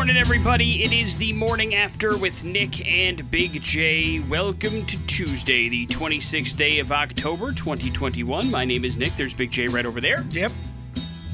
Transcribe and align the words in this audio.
morning, 0.00 0.16
everybody. 0.16 0.82
It 0.82 0.94
is 0.94 1.18
the 1.18 1.34
morning 1.34 1.74
after 1.74 2.16
with 2.16 2.42
Nick 2.42 2.90
and 2.90 3.30
Big 3.30 3.60
J. 3.60 4.20
Welcome 4.20 4.86
to 4.86 4.98
Tuesday, 5.06 5.68
the 5.68 5.86
26th 5.88 6.56
day 6.56 6.78
of 6.78 6.90
October, 6.90 7.52
2021. 7.52 8.50
My 8.50 8.64
name 8.64 8.86
is 8.86 8.96
Nick. 8.96 9.14
There's 9.16 9.34
Big 9.34 9.50
J 9.50 9.68
right 9.68 9.84
over 9.84 10.00
there. 10.00 10.24
Yep. 10.30 10.52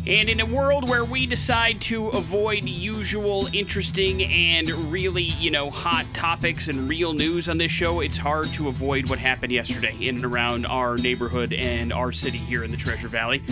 And 0.08 0.28
in 0.28 0.40
a 0.40 0.44
world 0.44 0.88
where 0.88 1.04
we 1.04 1.26
decide 1.26 1.80
to 1.82 2.08
avoid 2.08 2.64
usual, 2.64 3.48
interesting, 3.52 4.24
and 4.24 4.68
really, 4.90 5.22
you 5.22 5.52
know, 5.52 5.70
hot 5.70 6.06
topics 6.12 6.66
and 6.66 6.88
real 6.88 7.12
news 7.12 7.48
on 7.48 7.58
this 7.58 7.70
show, 7.70 8.00
it's 8.00 8.16
hard 8.16 8.46
to 8.54 8.66
avoid 8.66 9.08
what 9.08 9.20
happened 9.20 9.52
yesterday 9.52 9.96
in 10.00 10.16
and 10.16 10.24
around 10.24 10.66
our 10.66 10.96
neighborhood 10.96 11.52
and 11.52 11.92
our 11.92 12.10
city 12.10 12.38
here 12.38 12.64
in 12.64 12.72
the 12.72 12.76
Treasure 12.76 13.06
Valley. 13.06 13.44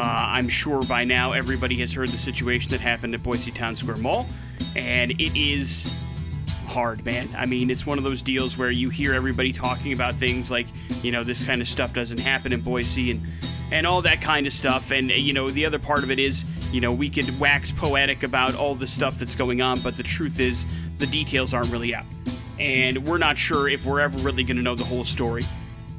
Uh, 0.00 0.04
I'm 0.04 0.48
sure 0.48 0.82
by 0.82 1.04
now 1.04 1.32
everybody 1.32 1.76
has 1.80 1.92
heard 1.92 2.08
the 2.08 2.16
situation 2.16 2.70
that 2.70 2.80
happened 2.80 3.14
at 3.14 3.22
Boise 3.22 3.50
Town 3.50 3.76
Square 3.76 3.98
Mall, 3.98 4.26
and 4.76 5.12
it 5.12 5.38
is 5.38 5.92
hard, 6.66 7.04
man. 7.04 7.28
I 7.36 7.46
mean, 7.46 7.70
it's 7.70 7.86
one 7.86 7.98
of 7.98 8.04
those 8.04 8.22
deals 8.22 8.56
where 8.56 8.70
you 8.70 8.88
hear 8.88 9.14
everybody 9.14 9.52
talking 9.52 9.92
about 9.92 10.14
things 10.14 10.50
like, 10.50 10.66
you 11.02 11.12
know, 11.12 11.22
this 11.24 11.44
kind 11.44 11.60
of 11.60 11.68
stuff 11.68 11.92
doesn't 11.92 12.20
happen 12.20 12.52
in 12.52 12.60
Boise, 12.60 13.10
and 13.10 13.22
and 13.70 13.86
all 13.86 14.02
that 14.02 14.20
kind 14.20 14.46
of 14.46 14.52
stuff. 14.52 14.90
And, 14.90 15.10
uh, 15.10 15.14
you 15.14 15.32
know, 15.32 15.48
the 15.48 15.64
other 15.66 15.78
part 15.78 16.02
of 16.02 16.10
it 16.10 16.18
is, 16.18 16.44
you 16.70 16.80
know, 16.80 16.92
we 16.92 17.08
could 17.08 17.38
wax 17.40 17.72
poetic 17.72 18.22
about 18.22 18.54
all 18.54 18.74
the 18.74 18.86
stuff 18.86 19.18
that's 19.18 19.34
going 19.34 19.62
on, 19.62 19.80
but 19.80 19.96
the 19.96 20.02
truth 20.02 20.40
is, 20.40 20.66
the 20.98 21.06
details 21.06 21.54
aren't 21.54 21.70
really 21.70 21.94
out. 21.94 22.04
And 22.58 23.06
we're 23.08 23.18
not 23.18 23.38
sure 23.38 23.68
if 23.68 23.84
we're 23.86 24.00
ever 24.00 24.18
really 24.18 24.44
going 24.44 24.58
to 24.58 24.62
know 24.62 24.74
the 24.74 24.84
whole 24.84 25.04
story. 25.04 25.42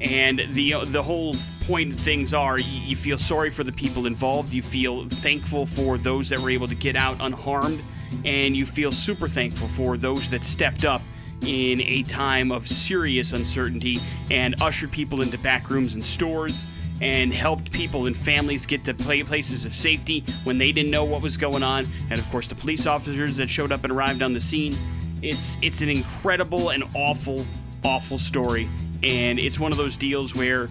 And 0.01 0.43
the 0.51 0.73
uh, 0.73 0.85
the 0.85 1.01
whole 1.01 1.35
point 1.61 1.93
of 1.93 1.99
things 1.99 2.33
are 2.33 2.59
you 2.59 2.95
feel 2.95 3.17
sorry 3.17 3.49
for 3.49 3.63
the 3.63 3.71
people 3.71 4.05
involved, 4.05 4.53
you 4.53 4.61
feel 4.61 5.07
thankful 5.07 5.65
for 5.65 5.97
those 5.97 6.29
that 6.29 6.39
were 6.39 6.49
able 6.49 6.67
to 6.67 6.75
get 6.75 6.95
out 6.95 7.17
unharmed, 7.21 7.81
and 8.25 8.55
you 8.55 8.65
feel 8.65 8.91
super 8.91 9.27
thankful 9.27 9.67
for 9.67 9.97
those 9.97 10.29
that 10.29 10.43
stepped 10.43 10.85
up 10.85 11.01
in 11.41 11.81
a 11.81 12.03
time 12.03 12.51
of 12.51 12.67
serious 12.67 13.33
uncertainty 13.33 13.99
and 14.31 14.61
ushered 14.61 14.91
people 14.91 15.21
into 15.21 15.37
back 15.37 15.69
rooms 15.69 15.93
and 15.93 16.03
stores 16.03 16.65
and 17.01 17.33
helped 17.33 17.71
people 17.71 18.05
and 18.05 18.15
families 18.15 18.65
get 18.65 18.85
to 18.85 18.93
places 18.93 19.65
of 19.65 19.75
safety 19.75 20.23
when 20.45 20.57
they 20.57 20.71
didn't 20.71 20.91
know 20.91 21.03
what 21.03 21.21
was 21.21 21.35
going 21.35 21.63
on. 21.63 21.85
And 22.09 22.19
of 22.19 22.29
course, 22.29 22.47
the 22.47 22.55
police 22.55 22.85
officers 22.85 23.37
that 23.37 23.49
showed 23.49 23.71
up 23.71 23.83
and 23.83 23.91
arrived 23.91 24.21
on 24.21 24.33
the 24.33 24.41
scene. 24.41 24.75
It's 25.21 25.57
it's 25.61 25.81
an 25.81 25.89
incredible 25.89 26.69
and 26.69 26.83
awful, 26.95 27.45
awful 27.83 28.17
story. 28.17 28.69
And 29.03 29.37
it's 29.37 29.59
one 29.59 29.71
of 29.71 29.77
those 29.77 29.97
deals 29.97 30.33
where 30.33 30.69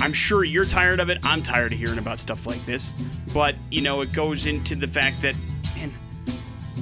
I'm 0.00 0.12
sure 0.12 0.44
you're 0.44 0.64
tired 0.64 1.00
of 1.00 1.10
it. 1.10 1.18
I'm 1.24 1.42
tired 1.42 1.72
of 1.72 1.78
hearing 1.78 1.98
about 1.98 2.20
stuff 2.20 2.46
like 2.46 2.64
this. 2.66 2.92
But, 3.34 3.56
you 3.70 3.82
know, 3.82 4.00
it 4.00 4.12
goes 4.12 4.46
into 4.46 4.76
the 4.76 4.86
fact 4.86 5.22
that, 5.22 5.34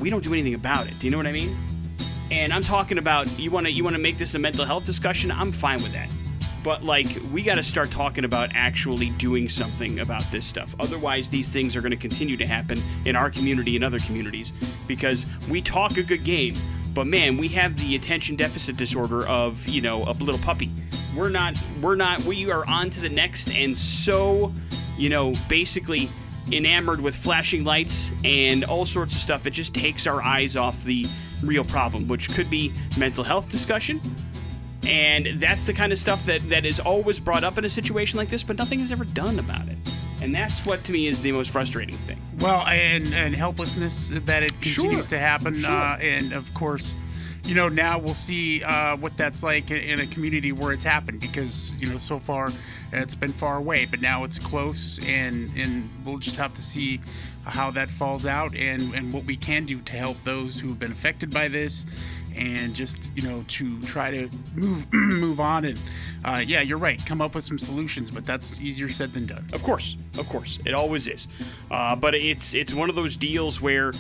we 0.00 0.10
don't 0.10 0.24
do 0.24 0.32
anything 0.32 0.54
about 0.54 0.86
it. 0.86 0.98
Do 0.98 1.06
you 1.06 1.10
know 1.10 1.16
what 1.16 1.26
I 1.26 1.32
mean? 1.32 1.56
And 2.30 2.52
I'm 2.52 2.62
talking 2.62 2.98
about 2.98 3.38
you 3.38 3.50
want 3.50 3.66
to 3.66 3.72
you 3.72 3.84
want 3.84 3.94
to 3.94 4.02
make 4.02 4.18
this 4.18 4.34
a 4.34 4.38
mental 4.38 4.64
health 4.64 4.84
discussion. 4.84 5.30
I'm 5.30 5.52
fine 5.52 5.82
with 5.82 5.92
that. 5.92 6.10
But 6.64 6.82
like 6.82 7.06
we 7.32 7.42
got 7.42 7.54
to 7.54 7.62
start 7.62 7.92
talking 7.92 8.24
about 8.24 8.50
actually 8.54 9.10
doing 9.10 9.48
something 9.48 10.00
about 10.00 10.28
this 10.32 10.44
stuff. 10.44 10.74
Otherwise, 10.80 11.28
these 11.28 11.48
things 11.48 11.76
are 11.76 11.80
going 11.80 11.92
to 11.92 11.96
continue 11.96 12.36
to 12.36 12.46
happen 12.46 12.82
in 13.04 13.14
our 13.14 13.30
community 13.30 13.76
and 13.76 13.84
other 13.84 14.00
communities 14.00 14.52
because 14.88 15.26
we 15.48 15.62
talk 15.62 15.96
a 15.96 16.02
good 16.02 16.24
game, 16.24 16.54
but 16.92 17.06
man, 17.06 17.36
we 17.36 17.46
have 17.48 17.76
the 17.76 17.94
attention 17.94 18.34
deficit 18.34 18.76
disorder 18.76 19.24
of, 19.28 19.68
you 19.68 19.80
know, 19.80 20.02
a 20.04 20.14
little 20.14 20.40
puppy. 20.40 20.70
We're 21.16 21.28
not 21.28 21.56
we're 21.80 21.94
not 21.94 22.24
we 22.24 22.50
are 22.50 22.66
on 22.66 22.90
to 22.90 23.00
the 23.00 23.08
next 23.08 23.48
and 23.52 23.78
so, 23.78 24.52
you 24.98 25.08
know, 25.08 25.32
basically 25.48 26.08
enamored 26.52 27.00
with 27.00 27.14
flashing 27.14 27.64
lights 27.64 28.10
and 28.24 28.64
all 28.64 28.86
sorts 28.86 29.14
of 29.14 29.20
stuff. 29.20 29.46
It 29.46 29.50
just 29.50 29.74
takes 29.74 30.06
our 30.06 30.22
eyes 30.22 30.56
off 30.56 30.84
the 30.84 31.06
real 31.42 31.64
problem, 31.64 32.08
which 32.08 32.30
could 32.34 32.48
be 32.50 32.72
mental 32.98 33.24
health 33.24 33.48
discussion. 33.48 34.00
And 34.86 35.26
that's 35.40 35.64
the 35.64 35.72
kind 35.72 35.92
of 35.92 35.98
stuff 35.98 36.24
that, 36.26 36.48
that 36.48 36.64
is 36.64 36.78
always 36.78 37.18
brought 37.18 37.42
up 37.42 37.58
in 37.58 37.64
a 37.64 37.68
situation 37.68 38.16
like 38.18 38.28
this, 38.28 38.42
but 38.44 38.56
nothing 38.56 38.80
is 38.80 38.92
ever 38.92 39.04
done 39.04 39.38
about 39.40 39.66
it. 39.66 39.76
And 40.22 40.34
that's 40.34 40.64
what 40.64 40.82
to 40.84 40.92
me 40.92 41.08
is 41.08 41.20
the 41.20 41.32
most 41.32 41.50
frustrating 41.50 41.96
thing. 41.98 42.18
Well, 42.38 42.66
and 42.66 43.12
and 43.14 43.34
helplessness 43.34 44.08
that 44.08 44.42
it 44.42 44.52
continues 44.62 44.94
Sure. 44.94 45.02
to 45.02 45.18
happen, 45.18 45.60
Sure. 45.60 45.70
uh, 45.70 45.98
and 45.98 46.32
of 46.32 46.52
course, 46.54 46.94
you 47.46 47.54
know 47.54 47.68
now 47.68 47.98
we'll 47.98 48.14
see 48.14 48.62
uh, 48.62 48.96
what 48.96 49.16
that's 49.16 49.42
like 49.42 49.70
in, 49.70 50.00
a 50.00 50.06
community 50.06 50.52
where 50.52 50.72
it's 50.72 50.84
happened 50.84 51.20
because 51.20 51.72
you 51.80 51.88
know 51.88 51.98
so 51.98 52.18
far 52.18 52.50
it's 52.92 53.14
been 53.14 53.32
far 53.32 53.56
away, 53.56 53.86
but 53.86 54.00
now 54.00 54.24
it's 54.24 54.38
close, 54.38 54.98
and 55.06 55.50
and 55.56 55.88
we'll 56.04 56.18
just 56.18 56.36
have 56.36 56.52
to 56.54 56.62
see 56.62 57.00
how 57.44 57.70
that 57.70 57.88
falls 57.88 58.26
out 58.26 58.54
and 58.56 58.94
and 58.94 59.12
what 59.12 59.24
we 59.24 59.36
can 59.36 59.64
do 59.64 59.80
to 59.80 59.92
help 59.92 60.18
those 60.18 60.58
who've 60.58 60.78
been 60.78 60.92
affected 60.92 61.32
by 61.32 61.48
this. 61.48 61.86
And 62.36 62.74
just 62.74 63.16
you 63.16 63.22
know 63.22 63.44
to 63.48 63.80
try 63.82 64.10
to 64.10 64.28
move 64.54 64.86
move 64.92 65.40
on 65.40 65.64
and 65.64 65.80
uh, 66.22 66.44
yeah 66.46 66.60
you're 66.60 66.76
right 66.76 67.02
come 67.06 67.22
up 67.22 67.34
with 67.34 67.44
some 67.44 67.58
solutions 67.58 68.10
but 68.10 68.26
that's 68.26 68.60
easier 68.60 68.90
said 68.90 69.12
than 69.14 69.24
done. 69.24 69.48
Of 69.54 69.62
course, 69.62 69.96
of 70.18 70.28
course, 70.28 70.58
it 70.66 70.74
always 70.74 71.08
is. 71.08 71.28
Uh, 71.70 71.96
but 71.96 72.14
it's 72.14 72.54
it's 72.54 72.74
one 72.74 72.90
of 72.90 72.94
those 72.94 73.16
deals 73.16 73.62
where, 73.62 73.92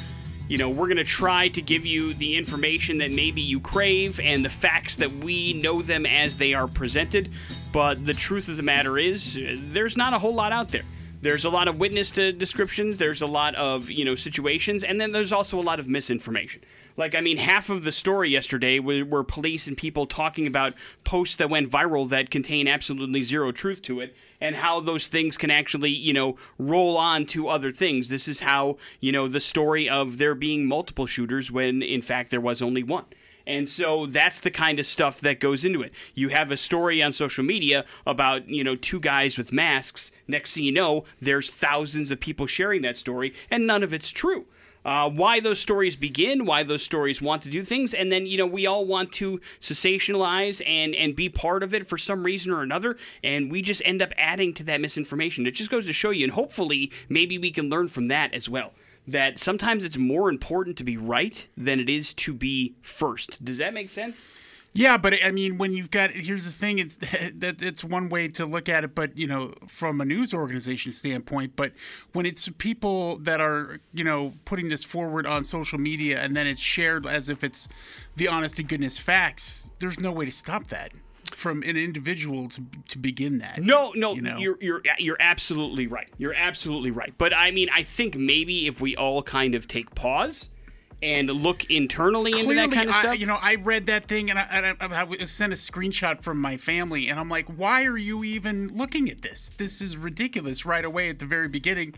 you 0.48 0.58
know, 0.58 0.70
we're 0.70 0.88
gonna 0.88 1.04
try 1.04 1.48
to 1.48 1.60
give 1.60 1.84
you 1.84 2.14
the 2.14 2.36
information 2.36 2.98
that 2.98 3.12
maybe 3.12 3.40
you 3.40 3.60
crave 3.60 4.20
and 4.20 4.44
the 4.44 4.50
facts 4.50 4.96
that 4.96 5.10
we 5.10 5.52
know 5.52 5.82
them 5.82 6.06
as 6.06 6.36
they 6.36 6.54
are 6.54 6.68
presented. 6.68 7.30
But 7.72 8.06
the 8.06 8.14
truth 8.14 8.48
of 8.48 8.56
the 8.56 8.62
matter 8.62 8.98
is, 8.98 9.36
uh, 9.36 9.56
there's 9.58 9.96
not 9.96 10.14
a 10.14 10.18
whole 10.18 10.34
lot 10.34 10.52
out 10.52 10.68
there. 10.68 10.84
There's 11.20 11.44
a 11.44 11.50
lot 11.50 11.66
of 11.66 11.78
witness 11.78 12.10
to 12.12 12.32
descriptions. 12.32 12.98
There's 12.98 13.22
a 13.22 13.26
lot 13.26 13.54
of 13.56 13.90
you 13.90 14.04
know 14.04 14.14
situations, 14.14 14.84
and 14.84 15.00
then 15.00 15.12
there's 15.12 15.32
also 15.32 15.58
a 15.58 15.62
lot 15.62 15.80
of 15.80 15.88
misinformation. 15.88 16.60
Like, 16.96 17.14
I 17.14 17.20
mean, 17.20 17.36
half 17.36 17.68
of 17.68 17.84
the 17.84 17.92
story 17.92 18.30
yesterday 18.30 18.78
were, 18.78 19.04
were 19.04 19.24
police 19.24 19.66
and 19.66 19.76
people 19.76 20.06
talking 20.06 20.46
about 20.46 20.74
posts 21.04 21.36
that 21.36 21.50
went 21.50 21.70
viral 21.70 22.08
that 22.08 22.30
contain 22.30 22.68
absolutely 22.68 23.22
zero 23.22 23.52
truth 23.52 23.82
to 23.82 24.00
it, 24.00 24.16
and 24.40 24.56
how 24.56 24.80
those 24.80 25.06
things 25.06 25.36
can 25.36 25.50
actually, 25.50 25.90
you 25.90 26.12
know, 26.12 26.36
roll 26.58 26.96
on 26.96 27.26
to 27.26 27.48
other 27.48 27.70
things. 27.70 28.08
This 28.08 28.28
is 28.28 28.40
how, 28.40 28.78
you 29.00 29.12
know, 29.12 29.28
the 29.28 29.40
story 29.40 29.88
of 29.88 30.18
there 30.18 30.34
being 30.34 30.66
multiple 30.66 31.06
shooters 31.06 31.50
when 31.50 31.82
in 31.82 32.02
fact 32.02 32.30
there 32.30 32.40
was 32.40 32.62
only 32.62 32.82
one. 32.82 33.04
And 33.46 33.68
so 33.68 34.06
that's 34.06 34.40
the 34.40 34.50
kind 34.50 34.80
of 34.80 34.86
stuff 34.86 35.20
that 35.20 35.38
goes 35.38 35.64
into 35.64 35.80
it. 35.80 35.92
You 36.14 36.30
have 36.30 36.50
a 36.50 36.56
story 36.56 37.00
on 37.00 37.12
social 37.12 37.44
media 37.44 37.84
about, 38.04 38.48
you 38.48 38.64
know, 38.64 38.74
two 38.74 38.98
guys 38.98 39.38
with 39.38 39.52
masks. 39.52 40.10
Next 40.26 40.54
thing 40.54 40.64
you 40.64 40.72
know, 40.72 41.04
there's 41.20 41.48
thousands 41.48 42.10
of 42.10 42.18
people 42.18 42.46
sharing 42.46 42.82
that 42.82 42.96
story, 42.96 43.32
and 43.48 43.64
none 43.64 43.84
of 43.84 43.92
it's 43.92 44.10
true. 44.10 44.46
Uh, 44.86 45.10
why 45.10 45.40
those 45.40 45.58
stories 45.58 45.96
begin, 45.96 46.46
why 46.46 46.62
those 46.62 46.80
stories 46.80 47.20
want 47.20 47.42
to 47.42 47.50
do 47.50 47.64
things, 47.64 47.92
and 47.92 48.12
then 48.12 48.24
you 48.24 48.38
know 48.38 48.46
we 48.46 48.66
all 48.66 48.86
want 48.86 49.10
to 49.10 49.40
sensationalize 49.60 50.62
and 50.64 50.94
and 50.94 51.16
be 51.16 51.28
part 51.28 51.64
of 51.64 51.74
it 51.74 51.88
for 51.88 51.98
some 51.98 52.22
reason 52.22 52.52
or 52.52 52.62
another, 52.62 52.96
and 53.24 53.50
we 53.50 53.60
just 53.60 53.82
end 53.84 54.00
up 54.00 54.12
adding 54.16 54.54
to 54.54 54.62
that 54.62 54.80
misinformation. 54.80 55.44
It 55.44 55.56
just 55.56 55.72
goes 55.72 55.86
to 55.86 55.92
show 55.92 56.10
you, 56.10 56.22
and 56.22 56.32
hopefully 56.32 56.92
maybe 57.08 57.36
we 57.36 57.50
can 57.50 57.68
learn 57.68 57.88
from 57.88 58.06
that 58.08 58.32
as 58.32 58.48
well. 58.48 58.74
That 59.08 59.40
sometimes 59.40 59.84
it's 59.84 59.98
more 59.98 60.28
important 60.28 60.76
to 60.78 60.84
be 60.84 60.96
right 60.96 61.48
than 61.56 61.80
it 61.80 61.90
is 61.90 62.14
to 62.14 62.32
be 62.32 62.76
first. 62.80 63.44
Does 63.44 63.58
that 63.58 63.74
make 63.74 63.90
sense? 63.90 64.30
Yeah, 64.76 64.96
but 64.96 65.14
I 65.24 65.30
mean, 65.30 65.58
when 65.58 65.72
you've 65.72 65.90
got 65.90 66.10
here's 66.10 66.44
the 66.44 66.52
thing: 66.52 66.78
it's 66.78 66.96
that 67.36 67.62
it's 67.62 67.82
one 67.82 68.08
way 68.08 68.28
to 68.28 68.46
look 68.46 68.68
at 68.68 68.84
it, 68.84 68.94
but 68.94 69.16
you 69.16 69.26
know, 69.26 69.54
from 69.66 70.00
a 70.00 70.04
news 70.04 70.34
organization 70.34 70.92
standpoint. 70.92 71.54
But 71.56 71.72
when 72.12 72.26
it's 72.26 72.48
people 72.58 73.16
that 73.18 73.40
are 73.40 73.80
you 73.92 74.04
know 74.04 74.34
putting 74.44 74.68
this 74.68 74.84
forward 74.84 75.26
on 75.26 75.44
social 75.44 75.78
media 75.78 76.20
and 76.20 76.36
then 76.36 76.46
it's 76.46 76.60
shared 76.60 77.06
as 77.06 77.28
if 77.28 77.42
it's 77.42 77.68
the 78.16 78.28
honest 78.28 78.56
to 78.56 78.62
goodness 78.62 78.98
facts, 78.98 79.70
there's 79.78 80.00
no 80.00 80.12
way 80.12 80.24
to 80.26 80.32
stop 80.32 80.66
that 80.68 80.92
from 81.32 81.62
an 81.62 81.76
individual 81.76 82.48
to 82.48 82.62
to 82.88 82.98
begin 82.98 83.38
that. 83.38 83.62
No, 83.62 83.92
no, 83.94 84.14
You 84.14 84.22
know? 84.22 84.38
you're 84.38 84.58
you're 84.60 84.82
you're 84.98 85.16
absolutely 85.20 85.86
right. 85.86 86.08
You're 86.18 86.34
absolutely 86.34 86.90
right. 86.90 87.14
But 87.16 87.34
I 87.34 87.50
mean, 87.50 87.68
I 87.74 87.82
think 87.82 88.16
maybe 88.16 88.66
if 88.66 88.80
we 88.80 88.96
all 88.96 89.22
kind 89.22 89.54
of 89.54 89.66
take 89.66 89.94
pause 89.94 90.50
and 91.06 91.30
look 91.30 91.70
internally 91.70 92.32
into 92.36 92.54
that 92.54 92.72
kind 92.72 92.88
of 92.88 92.96
I, 92.96 93.00
stuff. 93.00 93.18
you 93.20 93.26
know, 93.26 93.38
I 93.40 93.54
read 93.54 93.86
that 93.86 94.08
thing 94.08 94.28
and 94.28 94.38
I, 94.38 94.42
and 94.50 94.92
I, 94.92 95.06
I 95.08 95.24
sent 95.24 95.52
a 95.52 95.56
screenshot 95.56 96.22
from 96.22 96.40
my 96.40 96.56
family, 96.56 97.08
and 97.08 97.20
I'm 97.20 97.28
like, 97.28 97.46
why 97.46 97.84
are 97.84 97.96
you 97.96 98.24
even 98.24 98.76
looking 98.76 99.08
at 99.08 99.22
this? 99.22 99.52
This 99.56 99.80
is 99.80 99.96
ridiculous 99.96 100.66
right 100.66 100.84
away 100.84 101.08
at 101.08 101.18
the 101.20 101.26
very 101.26 101.48
beginning, 101.48 101.94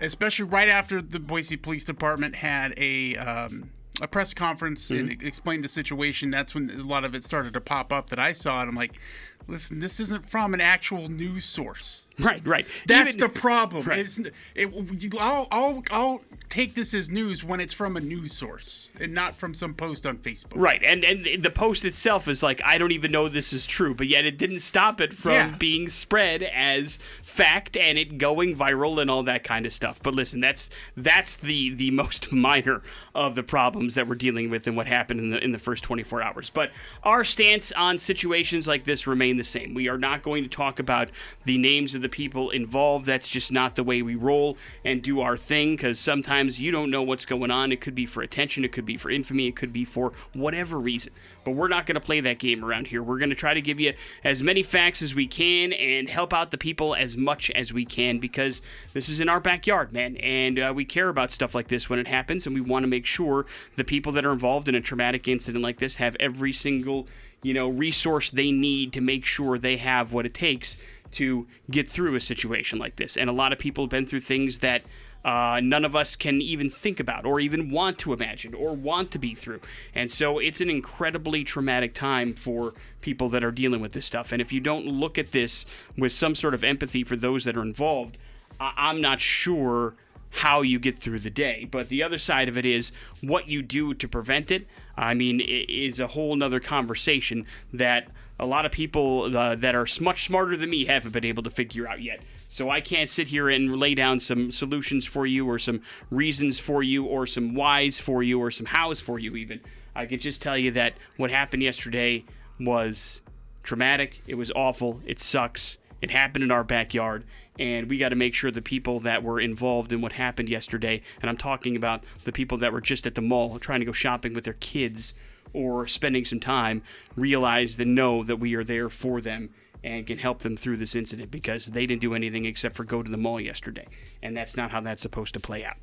especially 0.00 0.44
right 0.44 0.68
after 0.68 1.02
the 1.02 1.18
Boise 1.20 1.56
Police 1.56 1.84
Department 1.84 2.36
had 2.36 2.72
a. 2.76 3.16
Um, 3.16 3.70
a 4.02 4.06
press 4.06 4.34
conference 4.34 4.90
and 4.90 5.08
Mm-hmm. 5.08 5.26
explained 5.26 5.64
the 5.64 5.68
situation. 5.68 6.30
That's 6.30 6.54
when 6.54 6.68
a 6.68 6.84
lot 6.84 7.06
of 7.06 7.14
it 7.14 7.24
started 7.24 7.54
to 7.54 7.62
pop 7.62 7.94
up 7.94 8.10
that 8.10 8.18
I 8.18 8.32
saw, 8.32 8.60
and 8.60 8.68
I'm 8.68 8.76
like, 8.76 9.00
"Listen, 9.48 9.78
this 9.80 10.00
isn't 10.00 10.28
from 10.28 10.54
an 10.54 10.60
actual 10.60 11.08
news 11.08 11.44
source. 11.44 12.02
Right, 12.18 12.40
right. 12.46 12.66
That's 12.86 13.10
Even- 13.10 13.20
the 13.20 13.28
problem. 13.28 13.82
Right. 13.84 13.98
It's, 13.98 14.18
it, 14.54 14.72
I'll, 15.20 15.46
I'll, 15.50 15.82
I'll 15.90 16.20
take 16.48 16.74
this 16.74 16.94
as 16.94 17.10
news 17.10 17.44
when 17.44 17.60
it's 17.60 17.74
from 17.74 17.94
a 17.94 18.00
news 18.00 18.32
source 18.32 18.88
and 18.98 19.12
not 19.12 19.36
from 19.36 19.52
some 19.52 19.74
post 19.74 20.06
on 20.06 20.16
Facebook. 20.16 20.52
Right, 20.56 20.82
and 20.82 21.04
and 21.04 21.42
the 21.44 21.50
post 21.50 21.84
itself 21.84 22.26
is 22.26 22.42
like 22.42 22.62
I 22.64 22.78
don't 22.78 22.92
even 22.92 23.12
know 23.12 23.28
this 23.28 23.52
is 23.52 23.66
true, 23.66 23.94
but 23.94 24.06
yet 24.06 24.24
it 24.24 24.38
didn't 24.38 24.60
stop 24.60 24.98
it 25.02 25.12
from 25.12 25.32
Yeah. 25.32 25.56
being 25.58 25.90
spread 25.90 26.42
as 26.42 26.98
fact 27.22 27.76
and 27.76 27.98
it 27.98 28.16
going 28.16 28.56
viral 28.56 28.98
and 28.98 29.10
all 29.10 29.22
that 29.24 29.44
kind 29.44 29.66
of 29.66 29.74
stuff. 29.74 30.00
But 30.02 30.14
listen, 30.14 30.40
that's 30.40 30.70
that's 30.96 31.34
the 31.36 31.74
the 31.74 31.90
most 31.90 32.32
minor 32.48 32.80
of 33.14 33.34
the 33.34 33.42
problems 33.42 33.94
that 33.94 34.08
we're 34.08 34.14
dealing 34.14 34.48
with 34.48 34.66
and 34.66 34.74
what 34.74 34.86
happened 34.86 35.20
in 35.20 35.28
the 35.32 35.44
in 35.44 35.52
the 35.52 35.58
first 35.58 35.84
24 35.84 36.22
hours. 36.22 36.48
But 36.48 36.70
our 37.02 37.24
stance 37.24 37.72
on 37.72 37.98
situations 37.98 38.66
like 38.66 38.84
this 38.84 39.06
the 39.36 39.44
same. 39.44 39.74
We 39.74 39.88
are 39.88 39.98
not 39.98 40.22
going 40.22 40.42
to 40.42 40.48
talk 40.48 40.78
about 40.78 41.08
the 41.44 41.58
names 41.58 41.94
of 41.94 42.02
the 42.02 42.08
people 42.08 42.50
involved. 42.50 43.06
That's 43.06 43.28
just 43.28 43.52
not 43.52 43.76
the 43.76 43.84
way 43.84 44.02
we 44.02 44.14
roll 44.14 44.56
and 44.84 45.02
do 45.02 45.20
our 45.20 45.36
thing 45.36 45.76
because 45.76 45.98
sometimes 45.98 46.60
you 46.60 46.70
don't 46.70 46.90
know 46.90 47.02
what's 47.02 47.26
going 47.26 47.50
on. 47.50 47.72
It 47.72 47.80
could 47.80 47.94
be 47.94 48.06
for 48.06 48.22
attention, 48.22 48.64
it 48.64 48.72
could 48.72 48.86
be 48.86 48.96
for 48.96 49.10
infamy, 49.10 49.48
it 49.48 49.56
could 49.56 49.72
be 49.72 49.84
for 49.84 50.12
whatever 50.34 50.78
reason. 50.78 51.12
But 51.44 51.52
we're 51.52 51.68
not 51.68 51.86
going 51.86 51.94
to 51.94 52.00
play 52.00 52.18
that 52.20 52.40
game 52.40 52.64
around 52.64 52.88
here. 52.88 53.04
We're 53.04 53.18
going 53.18 53.30
to 53.30 53.36
try 53.36 53.54
to 53.54 53.60
give 53.60 53.78
you 53.78 53.94
as 54.24 54.42
many 54.42 54.64
facts 54.64 55.00
as 55.00 55.14
we 55.14 55.28
can 55.28 55.72
and 55.72 56.08
help 56.08 56.32
out 56.32 56.50
the 56.50 56.58
people 56.58 56.92
as 56.96 57.16
much 57.16 57.50
as 57.52 57.72
we 57.72 57.84
can 57.84 58.18
because 58.18 58.60
this 58.94 59.08
is 59.08 59.20
in 59.20 59.28
our 59.28 59.38
backyard, 59.38 59.92
man. 59.92 60.16
And 60.16 60.58
uh, 60.58 60.72
we 60.74 60.84
care 60.84 61.08
about 61.08 61.30
stuff 61.30 61.54
like 61.54 61.68
this 61.68 61.88
when 61.88 62.00
it 62.00 62.08
happens, 62.08 62.46
and 62.46 62.54
we 62.54 62.60
want 62.60 62.82
to 62.82 62.88
make 62.88 63.06
sure 63.06 63.46
the 63.76 63.84
people 63.84 64.10
that 64.12 64.24
are 64.24 64.32
involved 64.32 64.68
in 64.68 64.74
a 64.74 64.80
traumatic 64.80 65.28
incident 65.28 65.62
like 65.62 65.78
this 65.78 65.96
have 65.96 66.16
every 66.18 66.52
single 66.52 67.06
you 67.46 67.54
know 67.54 67.68
resource 67.68 68.28
they 68.30 68.50
need 68.50 68.92
to 68.92 69.00
make 69.00 69.24
sure 69.24 69.56
they 69.56 69.76
have 69.76 70.12
what 70.12 70.26
it 70.26 70.34
takes 70.34 70.76
to 71.12 71.46
get 71.70 71.88
through 71.88 72.16
a 72.16 72.20
situation 72.20 72.78
like 72.78 72.96
this. 72.96 73.16
And 73.16 73.30
a 73.30 73.32
lot 73.32 73.52
of 73.52 73.58
people 73.60 73.84
have 73.84 73.90
been 73.90 74.04
through 74.04 74.20
things 74.20 74.58
that 74.58 74.82
uh, 75.24 75.60
none 75.62 75.84
of 75.84 75.94
us 75.94 76.16
can 76.16 76.40
even 76.40 76.68
think 76.68 76.98
about 76.98 77.24
or 77.24 77.38
even 77.38 77.70
want 77.70 77.98
to 77.98 78.12
imagine 78.12 78.52
or 78.52 78.72
want 78.74 79.12
to 79.12 79.18
be 79.18 79.32
through. 79.32 79.60
And 79.94 80.10
so 80.10 80.40
it's 80.40 80.60
an 80.60 80.68
incredibly 80.68 81.44
traumatic 81.44 81.94
time 81.94 82.34
for 82.34 82.74
people 83.00 83.28
that 83.28 83.44
are 83.44 83.52
dealing 83.52 83.80
with 83.80 83.92
this 83.92 84.06
stuff. 84.06 84.32
And 84.32 84.42
if 84.42 84.52
you 84.52 84.60
don't 84.60 84.86
look 84.86 85.16
at 85.16 85.30
this 85.30 85.66
with 85.96 86.12
some 86.12 86.34
sort 86.34 86.52
of 86.52 86.64
empathy 86.64 87.04
for 87.04 87.14
those 87.14 87.44
that 87.44 87.56
are 87.56 87.62
involved, 87.62 88.18
I- 88.58 88.72
I'm 88.76 89.00
not 89.00 89.20
sure 89.20 89.94
how 90.30 90.62
you 90.62 90.78
get 90.78 90.98
through 90.98 91.20
the 91.20 91.30
day. 91.30 91.66
But 91.70 91.88
the 91.88 92.02
other 92.02 92.18
side 92.18 92.48
of 92.48 92.58
it 92.58 92.66
is 92.66 92.92
what 93.20 93.48
you 93.48 93.62
do 93.62 93.94
to 93.94 94.08
prevent 94.08 94.50
it. 94.50 94.66
I 94.96 95.14
mean, 95.14 95.40
it 95.40 95.68
is 95.70 96.00
a 96.00 96.06
whole 96.06 96.34
nother 96.36 96.60
conversation 96.60 97.46
that 97.72 98.08
a 98.38 98.46
lot 98.46 98.66
of 98.66 98.72
people 98.72 99.36
uh, 99.36 99.54
that 99.56 99.74
are 99.74 99.86
much 100.00 100.24
smarter 100.24 100.56
than 100.56 100.70
me 100.70 100.84
haven't 100.86 101.12
been 101.12 101.24
able 101.24 101.42
to 101.42 101.50
figure 101.50 101.88
out 101.88 102.02
yet. 102.02 102.20
So 102.48 102.70
I 102.70 102.80
can't 102.80 103.10
sit 103.10 103.28
here 103.28 103.48
and 103.48 103.76
lay 103.76 103.94
down 103.94 104.20
some 104.20 104.50
solutions 104.50 105.04
for 105.04 105.26
you, 105.26 105.48
or 105.48 105.58
some 105.58 105.80
reasons 106.10 106.58
for 106.58 106.82
you, 106.82 107.04
or 107.04 107.26
some 107.26 107.54
whys 107.54 107.98
for 107.98 108.22
you, 108.22 108.40
or 108.40 108.50
some 108.50 108.66
hows 108.66 109.00
for 109.00 109.18
you. 109.18 109.36
Even 109.36 109.60
I 109.94 110.06
can 110.06 110.20
just 110.20 110.42
tell 110.42 110.56
you 110.56 110.70
that 110.72 110.94
what 111.16 111.30
happened 111.30 111.62
yesterday 111.62 112.24
was 112.60 113.22
traumatic. 113.62 114.22
It 114.26 114.36
was 114.36 114.52
awful. 114.52 115.00
It 115.04 115.18
sucks. 115.18 115.78
It 116.00 116.10
happened 116.10 116.44
in 116.44 116.50
our 116.50 116.62
backyard, 116.62 117.24
and 117.58 117.88
we 117.88 117.98
got 117.98 118.10
to 118.10 118.16
make 118.16 118.34
sure 118.34 118.50
the 118.50 118.62
people 118.62 119.00
that 119.00 119.22
were 119.22 119.40
involved 119.40 119.92
in 119.92 120.00
what 120.00 120.12
happened 120.12 120.48
yesterday, 120.48 121.02
and 121.20 121.30
I'm 121.30 121.36
talking 121.36 121.76
about 121.76 122.04
the 122.24 122.32
people 122.32 122.58
that 122.58 122.72
were 122.72 122.80
just 122.80 123.06
at 123.06 123.14
the 123.14 123.22
mall 123.22 123.58
trying 123.58 123.80
to 123.80 123.86
go 123.86 123.92
shopping 123.92 124.34
with 124.34 124.44
their 124.44 124.54
kids 124.54 125.14
or 125.52 125.86
spending 125.86 126.24
some 126.24 126.40
time, 126.40 126.82
realize 127.14 127.78
and 127.78 127.94
know 127.94 128.22
that 128.22 128.36
we 128.36 128.54
are 128.54 128.64
there 128.64 128.90
for 128.90 129.20
them 129.20 129.50
and 129.82 130.06
can 130.06 130.18
help 130.18 130.40
them 130.40 130.56
through 130.56 130.76
this 130.76 130.94
incident 130.94 131.30
because 131.30 131.66
they 131.66 131.86
didn't 131.86 132.00
do 132.00 132.14
anything 132.14 132.44
except 132.44 132.76
for 132.76 132.84
go 132.84 133.02
to 133.02 133.10
the 133.10 133.16
mall 133.16 133.40
yesterday, 133.40 133.86
and 134.22 134.36
that's 134.36 134.56
not 134.56 134.70
how 134.70 134.80
that's 134.80 135.02
supposed 135.02 135.32
to 135.34 135.40
play 135.40 135.64
out. 135.64 135.76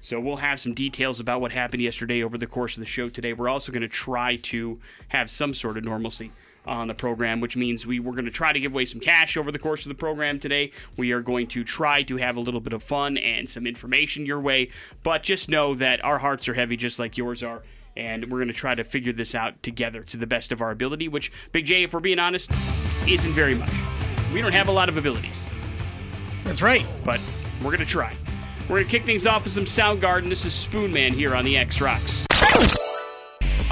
So 0.00 0.20
we'll 0.20 0.36
have 0.36 0.60
some 0.60 0.74
details 0.74 1.18
about 1.18 1.40
what 1.40 1.50
happened 1.50 1.82
yesterday 1.82 2.22
over 2.22 2.38
the 2.38 2.46
course 2.46 2.76
of 2.76 2.80
the 2.80 2.86
show 2.86 3.08
today. 3.08 3.32
We're 3.32 3.48
also 3.48 3.72
going 3.72 3.82
to 3.82 3.88
try 3.88 4.36
to 4.36 4.78
have 5.08 5.28
some 5.28 5.52
sort 5.52 5.76
of 5.76 5.84
normalcy 5.84 6.30
on 6.68 6.86
the 6.88 6.94
program, 6.94 7.40
which 7.40 7.56
means 7.56 7.86
we 7.86 7.98
we're 7.98 8.12
going 8.12 8.24
to 8.26 8.30
try 8.30 8.52
to 8.52 8.60
give 8.60 8.72
away 8.72 8.84
some 8.84 9.00
cash 9.00 9.36
over 9.36 9.50
the 9.50 9.58
course 9.58 9.84
of 9.84 9.88
the 9.88 9.94
program 9.94 10.38
today. 10.38 10.70
We 10.96 11.12
are 11.12 11.20
going 11.22 11.46
to 11.48 11.64
try 11.64 12.02
to 12.02 12.16
have 12.18 12.36
a 12.36 12.40
little 12.40 12.60
bit 12.60 12.72
of 12.72 12.82
fun 12.82 13.16
and 13.16 13.48
some 13.48 13.66
information 13.66 14.26
your 14.26 14.40
way, 14.40 14.70
but 15.02 15.22
just 15.22 15.48
know 15.48 15.74
that 15.74 16.04
our 16.04 16.18
hearts 16.18 16.46
are 16.48 16.54
heavy 16.54 16.76
just 16.76 16.98
like 16.98 17.16
yours 17.16 17.42
are. 17.42 17.62
And 17.96 18.30
we're 18.30 18.38
going 18.38 18.46
to 18.48 18.54
try 18.54 18.76
to 18.76 18.84
figure 18.84 19.12
this 19.12 19.34
out 19.34 19.60
together 19.62 20.02
to 20.04 20.16
the 20.16 20.26
best 20.26 20.52
of 20.52 20.60
our 20.60 20.70
ability, 20.70 21.08
which, 21.08 21.32
Big 21.50 21.64
J, 21.66 21.82
if 21.82 21.92
we're 21.92 21.98
being 21.98 22.20
honest, 22.20 22.52
isn't 23.08 23.32
very 23.32 23.56
much. 23.56 23.72
We 24.32 24.40
don't 24.40 24.52
have 24.52 24.68
a 24.68 24.72
lot 24.72 24.88
of 24.88 24.96
abilities 24.96 25.42
That's 26.44 26.62
right. 26.62 26.86
but 27.04 27.20
we're 27.64 27.72
gonna 27.72 27.84
try. 27.86 28.14
We're 28.68 28.78
gonna 28.78 28.90
kick 28.90 29.04
things 29.04 29.26
off 29.26 29.42
with 29.44 29.52
some 29.52 29.64
Soundgarden. 29.64 30.28
This 30.28 30.44
is 30.44 30.52
Spoonman 30.52 31.12
here 31.12 31.34
on 31.34 31.44
the 31.44 31.56
X 31.56 31.80
Rocks. 31.80 32.27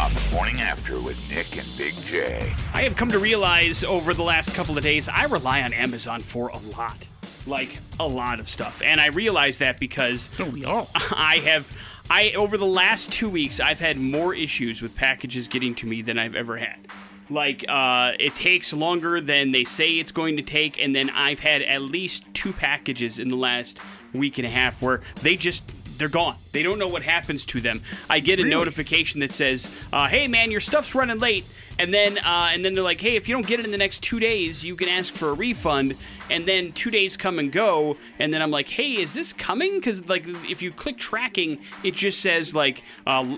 On 0.07 0.13
the 0.13 0.31
morning 0.33 0.61
after 0.61 1.01
with 1.01 1.19
Nick 1.29 1.59
and 1.59 1.67
Big 1.77 1.93
J. 2.05 2.55
I 2.73 2.83
have 2.83 2.95
come 2.95 3.11
to 3.11 3.19
realize 3.19 3.83
over 3.83 4.15
the 4.15 4.23
last 4.23 4.55
couple 4.55 4.79
of 4.79 4.85
days 4.85 5.09
I 5.09 5.25
rely 5.25 5.63
on 5.63 5.73
Amazon 5.73 6.23
for 6.23 6.47
a 6.51 6.59
lot, 6.59 7.09
like 7.45 7.79
a 7.99 8.07
lot 8.07 8.39
of 8.39 8.49
stuff, 8.49 8.81
and 8.85 9.01
I 9.01 9.07
realize 9.09 9.59
that 9.59 9.81
because 9.81 10.29
Don't 10.39 10.53
we 10.53 10.65
all? 10.65 10.89
I 10.95 11.39
have. 11.45 11.77
I 12.09 12.31
over 12.37 12.57
the 12.57 12.67
last 12.67 13.11
two 13.11 13.29
weeks, 13.29 13.59
I've 13.59 13.81
had 13.81 13.97
more 13.97 14.33
issues 14.33 14.81
with 14.81 14.95
packages 14.95 15.49
getting 15.49 15.75
to 15.77 15.87
me 15.89 16.03
than 16.03 16.21
I've 16.21 16.37
ever 16.37 16.57
had. 16.57 16.87
Like, 17.29 17.65
uh, 17.69 18.13
it 18.21 18.37
takes 18.37 18.73
longer 18.73 19.21
than 19.21 19.51
they 19.51 19.65
say 19.65 19.95
it's 19.95 20.13
going 20.13 20.37
to 20.37 20.43
take, 20.45 20.81
and 20.81 20.95
then 20.95 21.11
I've 21.11 21.41
had 21.41 21.63
at 21.63 21.83
least 21.83 22.23
two 22.33 22.53
packages 22.53 23.19
in 23.19 23.27
the 23.27 23.35
last 23.35 23.81
week 24.13 24.39
and 24.39 24.47
a 24.47 24.51
half 24.51 24.81
where 24.81 25.01
they 25.23 25.35
just 25.35 25.65
they're 25.97 26.09
gone. 26.09 26.37
They 26.53 26.63
don't 26.63 26.79
know 26.79 26.89
what 26.89 27.03
happens 27.03 27.45
to 27.47 27.61
them. 27.61 27.83
I 28.09 28.21
get 28.21 28.39
a 28.39 28.43
Really? 28.43 28.55
notification 28.55 29.21
that 29.21 29.33
says, 29.33 29.71
uh, 29.93 30.09
"Hey, 30.09 30.27
man, 30.29 30.51
your 30.51 30.61
stuff's 30.61 30.95
running 30.95 31.19
late." 31.19 31.45
And 31.79 31.93
then, 31.93 32.17
uh, 32.19 32.51
and 32.53 32.65
then 32.65 32.75
they're 32.75 32.83
like, 32.85 33.01
"Hey, 33.01 33.17
if 33.17 33.29
you 33.29 33.35
don't 33.35 33.47
get 33.47 33.61
it 33.61 33.67
in 33.67 33.71
the 33.71 33.77
next 33.79 34.03
two 34.03 34.19
days, 34.19 34.65
you 34.65 34.77
can 34.77 34.89
ask 34.89 35.13
for 35.13 35.29
a 35.31 35.35
refund." 35.35 35.95
And 36.31 36.47
then 36.47 36.73
two 36.73 36.91
days 36.91 37.17
come 37.17 37.39
and 37.39 37.53
go, 37.53 37.97
and 38.19 38.33
then 38.33 38.43
I'm 38.43 38.51
like, 38.51 38.69
"Hey, 38.69 38.95
is 38.95 39.15
this 39.15 39.33
coming?" 39.33 39.77
Because 39.77 40.09
like, 40.09 40.27
if 40.51 40.63
you 40.63 40.71
click 40.71 40.99
tracking, 40.99 41.59
it 41.85 41.95
just 41.95 42.21
says 42.21 42.55
like 42.55 42.83
uh, 43.07 43.37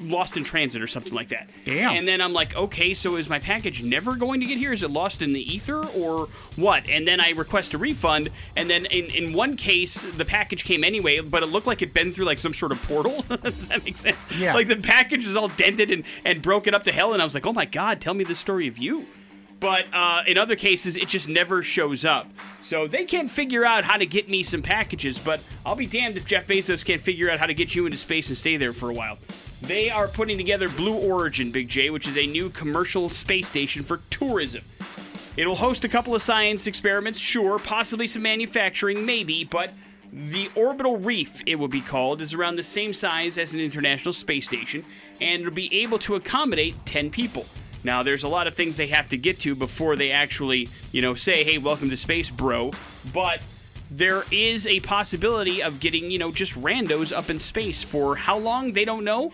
"lost 0.00 0.36
in 0.36 0.44
transit" 0.44 0.82
or 0.82 0.86
something 0.86 1.12
like 1.14 1.28
that. 1.28 1.48
Damn. 1.64 1.96
And 1.96 2.08
then 2.08 2.20
I'm 2.20 2.32
like, 2.32 2.56
"Okay, 2.56 2.94
so 2.94 3.16
is 3.16 3.28
my 3.28 3.38
package 3.38 3.82
never 3.82 4.16
going 4.16 4.40
to 4.40 4.46
get 4.46 4.58
here? 4.58 4.72
Is 4.72 4.82
it 4.82 4.90
lost 4.90 5.22
in 5.22 5.32
the 5.32 5.40
ether 5.40 5.86
or 5.86 6.28
what?" 6.56 6.88
And 6.88 7.06
then 7.06 7.20
I 7.20 7.30
request 7.30 7.74
a 7.74 7.78
refund, 7.78 8.30
and 8.56 8.68
then 8.68 8.86
in 8.86 9.06
in 9.06 9.32
one 9.32 9.56
case, 9.56 10.02
the 10.02 10.24
package 10.24 10.64
came 10.64 10.84
anyway, 10.84 11.20
but 11.20 11.42
it 11.42 11.46
looked 11.46 11.66
like 11.66 11.82
it'd 11.82 11.94
been 11.94 12.10
through 12.10 12.26
like 12.26 12.38
some 12.38 12.54
sort 12.54 12.72
of 12.72 12.82
portal. 12.82 13.22
Does 13.42 13.68
that 13.68 13.84
make 13.84 13.98
sense? 13.98 14.26
Yeah. 14.38 14.54
Like 14.54 14.68
the 14.68 14.76
package 14.76 15.26
is 15.26 15.36
all 15.36 15.48
dented 15.48 15.90
and, 15.90 16.04
and 16.24 16.42
broken 16.42 16.74
up 16.74 16.84
to 16.84 16.92
hell, 16.92 17.12
and 17.12 17.22
I 17.22 17.24
was 17.24 17.34
like, 17.34 17.46
oh 17.46 17.52
my 17.52 17.64
god, 17.66 18.00
tell 18.00 18.14
me 18.14 18.24
the 18.24 18.34
story 18.34 18.66
of 18.66 18.78
you. 18.78 19.06
But 19.60 19.84
uh, 19.92 20.22
in 20.26 20.38
other 20.38 20.56
cases, 20.56 20.96
it 20.96 21.08
just 21.08 21.28
never 21.28 21.62
shows 21.62 22.04
up. 22.04 22.26
So 22.62 22.88
they 22.88 23.04
can't 23.04 23.30
figure 23.30 23.64
out 23.64 23.84
how 23.84 23.98
to 23.98 24.06
get 24.06 24.28
me 24.28 24.42
some 24.42 24.62
packages, 24.62 25.18
but 25.18 25.42
I'll 25.64 25.76
be 25.76 25.86
damned 25.86 26.16
if 26.16 26.24
Jeff 26.24 26.46
Bezos 26.46 26.84
can't 26.84 27.02
figure 27.02 27.30
out 27.30 27.38
how 27.38 27.46
to 27.46 27.54
get 27.54 27.74
you 27.74 27.84
into 27.84 27.98
space 27.98 28.28
and 28.28 28.38
stay 28.38 28.56
there 28.56 28.72
for 28.72 28.88
a 28.90 28.94
while. 28.94 29.18
They 29.60 29.90
are 29.90 30.08
putting 30.08 30.38
together 30.38 30.70
Blue 30.70 30.96
Origin, 30.96 31.52
Big 31.52 31.68
J, 31.68 31.90
which 31.90 32.08
is 32.08 32.16
a 32.16 32.26
new 32.26 32.48
commercial 32.48 33.10
space 33.10 33.48
station 33.48 33.82
for 33.84 33.98
tourism. 34.08 34.64
It'll 35.36 35.56
host 35.56 35.84
a 35.84 35.88
couple 35.88 36.14
of 36.14 36.22
science 36.22 36.66
experiments, 36.66 37.18
sure, 37.18 37.58
possibly 37.58 38.06
some 38.06 38.22
manufacturing, 38.22 39.04
maybe, 39.04 39.44
but 39.44 39.72
the 40.12 40.50
orbital 40.54 40.96
reef, 40.96 41.42
it 41.46 41.54
will 41.56 41.68
be 41.68 41.80
called, 41.80 42.20
is 42.20 42.34
around 42.34 42.56
the 42.56 42.62
same 42.62 42.92
size 42.92 43.38
as 43.38 43.54
an 43.54 43.60
international 43.60 44.12
space 44.12 44.46
station, 44.46 44.84
and 45.20 45.42
it'll 45.42 45.54
be 45.54 45.72
able 45.82 45.98
to 46.00 46.14
accommodate 46.14 46.74
10 46.86 47.10
people. 47.10 47.44
Now, 47.82 48.02
there's 48.02 48.24
a 48.24 48.28
lot 48.28 48.46
of 48.46 48.54
things 48.54 48.76
they 48.76 48.88
have 48.88 49.08
to 49.08 49.16
get 49.16 49.38
to 49.40 49.54
before 49.54 49.96
they 49.96 50.10
actually, 50.10 50.68
you 50.92 51.00
know, 51.02 51.14
say, 51.14 51.44
hey, 51.44 51.58
welcome 51.58 51.88
to 51.90 51.96
space, 51.96 52.28
bro. 52.30 52.72
But 53.12 53.40
there 53.90 54.24
is 54.30 54.66
a 54.66 54.80
possibility 54.80 55.62
of 55.62 55.80
getting, 55.80 56.10
you 56.10 56.18
know, 56.18 56.30
just 56.30 56.54
randos 56.54 57.16
up 57.16 57.30
in 57.30 57.38
space 57.38 57.82
for 57.82 58.16
how 58.16 58.38
long, 58.38 58.72
they 58.72 58.84
don't 58.84 59.04
know. 59.04 59.32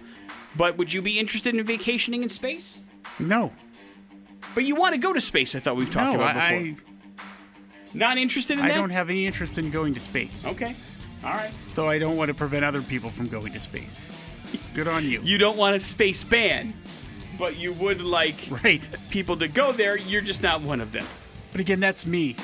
But 0.56 0.78
would 0.78 0.92
you 0.92 1.02
be 1.02 1.18
interested 1.18 1.54
in 1.54 1.64
vacationing 1.64 2.22
in 2.22 2.28
space? 2.28 2.80
No. 3.18 3.52
But 4.54 4.64
you 4.64 4.74
want 4.74 4.94
to 4.94 4.98
go 4.98 5.12
to 5.12 5.20
space, 5.20 5.54
I 5.54 5.58
thought 5.58 5.76
we've 5.76 5.92
talked 5.92 6.16
No, 6.16 6.22
about 6.22 6.34
before. 6.34 6.56
I, 6.56 6.76
Not 7.94 8.16
interested 8.16 8.58
in 8.58 8.64
I 8.64 8.68
that? 8.68 8.76
I 8.76 8.80
don't 8.80 8.90
have 8.90 9.10
any 9.10 9.26
interest 9.26 9.58
in 9.58 9.70
going 9.70 9.92
to 9.94 10.00
space. 10.00 10.46
Okay. 10.46 10.74
All 11.24 11.32
right. 11.32 11.52
Though 11.74 11.88
I 11.88 11.98
don't 11.98 12.16
want 12.16 12.28
to 12.28 12.34
prevent 12.34 12.64
other 12.64 12.80
people 12.80 13.10
from 13.10 13.26
going 13.26 13.52
to 13.52 13.60
space. 13.60 14.10
Good 14.74 14.88
on 14.88 15.04
you. 15.04 15.20
You 15.22 15.36
don't 15.38 15.56
want 15.56 15.76
a 15.76 15.80
space 15.80 16.22
ban, 16.22 16.72
but 17.38 17.56
you 17.56 17.72
would 17.74 18.00
like 18.00 18.34
Right. 18.64 18.86
people 19.10 19.36
to 19.38 19.48
go 19.48 19.72
there. 19.72 19.96
You're 19.96 20.20
just 20.22 20.42
not 20.42 20.62
one 20.62 20.80
of 20.80 20.92
them. 20.92 21.04
But 21.52 21.60
again, 21.60 21.80
that's 21.80 22.06
me 22.06 22.36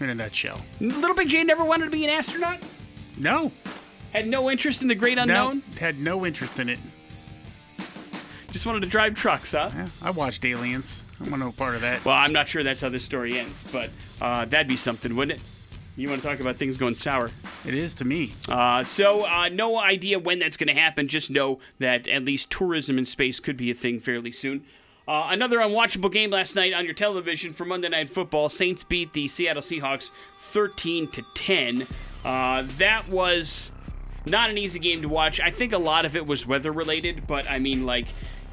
in 0.00 0.08
a 0.08 0.14
nutshell. 0.14 0.60
Little 0.80 1.14
Big 1.14 1.28
J 1.28 1.44
never 1.44 1.64
wanted 1.64 1.86
to 1.86 1.90
be 1.90 2.04
an 2.04 2.10
astronaut? 2.10 2.58
No. 3.16 3.52
Had 4.12 4.26
no 4.26 4.50
interest 4.50 4.82
in 4.82 4.88
the 4.88 4.94
great 4.94 5.16
No. 5.16 5.22
unknown? 5.22 5.62
Had 5.78 5.98
no 5.98 6.24
interest 6.26 6.58
in 6.58 6.68
it. 6.68 6.78
Just 8.50 8.66
wanted 8.66 8.80
to 8.80 8.86
drive 8.88 9.14
trucks, 9.14 9.52
huh? 9.52 9.70
Yeah, 9.74 9.88
I 10.02 10.10
watched 10.10 10.44
Aliens. 10.44 11.04
I 11.20 11.24
want 11.28 11.38
no 11.40 11.52
part 11.52 11.74
of 11.76 11.82
that. 11.82 12.04
Well, 12.04 12.16
I'm 12.16 12.32
not 12.32 12.48
sure 12.48 12.62
that's 12.64 12.80
how 12.80 12.88
this 12.88 13.04
story 13.04 13.38
ends, 13.38 13.64
but 13.70 13.90
uh, 14.20 14.46
that'd 14.46 14.66
be 14.66 14.76
something, 14.76 15.14
wouldn't 15.14 15.38
it? 15.40 15.46
You 16.00 16.08
want 16.08 16.22
to 16.22 16.28
talk 16.28 16.40
about 16.40 16.56
things 16.56 16.78
going 16.78 16.94
sour? 16.94 17.30
It 17.66 17.74
is 17.74 17.94
to 17.96 18.06
me. 18.06 18.32
Uh, 18.48 18.82
so, 18.84 19.26
uh, 19.26 19.50
no 19.50 19.78
idea 19.78 20.18
when 20.18 20.38
that's 20.38 20.56
going 20.56 20.74
to 20.74 20.80
happen. 20.80 21.08
Just 21.08 21.30
know 21.30 21.58
that 21.78 22.08
at 22.08 22.24
least 22.24 22.48
tourism 22.48 22.96
in 22.96 23.04
space 23.04 23.38
could 23.38 23.58
be 23.58 23.70
a 23.70 23.74
thing 23.74 24.00
fairly 24.00 24.32
soon. 24.32 24.64
Uh, 25.06 25.28
another 25.28 25.58
unwatchable 25.58 26.10
game 26.10 26.30
last 26.30 26.56
night 26.56 26.72
on 26.72 26.86
your 26.86 26.94
television 26.94 27.52
for 27.52 27.66
Monday 27.66 27.90
Night 27.90 28.08
Football. 28.08 28.48
Saints 28.48 28.82
beat 28.82 29.12
the 29.12 29.28
Seattle 29.28 29.60
Seahawks 29.60 30.10
13 30.36 31.06
to 31.08 31.22
10. 31.34 31.86
Uh, 32.24 32.64
that 32.78 33.06
was 33.10 33.70
not 34.24 34.48
an 34.48 34.56
easy 34.56 34.78
game 34.78 35.02
to 35.02 35.08
watch. 35.08 35.38
I 35.38 35.50
think 35.50 35.74
a 35.74 35.78
lot 35.78 36.06
of 36.06 36.16
it 36.16 36.26
was 36.26 36.46
weather 36.46 36.72
related, 36.72 37.26
but 37.26 37.50
I 37.50 37.58
mean, 37.58 37.84
like, 37.84 38.06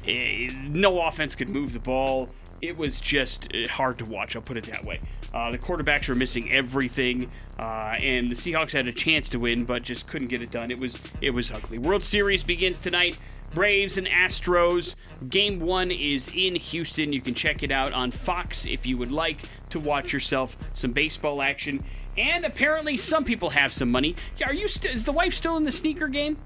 eh, 0.06 0.50
no 0.68 1.00
offense 1.00 1.34
could 1.34 1.48
move 1.48 1.72
the 1.72 1.80
ball. 1.80 2.28
It 2.60 2.76
was 2.76 3.00
just 3.00 3.48
eh, 3.54 3.66
hard 3.68 3.96
to 4.00 4.04
watch. 4.04 4.36
I'll 4.36 4.42
put 4.42 4.58
it 4.58 4.64
that 4.64 4.84
way. 4.84 5.00
Uh, 5.32 5.50
the 5.50 5.58
quarterbacks 5.58 6.08
were 6.08 6.14
missing 6.14 6.50
everything, 6.50 7.30
uh, 7.58 7.94
and 8.00 8.30
the 8.30 8.34
Seahawks 8.34 8.72
had 8.72 8.86
a 8.86 8.92
chance 8.92 9.28
to 9.30 9.38
win, 9.38 9.64
but 9.64 9.82
just 9.82 10.06
couldn't 10.06 10.28
get 10.28 10.40
it 10.40 10.50
done. 10.50 10.70
It 10.70 10.78
was 10.78 11.00
it 11.20 11.30
was 11.30 11.50
ugly. 11.50 11.78
World 11.78 12.02
Series 12.02 12.42
begins 12.42 12.80
tonight. 12.80 13.18
Braves 13.52 13.96
and 13.96 14.06
Astros. 14.06 14.94
Game 15.28 15.58
one 15.60 15.90
is 15.90 16.30
in 16.34 16.54
Houston. 16.54 17.12
You 17.12 17.20
can 17.20 17.34
check 17.34 17.62
it 17.62 17.72
out 17.72 17.92
on 17.92 18.10
Fox 18.10 18.66
if 18.66 18.86
you 18.86 18.98
would 18.98 19.10
like 19.10 19.38
to 19.70 19.80
watch 19.80 20.12
yourself 20.12 20.56
some 20.74 20.92
baseball 20.92 21.40
action. 21.40 21.80
And 22.16 22.44
apparently, 22.44 22.96
some 22.96 23.24
people 23.24 23.50
have 23.50 23.72
some 23.72 23.90
money. 23.90 24.16
Are 24.44 24.52
you? 24.52 24.68
St- 24.68 24.94
is 24.94 25.04
the 25.04 25.12
wife 25.12 25.34
still 25.34 25.56
in 25.56 25.64
the 25.64 25.72
sneaker 25.72 26.08
game? 26.08 26.36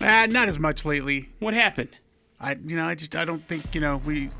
Uh, 0.00 0.26
not 0.26 0.48
as 0.48 0.58
much 0.58 0.84
lately. 0.84 1.30
What 1.38 1.54
happened? 1.54 1.90
I, 2.40 2.52
you 2.52 2.76
know, 2.76 2.86
I 2.86 2.94
just 2.94 3.16
I 3.16 3.24
don't 3.24 3.46
think 3.46 3.74
you 3.74 3.80
know 3.80 3.98
we, 4.04 4.30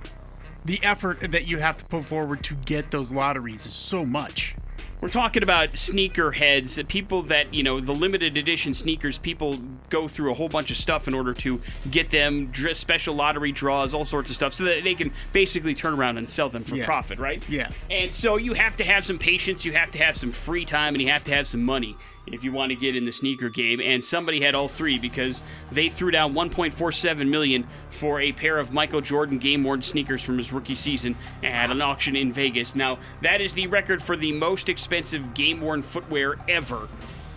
the 0.66 0.80
effort 0.82 1.20
that 1.32 1.46
you 1.46 1.58
have 1.58 1.76
to 1.78 1.84
put 1.84 2.04
forward 2.04 2.42
to 2.44 2.54
get 2.54 2.90
those 2.90 3.12
lotteries 3.12 3.66
is 3.66 3.72
so 3.72 4.04
much. 4.04 4.54
We're 5.00 5.10
talking 5.10 5.42
about 5.42 5.76
sneaker 5.76 6.32
heads, 6.32 6.82
people 6.88 7.22
that, 7.24 7.52
you 7.52 7.62
know, 7.62 7.80
the 7.80 7.92
limited 7.92 8.36
edition 8.38 8.72
sneakers, 8.72 9.18
people 9.18 9.58
go 9.90 10.08
through 10.08 10.30
a 10.30 10.34
whole 10.34 10.48
bunch 10.48 10.70
of 10.70 10.78
stuff 10.78 11.06
in 11.06 11.12
order 11.12 11.34
to 11.34 11.60
get 11.90 12.10
them, 12.10 12.50
special 12.72 13.14
lottery 13.14 13.52
draws, 13.52 13.92
all 13.92 14.06
sorts 14.06 14.30
of 14.30 14.36
stuff, 14.36 14.54
so 14.54 14.64
that 14.64 14.84
they 14.84 14.94
can 14.94 15.12
basically 15.32 15.74
turn 15.74 15.92
around 15.94 16.16
and 16.16 16.28
sell 16.28 16.48
them 16.48 16.64
for 16.64 16.76
Yeah. 16.76 16.86
profit, 16.86 17.18
right? 17.18 17.46
Yeah. 17.46 17.68
And 17.90 18.12
so 18.12 18.36
you 18.38 18.54
have 18.54 18.74
to 18.76 18.84
have 18.84 19.04
some 19.04 19.18
patience, 19.18 19.66
you 19.66 19.72
have 19.74 19.90
to 19.90 19.98
have 19.98 20.16
some 20.16 20.32
free 20.32 20.64
time, 20.64 20.94
and 20.94 21.02
you 21.02 21.10
have 21.10 21.24
to 21.24 21.34
have 21.34 21.46
some 21.46 21.62
money 21.62 21.94
if 22.26 22.44
you 22.44 22.52
want 22.52 22.70
to 22.70 22.76
get 22.76 22.96
in 22.96 23.04
the 23.04 23.12
sneaker 23.12 23.48
game. 23.48 23.80
And 23.80 24.02
somebody 24.04 24.40
had 24.40 24.54
all 24.54 24.68
three 24.68 24.98
because 24.98 25.42
they 25.70 25.88
threw 25.88 26.10
down 26.10 26.34
1.47 26.34 27.28
million 27.28 27.66
for 27.90 28.20
a 28.20 28.32
pair 28.32 28.58
of 28.58 28.72
Michael 28.72 29.00
Jordan 29.00 29.38
game-worn 29.38 29.82
sneakers 29.82 30.22
from 30.22 30.38
his 30.38 30.52
rookie 30.52 30.74
season 30.74 31.16
at 31.42 31.70
an 31.70 31.80
auction 31.80 32.16
in 32.16 32.32
Vegas. 32.32 32.74
Now 32.74 32.98
that 33.22 33.40
is 33.40 33.54
the 33.54 33.66
record 33.66 34.02
for 34.02 34.16
the 34.16 34.32
most 34.32 34.68
expensive 34.68 35.34
game-worn 35.34 35.82
footwear 35.82 36.36
ever. 36.48 36.88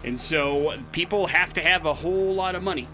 And 0.03 0.19
so 0.19 0.75
people 0.91 1.27
have 1.27 1.53
to 1.53 1.61
have 1.61 1.85
a 1.85 1.93
whole 1.93 2.33
lot 2.33 2.55
of 2.55 2.63
money. 2.63 2.87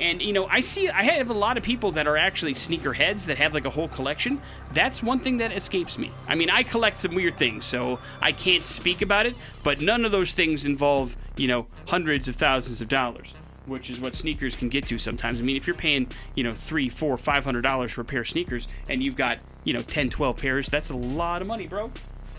And 0.00 0.22
you 0.22 0.32
know, 0.32 0.46
I 0.46 0.60
see 0.60 0.88
I 0.88 1.02
have 1.02 1.30
a 1.30 1.34
lot 1.34 1.56
of 1.56 1.64
people 1.64 1.90
that 1.92 2.06
are 2.06 2.16
actually 2.16 2.54
sneaker 2.54 2.92
heads 2.92 3.26
that 3.26 3.38
have 3.38 3.52
like 3.52 3.64
a 3.64 3.70
whole 3.70 3.88
collection. 3.88 4.40
That's 4.72 5.02
one 5.02 5.18
thing 5.18 5.38
that 5.38 5.52
escapes 5.52 5.98
me. 5.98 6.12
I 6.28 6.34
mean, 6.34 6.50
I 6.50 6.62
collect 6.62 6.98
some 6.98 7.14
weird 7.14 7.36
things, 7.36 7.64
so 7.64 7.98
I 8.20 8.32
can't 8.32 8.64
speak 8.64 9.02
about 9.02 9.26
it, 9.26 9.34
but 9.64 9.80
none 9.80 10.04
of 10.04 10.12
those 10.12 10.32
things 10.32 10.64
involve, 10.64 11.16
you 11.38 11.48
know, 11.48 11.66
hundreds 11.86 12.28
of 12.28 12.36
thousands 12.36 12.80
of 12.80 12.88
dollars. 12.88 13.32
Which 13.66 13.90
is 13.90 14.00
what 14.00 14.14
sneakers 14.14 14.56
can 14.56 14.70
get 14.70 14.86
to 14.86 14.96
sometimes. 14.96 15.40
I 15.42 15.44
mean, 15.44 15.56
if 15.58 15.66
you're 15.66 15.76
paying, 15.76 16.08
you 16.34 16.42
know, 16.42 16.52
three, 16.52 16.88
four, 16.88 17.18
five 17.18 17.44
hundred 17.44 17.62
dollars 17.62 17.92
for 17.92 18.00
a 18.00 18.04
pair 18.04 18.22
of 18.22 18.28
sneakers 18.28 18.66
and 18.88 19.02
you've 19.02 19.16
got, 19.16 19.38
you 19.64 19.74
know, 19.74 19.82
10, 19.82 20.08
12 20.08 20.36
pairs, 20.38 20.68
that's 20.70 20.88
a 20.88 20.96
lot 20.96 21.42
of 21.42 21.48
money, 21.48 21.66
bro. 21.66 21.92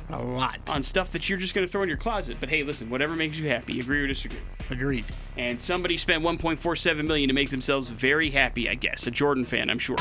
A 0.10 0.20
lot. 0.20 0.58
On 0.72 0.82
stuff 0.82 1.12
that 1.12 1.30
you're 1.30 1.38
just 1.38 1.54
gonna 1.54 1.68
throw 1.68 1.84
in 1.84 1.88
your 1.90 2.00
closet. 2.00 2.38
But 2.40 2.50
hey, 2.50 2.64
listen, 2.64 2.90
whatever 2.90 3.14
makes 3.14 3.38
you 3.38 3.48
happy, 3.48 3.80
agree 3.80 4.02
or 4.02 4.08
disagree 4.08 4.40
Agreed. 4.72 5.06
and 5.38 5.62
somebody 5.62 5.98
spent 5.98 6.24
1.47 6.24 7.06
million 7.08 7.28
to 7.28 7.34
make 7.34 7.50
themselves 7.52 7.90
very 7.90 8.30
happy 8.30 8.70
i 8.70 8.76
guess 8.76 9.08
a 9.08 9.12
jordan 9.12 9.44
fan 9.44 9.68
i'm 9.68 9.80
sure 9.80 9.98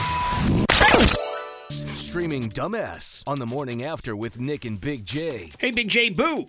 Streaming 1.71 2.49
Dumbass 2.51 3.23
on 3.27 3.39
the 3.39 3.47
morning 3.47 3.85
after 3.85 4.15
with 4.17 4.39
Nick 4.39 4.65
and 4.67 4.79
Big 4.81 5.05
J. 5.07 5.49
hey 5.59 5.71
big 5.71 5.89
j 5.89 6.11
boo 6.11 6.47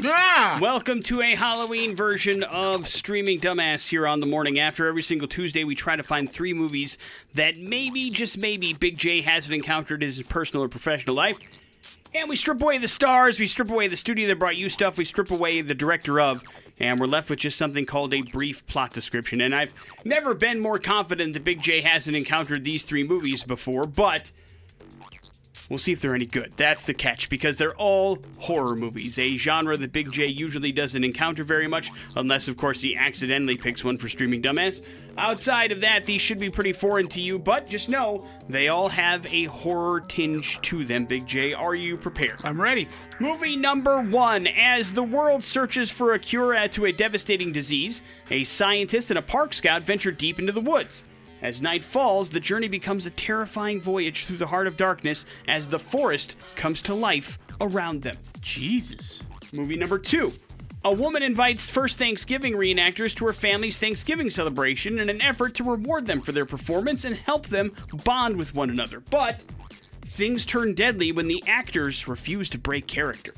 Ah! 0.00 0.58
welcome 0.58 1.02
to 1.02 1.20
a 1.20 1.34
halloween 1.34 1.94
version 1.94 2.42
of 2.44 2.88
streaming 2.88 3.38
dumbass 3.38 3.88
here 3.88 4.06
on 4.06 4.20
the 4.20 4.26
morning 4.26 4.58
after 4.58 4.86
every 4.86 5.02
single 5.02 5.28
tuesday 5.28 5.64
we 5.64 5.74
try 5.74 5.94
to 5.94 6.02
find 6.02 6.30
three 6.30 6.54
movies 6.54 6.96
that 7.34 7.58
maybe 7.58 8.08
just 8.08 8.38
maybe 8.38 8.72
big 8.72 8.96
j 8.96 9.20
hasn't 9.20 9.54
encountered 9.54 10.02
in 10.02 10.06
his 10.06 10.22
personal 10.22 10.64
or 10.64 10.68
professional 10.68 11.14
life 11.14 11.38
and 12.14 12.28
we 12.28 12.36
strip 12.36 12.60
away 12.60 12.76
the 12.76 12.88
stars, 12.88 13.40
we 13.40 13.46
strip 13.46 13.70
away 13.70 13.88
the 13.88 13.96
studio 13.96 14.28
that 14.28 14.38
brought 14.38 14.56
you 14.56 14.68
stuff, 14.68 14.98
we 14.98 15.04
strip 15.04 15.30
away 15.30 15.62
the 15.62 15.74
director 15.74 16.20
of, 16.20 16.42
and 16.78 17.00
we're 17.00 17.06
left 17.06 17.30
with 17.30 17.38
just 17.38 17.56
something 17.56 17.86
called 17.86 18.12
a 18.12 18.20
brief 18.20 18.66
plot 18.66 18.92
description. 18.92 19.40
And 19.40 19.54
I've 19.54 19.72
never 20.04 20.34
been 20.34 20.60
more 20.60 20.78
confident 20.78 21.32
that 21.32 21.42
Big 21.42 21.62
J 21.62 21.80
hasn't 21.80 22.14
encountered 22.14 22.64
these 22.64 22.82
three 22.82 23.02
movies 23.02 23.44
before, 23.44 23.86
but 23.86 24.30
We'll 25.72 25.78
see 25.78 25.92
if 25.92 26.02
they're 26.02 26.14
any 26.14 26.26
good. 26.26 26.52
That's 26.58 26.84
the 26.84 26.92
catch, 26.92 27.30
because 27.30 27.56
they're 27.56 27.74
all 27.76 28.18
horror 28.38 28.76
movies, 28.76 29.18
a 29.18 29.38
genre 29.38 29.74
that 29.74 29.90
Big 29.90 30.12
J 30.12 30.26
usually 30.26 30.70
doesn't 30.70 31.02
encounter 31.02 31.44
very 31.44 31.66
much, 31.66 31.90
unless, 32.14 32.46
of 32.46 32.58
course, 32.58 32.82
he 32.82 32.94
accidentally 32.94 33.56
picks 33.56 33.82
one 33.82 33.96
for 33.96 34.06
Streaming 34.06 34.42
Dumbass. 34.42 34.84
Outside 35.16 35.72
of 35.72 35.80
that, 35.80 36.04
these 36.04 36.20
should 36.20 36.38
be 36.38 36.50
pretty 36.50 36.74
foreign 36.74 37.08
to 37.08 37.22
you, 37.22 37.38
but 37.38 37.70
just 37.70 37.88
know 37.88 38.28
they 38.50 38.68
all 38.68 38.90
have 38.90 39.24
a 39.32 39.44
horror 39.44 40.00
tinge 40.00 40.60
to 40.60 40.84
them, 40.84 41.06
Big 41.06 41.26
J. 41.26 41.54
Are 41.54 41.74
you 41.74 41.96
prepared? 41.96 42.36
I'm 42.44 42.60
ready. 42.60 42.86
Movie 43.18 43.56
number 43.56 43.96
one. 44.02 44.46
As 44.48 44.92
the 44.92 45.02
world 45.02 45.42
searches 45.42 45.90
for 45.90 46.12
a 46.12 46.18
cure 46.18 46.68
to 46.68 46.84
a 46.84 46.92
devastating 46.92 47.50
disease, 47.50 48.02
a 48.30 48.44
scientist 48.44 49.10
and 49.10 49.18
a 49.18 49.22
park 49.22 49.54
scout 49.54 49.84
venture 49.84 50.12
deep 50.12 50.38
into 50.38 50.52
the 50.52 50.60
woods. 50.60 51.04
As 51.42 51.60
night 51.60 51.82
falls, 51.82 52.30
the 52.30 52.38
journey 52.38 52.68
becomes 52.68 53.04
a 53.04 53.10
terrifying 53.10 53.80
voyage 53.80 54.24
through 54.24 54.36
the 54.36 54.46
heart 54.46 54.68
of 54.68 54.76
darkness 54.76 55.26
as 55.48 55.68
the 55.68 55.78
forest 55.78 56.36
comes 56.54 56.80
to 56.82 56.94
life 56.94 57.36
around 57.60 58.02
them. 58.02 58.16
Jesus. 58.40 59.24
Movie 59.52 59.76
number 59.76 59.98
two. 59.98 60.32
A 60.84 60.94
woman 60.94 61.22
invites 61.22 61.68
first 61.68 61.98
Thanksgiving 61.98 62.54
reenactors 62.54 63.14
to 63.16 63.26
her 63.26 63.32
family's 63.32 63.78
Thanksgiving 63.78 64.30
celebration 64.30 64.98
in 64.98 65.08
an 65.08 65.20
effort 65.20 65.54
to 65.54 65.64
reward 65.64 66.06
them 66.06 66.20
for 66.20 66.32
their 66.32 66.46
performance 66.46 67.04
and 67.04 67.16
help 67.16 67.46
them 67.46 67.72
bond 68.04 68.36
with 68.36 68.54
one 68.54 68.70
another. 68.70 69.00
But 69.10 69.42
things 70.02 70.46
turn 70.46 70.74
deadly 70.74 71.10
when 71.10 71.28
the 71.28 71.42
actors 71.46 72.06
refuse 72.06 72.50
to 72.50 72.58
break 72.58 72.86
character. 72.86 73.32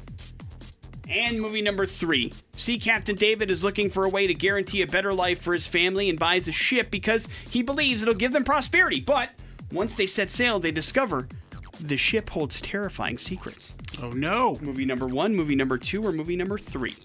And 1.09 1.41
movie 1.41 1.63
number 1.63 1.87
three. 1.87 2.33
Sea 2.53 2.79
Captain 2.79 3.15
David 3.15 3.51
is 3.51 3.63
looking 3.63 3.91
for 3.91 4.05
a 4.05 4.09
way 4.09 4.27
to 4.27 4.35
guarantee 4.35 4.83
a 4.83 4.87
better 4.87 5.13
life 5.13 5.41
for 5.43 5.53
his 5.53 5.67
family 5.67 6.09
and 6.09 6.19
buys 6.19 6.49
a 6.49 6.53
ship 6.53 6.91
because 6.91 7.29
he 7.51 7.63
believes 7.63 8.03
it'll 8.03 8.15
give 8.15 8.33
them 8.33 8.45
prosperity. 8.45 9.01
But 9.01 9.31
once 9.71 9.95
they 9.95 10.07
set 10.07 10.31
sail, 10.31 10.59
they 10.59 10.71
discover 10.71 11.29
the 11.81 11.97
ship 11.97 12.31
holds 12.31 12.61
terrifying 12.61 13.19
secrets. 13.19 13.77
Oh 14.03 14.11
no. 14.11 14.57
Movie 14.63 14.85
number 14.85 15.07
one, 15.07 15.35
movie 15.35 15.57
number 15.57 15.77
two, 15.79 16.03
or 16.03 16.13
movie 16.13 16.37
number 16.37 16.59
three? 16.59 16.97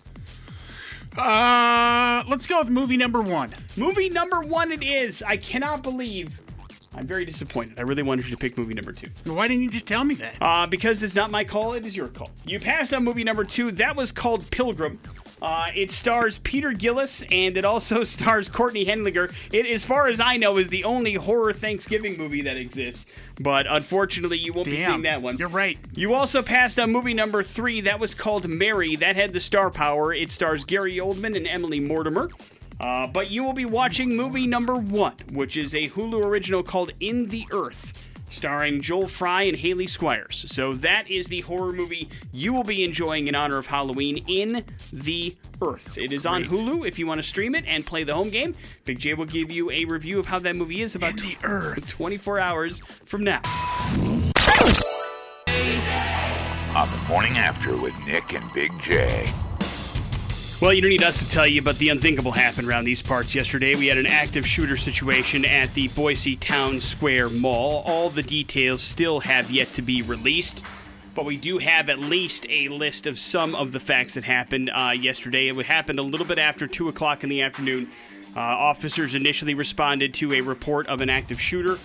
Uh, 1.17 2.23
let's 2.29 2.45
go 2.45 2.59
with 2.59 2.69
movie 2.69 2.97
number 2.97 3.21
one. 3.21 3.49
Movie 3.75 4.09
number 4.09 4.41
one 4.41 4.71
it 4.71 4.83
is. 4.83 5.21
I 5.23 5.37
cannot 5.37 5.83
believe. 5.83 6.39
I'm 6.99 7.07
very 7.07 7.23
disappointed. 7.23 7.79
I 7.79 7.83
really 7.83 8.03
wanted 8.03 8.25
you 8.25 8.31
to 8.31 8.37
pick 8.37 8.57
movie 8.57 8.73
number 8.73 8.91
two. 8.91 9.07
Why 9.23 9.47
didn't 9.47 9.63
you 9.63 9.69
just 9.69 9.87
tell 9.87 10.03
me 10.03 10.15
that? 10.15 10.37
Uh, 10.41 10.67
because 10.67 11.01
it's 11.01 11.15
not 11.15 11.31
my 11.31 11.45
call, 11.45 11.71
it 11.71 11.85
is 11.85 11.95
your 11.95 12.07
call. 12.07 12.29
You 12.45 12.59
passed 12.59 12.93
on 12.93 13.05
movie 13.05 13.23
number 13.23 13.45
two. 13.45 13.71
That 13.71 13.95
was 13.95 14.11
called 14.11 14.51
Pilgrim. 14.51 14.99
Uh, 15.41 15.67
it 15.73 15.91
stars 15.91 16.39
Peter 16.39 16.73
Gillis 16.73 17.23
and 17.31 17.55
it 17.55 17.63
also 17.63 18.03
stars 18.03 18.49
Courtney 18.49 18.85
Henggeler. 18.85 19.33
It, 19.53 19.65
as 19.65 19.85
far 19.85 20.09
as 20.09 20.19
I 20.19 20.35
know, 20.35 20.57
is 20.57 20.67
the 20.67 20.83
only 20.83 21.13
horror 21.13 21.53
Thanksgiving 21.53 22.17
movie 22.17 22.41
that 22.41 22.57
exists. 22.57 23.05
But 23.39 23.65
unfortunately, 23.69 24.37
you 24.37 24.51
won't 24.51 24.65
be 24.65 24.79
seeing 24.79 25.03
that 25.03 25.21
one. 25.21 25.37
You're 25.37 25.47
right. 25.47 25.77
You 25.95 26.13
also 26.15 26.41
passed 26.41 26.77
on 26.81 26.91
movie 26.91 27.13
number 27.13 27.43
three. 27.43 27.79
That 27.79 28.01
was 28.01 28.13
called 28.13 28.49
Mary. 28.49 28.97
That 28.97 29.15
had 29.15 29.31
the 29.31 29.39
star 29.39 29.71
power. 29.71 30.13
It 30.13 30.31
stars 30.31 30.65
Gary 30.65 30.97
Oldman 30.97 31.37
and 31.37 31.47
Emily 31.47 31.79
Mortimer. 31.79 32.29
Uh, 32.79 33.07
but 33.07 33.29
you 33.29 33.43
will 33.43 33.53
be 33.53 33.65
watching 33.65 34.15
movie 34.15 34.47
number 34.47 34.75
one, 34.75 35.15
which 35.33 35.57
is 35.57 35.73
a 35.75 35.89
Hulu 35.89 36.23
original 36.23 36.63
called 36.63 36.91
In 36.99 37.27
the 37.27 37.45
Earth, 37.51 37.91
starring 38.31 38.81
Joel 38.81 39.07
Fry 39.07 39.43
and 39.43 39.57
Hayley 39.57 39.87
Squires. 39.87 40.45
So 40.49 40.73
that 40.75 41.09
is 41.09 41.27
the 41.27 41.41
horror 41.41 41.73
movie 41.73 42.09
you 42.31 42.53
will 42.53 42.63
be 42.63 42.83
enjoying 42.85 43.27
in 43.27 43.35
honor 43.35 43.57
of 43.57 43.67
Halloween 43.67 44.23
In 44.27 44.63
the 44.93 45.35
Earth. 45.61 45.97
It 45.97 46.13
is 46.13 46.25
on 46.25 46.43
Great. 46.43 46.61
Hulu 46.61 46.87
if 46.87 46.97
you 46.97 47.05
want 47.05 47.19
to 47.19 47.23
stream 47.27 47.53
it 47.53 47.65
and 47.67 47.85
play 47.85 48.03
the 48.03 48.13
home 48.13 48.29
game. 48.29 48.55
Big 48.85 48.99
J 48.99 49.13
will 49.13 49.25
give 49.25 49.51
you 49.51 49.69
a 49.71 49.83
review 49.85 50.19
of 50.19 50.27
how 50.27 50.39
that 50.39 50.55
movie 50.55 50.81
is 50.81 50.95
about 50.95 51.11
In 51.11 51.17
the 51.17 51.37
Earth. 51.43 51.89
24 51.89 52.39
hours 52.39 52.79
from 52.79 53.23
now. 53.23 53.41
On 56.75 56.89
the 56.91 57.05
morning 57.09 57.37
after 57.37 57.75
with 57.75 57.93
Nick 58.05 58.33
and 58.33 58.53
Big 58.53 58.71
J. 58.79 59.33
Well, 60.61 60.73
you 60.73 60.81
don't 60.81 60.89
need 60.89 61.03
us 61.03 61.19
to 61.19 61.29
tell 61.29 61.47
you, 61.47 61.61
but 61.61 61.77
the 61.77 61.87
unthinkable 61.87 62.33
happened 62.33 62.67
around 62.67 62.83
these 62.83 63.01
parts 63.01 63.33
yesterday. 63.33 63.75
We 63.75 63.87
had 63.87 63.97
an 63.97 64.05
active 64.05 64.45
shooter 64.45 64.75
situation 64.75 65.45
at 65.45 65.73
the 65.73 65.87
Boise 65.87 66.35
Town 66.35 66.81
Square 66.81 67.29
Mall. 67.29 67.81
All 67.85 68.09
the 68.09 68.21
details 68.21 68.81
still 68.81 69.21
have 69.21 69.49
yet 69.49 69.69
to 69.75 69.81
be 69.81 70.01
released. 70.01 70.61
but 71.15 71.23
we 71.23 71.37
do 71.37 71.59
have 71.59 71.87
at 71.87 71.99
least 71.99 72.45
a 72.49 72.67
list 72.67 73.07
of 73.07 73.17
some 73.17 73.55
of 73.55 73.71
the 73.71 73.79
facts 73.79 74.15
that 74.15 74.25
happened 74.25 74.69
uh, 74.73 74.89
yesterday. 74.89 75.47
It 75.47 75.65
happened 75.65 75.99
a 75.99 76.03
little 76.03 76.25
bit 76.25 76.37
after 76.37 76.67
2 76.67 76.89
o'clock 76.89 77.23
in 77.23 77.29
the 77.29 77.41
afternoon. 77.41 77.89
Uh, 78.35 78.41
officers 78.41 79.15
initially 79.15 79.53
responded 79.53 80.13
to 80.15 80.33
a 80.33 80.41
report 80.41 80.87
of 80.87 80.99
an 80.99 81.09
active 81.09 81.39
shooter 81.39 81.77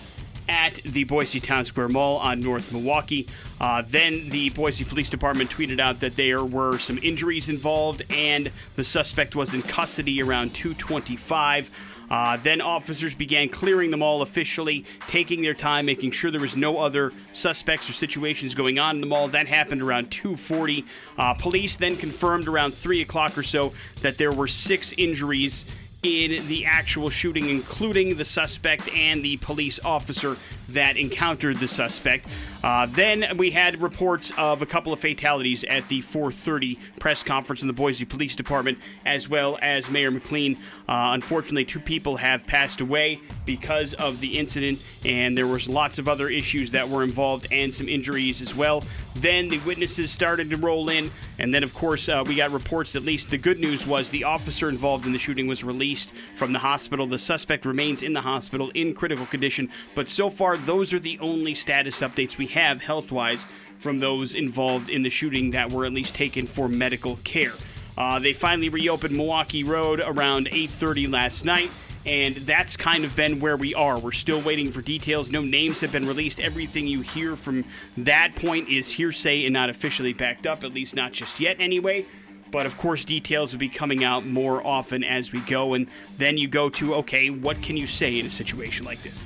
at 0.47 0.73
the 0.75 1.03
Boise 1.03 1.39
Town 1.39 1.65
Square 1.65 1.89
Mall 1.89 2.17
on 2.17 2.41
North 2.41 2.71
Milwaukee. 2.71 3.27
Uh, 3.59 3.83
then 3.85 4.29
the 4.29 4.49
Boise 4.51 4.83
Police 4.83 5.09
Department 5.09 5.49
tweeted 5.49 5.79
out 5.79 5.99
that 5.99 6.15
there 6.15 6.43
were 6.43 6.77
some 6.77 6.97
injuries 6.99 7.49
involved 7.49 8.03
and 8.09 8.51
the 8.75 8.83
suspect 8.83 9.35
was 9.35 9.53
in 9.53 9.61
custody 9.61 10.21
around 10.21 10.53
225. 10.53 11.71
Uh, 12.09 12.37
then 12.37 12.61
officers 12.61 13.15
began 13.15 13.49
clearing 13.49 13.91
the 13.91 13.97
mall 13.97 14.21
officially, 14.21 14.85
taking 15.07 15.41
their 15.41 15.53
time, 15.53 15.85
making 15.85 16.11
sure 16.11 16.31
there 16.31 16.41
was 16.41 16.55
no 16.55 16.77
other 16.77 17.11
suspects 17.31 17.89
or 17.89 17.93
situations 17.93 18.53
going 18.53 18.77
on 18.77 18.95
in 18.95 19.01
the 19.01 19.07
mall. 19.07 19.27
That 19.27 19.47
happened 19.47 19.81
around 19.81 20.11
2:40. 20.11 20.85
Uh, 21.17 21.33
police 21.33 21.77
then 21.77 21.95
confirmed 21.95 22.47
around 22.47 22.73
3 22.73 23.01
o'clock 23.01 23.37
or 23.37 23.43
so 23.43 23.73
that 24.01 24.17
there 24.17 24.31
were 24.31 24.47
six 24.47 24.93
injuries 24.93 25.65
in 26.03 26.47
the 26.47 26.65
actual 26.65 27.09
shooting, 27.09 27.49
including 27.49 28.15
the 28.15 28.25
suspect 28.25 28.87
and 28.95 29.23
the 29.23 29.37
police 29.37 29.79
officer 29.83 30.35
that 30.69 30.97
encountered 30.97 31.57
the 31.57 31.67
suspect. 31.67 32.27
Uh, 32.63 32.85
then 32.87 33.37
we 33.37 33.51
had 33.51 33.81
reports 33.81 34.31
of 34.37 34.61
a 34.61 34.65
couple 34.65 34.91
of 34.91 34.99
fatalities 34.99 35.63
at 35.65 35.87
the 35.87 36.01
4:30 36.01 36.79
press 36.99 37.23
conference 37.23 37.61
in 37.61 37.67
the 37.67 37.73
Boise 37.73 38.05
Police 38.05 38.35
Department, 38.35 38.79
as 39.05 39.29
well 39.29 39.57
as 39.61 39.89
Mayor 39.89 40.11
McLean. 40.11 40.55
Uh, 40.87 41.11
unfortunately, 41.13 41.65
two 41.65 41.79
people 41.79 42.17
have 42.17 42.45
passed 42.45 42.81
away 42.81 43.19
because 43.45 43.93
of 43.93 44.19
the 44.19 44.37
incident, 44.37 44.83
and 45.03 45.37
there 45.37 45.47
was 45.47 45.67
lots 45.67 45.99
of 45.99 46.07
other 46.07 46.29
issues 46.29 46.71
that 46.71 46.89
were 46.89 47.03
involved 47.03 47.47
and 47.51 47.73
some 47.73 47.87
injuries 47.87 48.41
as 48.41 48.55
well. 48.55 48.83
Then 49.15 49.49
the 49.49 49.59
witnesses 49.59 50.11
started 50.11 50.49
to 50.49 50.57
roll 50.57 50.89
in, 50.89 51.11
and 51.39 51.53
then 51.53 51.63
of 51.63 51.73
course 51.73 52.07
uh, 52.09 52.23
we 52.25 52.35
got 52.35 52.51
reports. 52.51 52.95
At 52.95 53.03
least 53.03 53.29
the 53.29 53.37
good 53.37 53.59
news 53.59 53.85
was 53.85 54.09
the 54.09 54.23
officer 54.23 54.69
involved 54.69 55.05
in 55.05 55.11
the 55.11 55.19
shooting 55.19 55.47
was 55.47 55.63
released 55.63 56.11
from 56.35 56.53
the 56.53 56.59
hospital. 56.59 57.05
The 57.05 57.17
suspect 57.17 57.65
remains 57.65 58.03
in 58.03 58.13
the 58.13 58.21
hospital 58.21 58.71
in 58.73 58.93
critical 58.93 59.25
condition, 59.25 59.69
but 59.95 60.09
so 60.09 60.29
far 60.29 60.57
those 60.57 60.93
are 60.93 60.99
the 60.99 61.19
only 61.19 61.55
status 61.55 62.01
updates 62.01 62.37
we 62.37 62.47
have 62.47 62.81
health 62.81 63.11
wise 63.11 63.45
from 63.79 63.99
those 63.99 64.35
involved 64.35 64.89
in 64.89 65.03
the 65.03 65.09
shooting 65.09 65.51
that 65.51 65.71
were 65.71 65.85
at 65.85 65.93
least 65.93 66.15
taken 66.15 66.47
for 66.47 66.67
medical 66.67 67.17
care. 67.23 67.53
Uh, 67.97 68.19
they 68.19 68.33
finally 68.33 68.69
reopened 68.69 69.15
Milwaukee 69.15 69.63
Road 69.63 70.01
around 70.05 70.47
8:30 70.51 71.07
last 71.07 71.45
night, 71.45 71.69
and 72.05 72.35
that's 72.35 72.77
kind 72.77 73.03
of 73.03 73.15
been 73.15 73.39
where 73.39 73.57
we 73.57 73.73
are. 73.73 73.97
We're 73.97 74.11
still 74.11 74.41
waiting 74.41 74.71
for 74.71 74.81
details. 74.81 75.31
No 75.31 75.41
names 75.41 75.81
have 75.81 75.91
been 75.91 76.07
released. 76.07 76.39
Everything 76.39 76.87
you 76.87 77.01
hear 77.01 77.35
from 77.35 77.65
that 77.97 78.35
point 78.35 78.69
is 78.69 78.89
hearsay 78.91 79.45
and 79.45 79.53
not 79.53 79.69
officially 79.69 80.13
backed 80.13 80.45
up, 80.45 80.63
at 80.63 80.73
least 80.73 80.95
not 80.95 81.13
just 81.13 81.39
yet, 81.39 81.57
anyway. 81.59 82.05
But 82.51 82.65
of 82.65 82.77
course, 82.77 83.03
details 83.03 83.51
will 83.51 83.59
be 83.59 83.69
coming 83.69 84.03
out 84.03 84.25
more 84.25 84.65
often 84.65 85.03
as 85.03 85.31
we 85.31 85.39
go, 85.41 85.73
and 85.73 85.87
then 86.17 86.37
you 86.37 86.47
go 86.47 86.69
to 86.69 86.95
okay, 86.95 87.29
what 87.29 87.61
can 87.61 87.75
you 87.75 87.87
say 87.87 88.19
in 88.19 88.25
a 88.25 88.31
situation 88.31 88.85
like 88.85 89.01
this? 89.01 89.23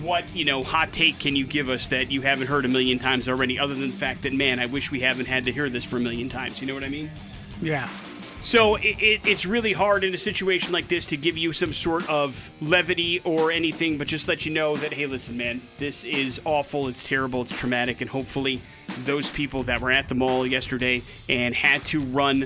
what 0.00 0.24
you 0.34 0.44
know 0.44 0.62
hot 0.62 0.90
take 0.92 1.18
can 1.18 1.36
you 1.36 1.44
give 1.44 1.68
us 1.68 1.88
that 1.88 2.10
you 2.10 2.22
haven't 2.22 2.46
heard 2.46 2.64
a 2.64 2.68
million 2.68 2.98
times 2.98 3.28
already 3.28 3.58
other 3.58 3.74
than 3.74 3.90
the 3.90 3.96
fact 3.96 4.22
that 4.22 4.32
man 4.32 4.58
i 4.58 4.64
wish 4.64 4.90
we 4.90 5.00
haven't 5.00 5.26
had 5.26 5.44
to 5.44 5.52
hear 5.52 5.68
this 5.68 5.84
for 5.84 5.96
a 5.96 6.00
million 6.00 6.28
times 6.30 6.62
you 6.62 6.68
know 6.68 6.72
what 6.72 6.84
i 6.84 6.88
mean 6.88 7.10
Yeah. 7.60 7.88
So 8.42 8.74
it, 8.74 8.96
it, 8.98 9.26
it's 9.26 9.46
really 9.46 9.72
hard 9.72 10.02
in 10.02 10.12
a 10.12 10.18
situation 10.18 10.72
like 10.72 10.88
this 10.88 11.06
to 11.06 11.16
give 11.16 11.38
you 11.38 11.52
some 11.52 11.72
sort 11.72 12.08
of 12.08 12.50
levity 12.60 13.20
or 13.20 13.52
anything 13.52 13.96
but 13.96 14.08
just 14.08 14.26
let 14.26 14.44
you 14.44 14.52
know 14.52 14.76
that 14.76 14.92
hey 14.92 15.06
listen 15.06 15.36
man 15.36 15.62
this 15.78 16.02
is 16.04 16.40
awful 16.44 16.88
it's 16.88 17.04
terrible 17.04 17.42
it's 17.42 17.56
traumatic 17.56 18.00
and 18.00 18.10
hopefully 18.10 18.60
those 19.04 19.30
people 19.30 19.62
that 19.62 19.80
were 19.80 19.92
at 19.92 20.08
the 20.08 20.14
mall 20.14 20.44
yesterday 20.44 21.00
and 21.28 21.54
had 21.54 21.84
to 21.84 22.00
run 22.00 22.44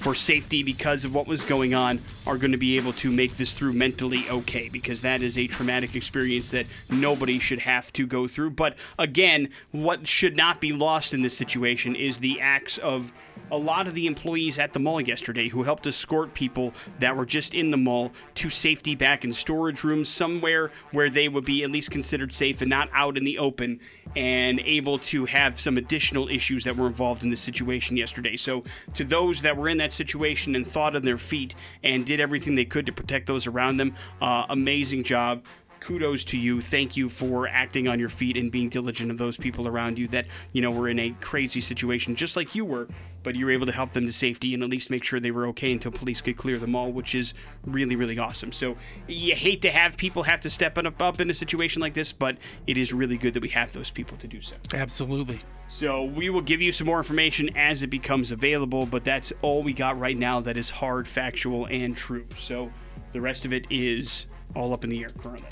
for 0.00 0.14
safety 0.14 0.62
because 0.62 1.04
of 1.04 1.14
what 1.14 1.26
was 1.26 1.44
going 1.44 1.74
on 1.74 2.00
are 2.26 2.38
going 2.38 2.52
to 2.52 2.58
be 2.58 2.78
able 2.78 2.92
to 2.92 3.12
make 3.12 3.36
this 3.36 3.52
through 3.52 3.74
mentally 3.74 4.24
okay 4.30 4.70
because 4.70 5.02
that 5.02 5.22
is 5.22 5.36
a 5.36 5.46
traumatic 5.46 5.94
experience 5.94 6.50
that 6.50 6.64
nobody 6.88 7.38
should 7.38 7.58
have 7.58 7.92
to 7.92 8.06
go 8.06 8.26
through. 8.26 8.48
But 8.48 8.76
again, 8.98 9.50
what 9.72 10.08
should 10.08 10.36
not 10.36 10.58
be 10.58 10.72
lost 10.72 11.12
in 11.12 11.20
this 11.20 11.36
situation 11.36 11.94
is 11.94 12.20
the 12.20 12.40
acts 12.40 12.78
of 12.78 13.12
a 13.50 13.56
lot 13.56 13.86
of 13.86 13.94
the 13.94 14.06
employees 14.06 14.58
at 14.58 14.72
the 14.72 14.80
mall 14.80 15.00
yesterday 15.00 15.48
who 15.48 15.62
helped 15.62 15.86
escort 15.86 16.34
people 16.34 16.72
that 16.98 17.16
were 17.16 17.26
just 17.26 17.54
in 17.54 17.70
the 17.70 17.76
mall 17.76 18.12
to 18.34 18.50
safety 18.50 18.94
back 18.94 19.24
in 19.24 19.32
storage 19.32 19.84
rooms 19.84 20.08
somewhere 20.08 20.70
where 20.92 21.10
they 21.10 21.28
would 21.28 21.44
be 21.44 21.62
at 21.62 21.70
least 21.70 21.90
considered 21.90 22.32
safe 22.32 22.60
and 22.60 22.70
not 22.70 22.88
out 22.92 23.16
in 23.16 23.24
the 23.24 23.38
open 23.38 23.80
and 24.16 24.60
able 24.60 24.98
to 24.98 25.24
have 25.26 25.60
some 25.60 25.76
additional 25.76 26.28
issues 26.28 26.64
that 26.64 26.76
were 26.76 26.86
involved 26.86 27.24
in 27.24 27.30
this 27.30 27.40
situation 27.40 27.96
yesterday. 27.96 28.36
So, 28.36 28.64
to 28.94 29.04
those 29.04 29.42
that 29.42 29.56
were 29.56 29.68
in 29.68 29.78
that 29.78 29.92
situation 29.92 30.56
and 30.56 30.66
thought 30.66 30.96
on 30.96 31.02
their 31.02 31.18
feet 31.18 31.54
and 31.84 32.04
did 32.04 32.20
everything 32.20 32.54
they 32.54 32.64
could 32.64 32.86
to 32.86 32.92
protect 32.92 33.26
those 33.26 33.46
around 33.46 33.76
them, 33.76 33.94
uh, 34.20 34.46
amazing 34.48 35.04
job 35.04 35.44
kudos 35.80 36.24
to 36.24 36.38
you. 36.38 36.60
Thank 36.60 36.96
you 36.96 37.08
for 37.08 37.48
acting 37.48 37.88
on 37.88 37.98
your 37.98 38.08
feet 38.08 38.36
and 38.36 38.50
being 38.50 38.68
diligent 38.68 39.10
of 39.10 39.18
those 39.18 39.36
people 39.36 39.66
around 39.66 39.98
you 39.98 40.06
that, 40.08 40.26
you 40.52 40.62
know, 40.62 40.70
were 40.70 40.88
in 40.88 40.98
a 40.98 41.10
crazy 41.20 41.60
situation 41.60 42.14
just 42.14 42.36
like 42.36 42.54
you 42.54 42.64
were, 42.64 42.88
but 43.22 43.34
you 43.34 43.44
were 43.44 43.50
able 43.50 43.66
to 43.66 43.72
help 43.72 43.92
them 43.92 44.06
to 44.06 44.12
safety 44.12 44.54
and 44.54 44.62
at 44.62 44.68
least 44.68 44.90
make 44.90 45.04
sure 45.04 45.20
they 45.20 45.30
were 45.30 45.46
okay 45.48 45.72
until 45.72 45.90
police 45.92 46.20
could 46.20 46.36
clear 46.36 46.56
them 46.56 46.74
all, 46.74 46.92
which 46.92 47.14
is 47.14 47.34
really, 47.64 47.96
really 47.96 48.18
awesome. 48.18 48.52
So 48.52 48.76
you 49.08 49.34
hate 49.34 49.62
to 49.62 49.70
have 49.70 49.96
people 49.96 50.22
have 50.24 50.40
to 50.42 50.50
step 50.50 50.78
up, 50.78 51.00
up 51.00 51.20
in 51.20 51.30
a 51.30 51.34
situation 51.34 51.82
like 51.82 51.94
this, 51.94 52.12
but 52.12 52.36
it 52.66 52.78
is 52.78 52.92
really 52.92 53.16
good 53.16 53.34
that 53.34 53.42
we 53.42 53.48
have 53.50 53.72
those 53.72 53.90
people 53.90 54.16
to 54.18 54.26
do 54.26 54.40
so. 54.40 54.56
Absolutely. 54.72 55.38
So 55.68 56.04
we 56.04 56.30
will 56.30 56.40
give 56.40 56.60
you 56.60 56.72
some 56.72 56.86
more 56.86 56.98
information 56.98 57.56
as 57.56 57.82
it 57.82 57.88
becomes 57.88 58.32
available, 58.32 58.86
but 58.86 59.04
that's 59.04 59.32
all 59.42 59.62
we 59.62 59.72
got 59.72 59.98
right 59.98 60.16
now 60.16 60.40
that 60.40 60.58
is 60.58 60.70
hard, 60.70 61.06
factual, 61.06 61.66
and 61.66 61.96
true. 61.96 62.26
So 62.36 62.70
the 63.12 63.20
rest 63.20 63.44
of 63.44 63.52
it 63.52 63.66
is 63.70 64.26
all 64.56 64.72
up 64.72 64.82
in 64.82 64.90
the 64.90 65.02
air 65.02 65.10
currently. 65.10 65.48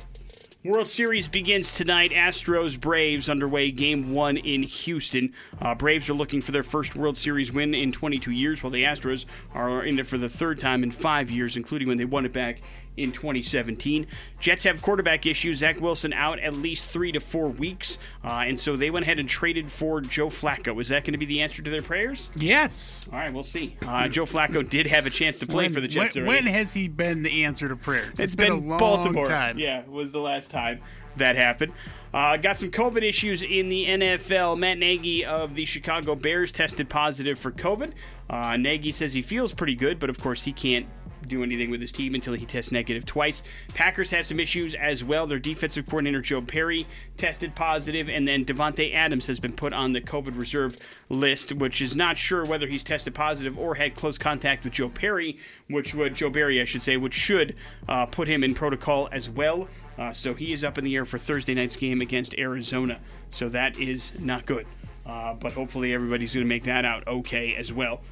World 0.65 0.89
Series 0.89 1.29
begins 1.29 1.71
tonight. 1.71 2.11
Astros 2.11 2.79
Braves 2.81 3.29
underway 3.29 3.71
game 3.71 4.13
one 4.13 4.37
in 4.37 4.65
Houston. 4.65 5.33
Uh, 5.63 5.77
Braves 5.77 6.09
are 6.09 6.15
looking 6.15 6.41
for 6.41 6.51
their 6.51 6.65
first 6.65 6.97
World 6.97 7.17
Series 7.17 7.53
win 7.53 7.75
in 7.77 7.93
22 7.93 8.33
years, 8.33 8.61
while 8.61 8.73
the 8.73 8.83
Astros 8.83 9.25
are 9.55 9.85
in 9.85 10.01
it 10.01 10.09
for 10.09 10.19
the 10.19 10.29
third 10.29 10.59
time 10.59 10.83
in 10.83 10.91
five 10.91 11.31
years, 11.31 11.57
including 11.57 11.87
when 11.87 11.97
they 11.97 12.05
won 12.05 12.27
it 12.27 12.33
back 12.33 12.61
in 12.99 13.13
2017. 13.13 14.07
Jets 14.41 14.65
have 14.65 14.83
quarterback 14.83 15.27
issues. 15.27 15.59
Zach 15.59 15.81
Wilson 15.81 16.13
out 16.13 16.39
at 16.39 16.55
least 16.55 16.89
three 16.89 17.13
to 17.13 17.21
four 17.21 17.49
weeks, 17.49 17.99
uh, 18.25 18.45
and 18.47 18.59
so 18.59 18.77
they 18.77 18.91
went 18.91 19.05
ahead 19.05 19.19
and 19.19 19.29
traded 19.29 19.71
for 19.71 20.01
Joe 20.01 20.29
Flacco. 20.29 20.81
Is 20.81 20.89
that 20.89 21.05
going 21.05 21.13
to 21.13 21.19
be 21.19 21.27
the 21.27 21.41
answer 21.41 21.63
to 21.63 21.71
their 21.71 21.83
prayers? 21.83 22.29
Yes. 22.37 23.07
All 23.13 23.19
right, 23.19 23.33
we'll 23.33 23.45
see. 23.45 23.77
Uh, 23.87 24.09
Joe 24.09 24.25
Flacco 24.25 24.69
did 24.69 24.87
have 24.87 25.07
a 25.07 25.11
chance 25.11 25.39
to 25.41 25.47
play 25.47 25.65
when, 25.65 25.75
for 25.75 25.81
the 25.81 25.89
Jets. 25.89 26.17
When, 26.17 26.27
when 26.27 26.47
has 26.47 26.75
he 26.75 26.89
been 26.89 27.23
the 27.23 27.45
answer 27.45 27.69
to 27.69 27.77
prayers? 27.77 28.19
it's 28.19 28.35
been, 28.35 28.59
been, 28.59 28.65
a 28.65 28.69
long 28.69 28.79
Baltimore. 28.79 29.27
time. 29.27 29.59
Yeah, 29.59 29.83
was 29.87 30.13
the 30.13 30.21
last 30.21 30.51
time 30.51 30.81
that 31.17 31.37
happened. 31.37 31.73
Uh, 32.13 32.37
got 32.39 32.59
some 32.59 32.71
COVID 32.71 33.03
issues 33.03 33.43
in 33.43 33.69
the 33.69 33.87
NFL. 33.87 34.59
Matt 34.59 34.79
Nagy 34.79 35.25
of 35.25 35.55
the 35.55 35.67
Chicago 35.67 36.15
Bears 36.15 36.51
tested 36.53 36.89
positive 36.89 37.39
for 37.39 37.51
COVID. 37.51 37.93
Uh, 38.31 38.57
Nagy 38.57 38.93
says 38.93 39.13
he 39.13 39.23
feels 39.23 39.53
pretty 39.53 39.75
good, 39.75 39.99
but 39.99 40.11
of 40.11 40.19
course 40.21 40.45
he 40.45 40.53
can't 40.53 40.87
do 41.27 41.43
anything 41.43 41.71
with 41.71 41.81
his 41.81 41.93
team 41.93 42.15
until 42.15 42.35
he 42.35 42.47
tests 42.47 42.73
negative 42.73 43.05
twice. 43.05 43.43
Packers 43.75 44.11
had 44.11 44.27
some 44.27 44.41
issues 44.41 44.75
as 44.75 45.03
well. 45.03 45.27
Their 45.27 45.39
defensive 45.39 45.87
coordinator 45.87 46.21
Joe 46.21 46.43
Perry 46.43 46.87
tested 47.17 47.55
positive, 47.55 48.09
and 48.09 48.27
then 48.27 48.45
Davante 48.45 48.95
Adams 48.95 49.27
has 49.27 49.41
been 49.41 49.53
put 49.53 49.73
on 49.73 49.93
the 49.93 50.01
COVID 50.01 50.39
reserve 50.39 50.77
list, 51.09 51.53
which 51.53 51.81
is 51.81 51.97
not 51.97 52.19
sure 52.19 52.45
whether 52.45 52.67
he's 52.67 52.85
tested 52.85 53.15
positive 53.15 53.59
or 53.59 53.75
had 53.75 53.95
close 53.95 54.19
contact 54.19 54.65
with 54.65 54.75
Joe 54.75 54.89
Perry, 54.89 55.39
which 55.69 55.95
would 55.95 56.15
Joe 56.15 56.31
Barry, 56.31 56.61
I 56.61 56.65
should 56.65 56.83
say, 56.83 56.97
which 56.97 57.15
should 57.15 57.57
uh, 57.89 58.07
put 58.07 58.29
him 58.29 58.45
in 58.45 58.55
protocol 58.55 59.09
as 59.13 59.29
well. 59.29 59.69
Uh, 59.99 60.13
so 60.13 60.35
he 60.35 60.53
is 60.53 60.63
up 60.63 60.79
in 60.79 60.85
the 60.85 60.95
air 60.95 61.05
for 61.05 61.19
Thursday 61.19 61.55
night's 61.55 61.75
game 61.75 62.01
against 62.01 62.35
Arizona. 62.39 63.01
So 63.31 63.49
that 63.49 63.79
is 63.79 64.13
not 64.19 64.47
good. 64.47 64.67
Uh, 65.05 65.35
but 65.35 65.53
hopefully 65.53 65.95
everybody's 65.95 66.35
going 66.35 66.45
to 66.45 66.49
make 66.49 66.65
that 66.65 66.85
out 66.85 67.07
okay 67.09 67.55
as 67.57 67.73
well. 67.73 68.03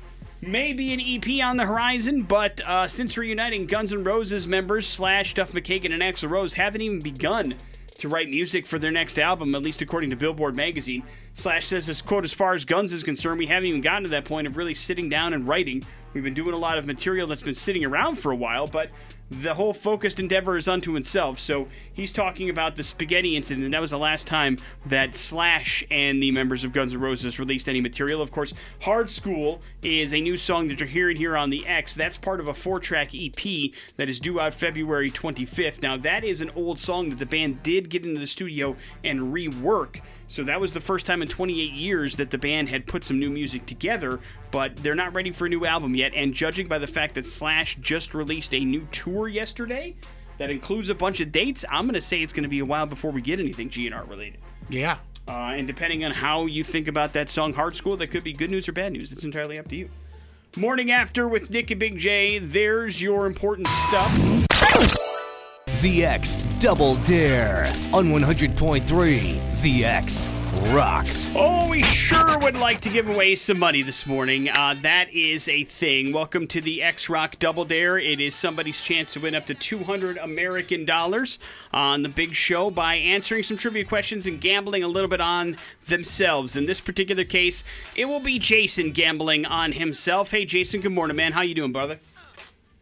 Maybe 0.42 0.92
an 0.92 1.01
EP 1.01 1.44
on 1.44 1.57
the 1.57 1.64
horizon, 1.64 2.22
but 2.22 2.61
uh, 2.66 2.87
since 2.88 3.16
reuniting, 3.16 3.66
Guns 3.66 3.92
N' 3.92 4.05
Roses 4.05 4.46
members 4.46 4.87
Slash, 4.87 5.35
Duff 5.35 5.53
McKagan, 5.53 5.92
and 5.92 6.03
Axl 6.03 6.29
Rose 6.29 6.55
haven't 6.55 6.83
even 6.83 7.01
begun 7.01 7.55
to 7.99 8.09
write 8.09 8.29
music 8.29 8.66
for 8.66 8.79
their 8.79 8.90
next 8.90 9.18
album, 9.18 9.55
at 9.55 9.62
least 9.62 9.81
according 9.81 10.11
to 10.11 10.16
Billboard 10.16 10.55
magazine. 10.55 11.03
Slash 11.35 11.66
says, 11.66 11.88
as 11.88 12.03
quote, 12.03 12.25
as 12.25 12.33
far 12.33 12.53
as 12.53 12.64
Guns 12.64 12.92
is 12.92 13.03
concerned, 13.03 13.38
we 13.38 13.46
haven't 13.46 13.68
even 13.68 13.81
gotten 13.81 14.03
to 14.05 14.11
that 14.11 14.27
point 14.27 14.46
of 14.46 14.59
really 14.59 14.75
sitting 14.75 15.09
down 15.09 15.33
and 15.33 15.49
writing. 15.49 15.83
We've 16.12 16.25
been 16.25 16.35
doing 16.35 16.55
a 16.55 16.59
lot 16.59 16.77
of 16.77 16.87
material 16.87 17.27
that's 17.27 17.42
been 17.42 17.55
sitting 17.55 17.85
around 17.85 18.16
for 18.16 18.31
a 18.31 18.37
while, 18.37 18.66
but 18.66 18.90
the 19.30 19.54
whole 19.54 19.74
focused 19.74 20.20
endeavor 20.20 20.56
is 20.56 20.68
unto 20.68 20.92
himself. 20.92 21.38
So 21.38 21.68
he's 21.92 22.12
talking 22.12 22.48
about 22.48 22.76
the 22.76 22.84
spaghetti 22.84 23.36
incident. 23.36 23.64
And 23.64 23.74
that 23.74 23.80
was 23.80 23.90
the 23.90 23.98
last 23.98 24.26
time 24.26 24.58
that 24.86 25.16
Slash 25.16 25.84
and 25.90 26.22
the 26.22 26.30
members 26.30 26.62
of 26.62 26.72
Guns 26.72 26.92
N' 26.92 27.00
Roses 27.00 27.38
released 27.38 27.68
any 27.68 27.80
material. 27.80 28.22
Of 28.22 28.30
course, 28.30 28.54
Hard 28.82 29.08
Skool 29.08 29.60
is 29.82 30.14
a 30.14 30.20
new 30.20 30.36
song 30.36 30.68
that 30.68 30.80
you're 30.80 30.88
hearing 30.88 31.16
here 31.16 31.36
on 31.36 31.50
the 31.50 31.66
X. 31.66 31.94
That's 31.94 32.16
part 32.16 32.38
of 32.38 32.48
a 32.48 32.54
four 32.54 32.78
track 32.78 33.14
EP 33.14 33.72
that 33.96 34.08
is 34.08 34.20
due 34.20 34.38
out 34.38 34.54
February 34.54 35.10
25th. 35.10 35.82
Now, 35.82 35.96
that 35.96 36.22
is 36.22 36.40
an 36.40 36.50
old 36.54 36.78
song 36.78 37.10
that 37.10 37.18
the 37.18 37.26
band 37.26 37.62
did 37.62 37.90
get 37.90 38.04
into 38.04 38.20
the 38.20 38.26
studio 38.26 38.76
and 39.02 39.32
rework 39.32 40.00
So 40.28 40.42
that 40.44 40.60
was 40.60 40.72
the 40.72 40.80
first 40.80 41.06
time 41.06 41.22
in 41.22 41.28
28 41.28 41.72
years 41.72 42.16
that 42.16 42.30
the 42.30 42.38
band 42.38 42.68
had 42.68 42.86
put 42.86 43.04
some 43.04 43.18
new 43.18 43.30
music 43.30 43.66
together, 43.66 44.18
but 44.50 44.76
they're 44.76 44.94
not 44.94 45.14
ready 45.14 45.30
for 45.30 45.46
a 45.46 45.48
new 45.48 45.64
album 45.64 45.94
yet. 45.94 46.12
And 46.14 46.34
judging 46.34 46.66
by 46.66 46.78
the 46.78 46.86
fact 46.86 47.14
that 47.14 47.26
Slash 47.26 47.76
just 47.76 48.14
released 48.14 48.52
a 48.52 48.60
new 48.60 48.86
tour 48.90 49.28
yesterday 49.28 49.94
that 50.38 50.50
includes 50.50 50.90
a 50.90 50.94
bunch 50.94 51.20
of 51.20 51.30
dates, 51.30 51.64
I'm 51.70 51.84
going 51.84 51.94
to 51.94 52.00
say 52.00 52.22
it's 52.22 52.32
going 52.32 52.42
to 52.42 52.48
be 52.48 52.58
a 52.58 52.64
while 52.64 52.86
before 52.86 53.12
we 53.12 53.20
get 53.20 53.38
anything 53.38 53.70
GNR 53.70 54.08
related. 54.08 54.40
Yeah. 54.68 54.98
Uh, 55.28 55.54
and 55.56 55.66
depending 55.66 56.04
on 56.04 56.12
how 56.12 56.46
you 56.46 56.62
think 56.62 56.88
about 56.88 57.12
that 57.14 57.28
song, 57.28 57.52
Hard 57.52 57.74
Skool, 57.74 57.98
that 57.98 58.08
could 58.08 58.24
be 58.24 58.32
good 58.32 58.50
news 58.50 58.68
or 58.68 58.72
bad 58.72 58.92
news. 58.92 59.12
It's 59.12 59.24
entirely 59.24 59.58
up 59.58 59.68
to 59.68 59.76
you. 59.76 59.90
Morning 60.56 60.90
After 60.90 61.28
with 61.28 61.50
Nick 61.50 61.70
and 61.70 61.80
Big 61.80 61.98
J. 61.98 62.38
There's 62.38 63.02
your 63.02 63.26
important 63.26 63.68
stuff. 63.68 65.06
The 65.87 66.05
X 66.05 66.35
Double 66.59 66.96
Dare 66.96 67.66
on 67.92 68.07
100.3. 68.09 69.62
The 69.62 69.85
X 69.85 70.29
rocks. 70.72 71.31
Oh, 71.33 71.70
we 71.70 71.85
sure 71.85 72.37
would 72.40 72.57
like 72.57 72.81
to 72.81 72.88
give 72.88 73.09
away 73.09 73.37
some 73.37 73.61
money 73.61 73.83
this 73.83 74.05
morning. 74.05 74.49
Uh, 74.49 74.75
that 74.83 75.14
is 75.14 75.46
a 75.46 75.62
thing. 75.62 76.12
Welcome 76.12 76.49
to 76.49 76.61
the 76.61 76.83
X 76.83 77.09
Rock 77.09 77.38
Double 77.38 77.64
Dare. 77.64 77.99
It 77.99 78.20
is 78.20 78.35
somebody's 78.35 78.83
chance 78.83 79.12
to 79.12 79.20
win 79.20 79.37
up 79.37 79.46
to 79.46 79.55
200 79.55 80.18
American 80.18 80.87
dollars 80.87 81.38
on 81.72 82.03
the 82.03 82.09
big 82.09 82.35
show 82.35 82.68
by 82.68 82.96
answering 82.96 83.44
some 83.44 83.57
trivia 83.57 83.85
questions 83.85 84.27
and 84.27 84.40
gambling 84.40 84.83
a 84.83 84.88
little 84.88 85.09
bit 85.09 85.20
on 85.20 85.57
themselves. 85.87 86.57
In 86.57 86.66
this 86.66 86.81
particular 86.81 87.22
case, 87.22 87.62
it 87.94 88.07
will 88.07 88.18
be 88.18 88.40
Jason 88.40 88.90
gambling 88.90 89.46
on 89.46 89.70
himself. 89.70 90.33
Hey, 90.33 90.46
Jason, 90.46 90.81
good 90.81 90.90
morning, 90.90 91.16
man. 91.16 91.31
How 91.31 91.42
you 91.42 91.55
doing, 91.55 91.70
brother? 91.70 92.01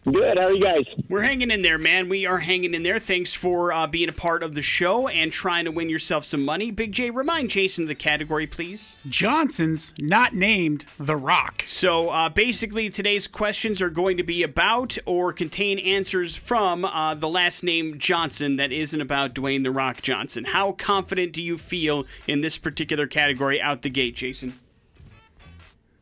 Good. 0.05 0.37
How 0.37 0.45
are 0.45 0.53
you 0.53 0.62
guys? 0.62 0.85
We're 1.09 1.23
hanging 1.23 1.51
in 1.51 1.62
there, 1.62 1.79
man. 1.79 2.11
We 2.11 2.27
are 2.27 2.38
hanging 2.38 2.75
in 2.75 2.83
there. 2.83 2.99
Thanks 2.99 3.33
for 3.33 3.73
uh, 3.73 3.87
being 3.87 4.11
a 4.11 4.12
part 4.12 4.43
of 4.43 4.55
the 4.55 4.61
show 4.61 5.09
and 5.09 5.33
trying 5.33 5.64
to 5.64 5.71
win 5.71 5.88
yourself 5.88 6.27
some 6.27 6.45
money. 6.45 6.71
Big 6.71 6.93
J, 6.93 7.09
remind 7.09 7.49
Jason 7.49 7.85
of 7.85 7.88
the 7.88 7.95
category, 7.95 8.47
please. 8.47 8.99
Johnson's 9.09 9.95
not 9.99 10.35
named 10.35 10.85
The 10.99 11.17
Rock. 11.17 11.64
So 11.67 12.11
uh, 12.11 12.29
basically, 12.29 12.90
today's 12.90 13.27
questions 13.27 13.81
are 13.81 13.88
going 13.88 14.19
to 14.19 14.23
be 14.23 14.43
about 14.43 14.99
or 15.07 15.33
contain 15.33 15.79
answers 15.79 16.37
from 16.37 16.85
uh, 16.85 17.14
the 17.14 17.29
last 17.29 17.64
name 17.64 17.99
Johnson 17.99 18.57
that 18.57 18.73
isn't 18.73 19.01
about 19.01 19.35
Dwayne 19.35 19.64
The 19.64 19.71
Rock 19.71 20.03
Johnson. 20.03 20.45
How 20.45 20.73
confident 20.73 21.33
do 21.33 21.43
you 21.43 21.57
feel 21.57 22.05
in 22.27 22.43
this 22.43 22.59
particular 22.59 23.07
category 23.07 23.59
out 23.59 23.81
the 23.81 23.90
gate, 23.90 24.17
Jason? 24.17 24.53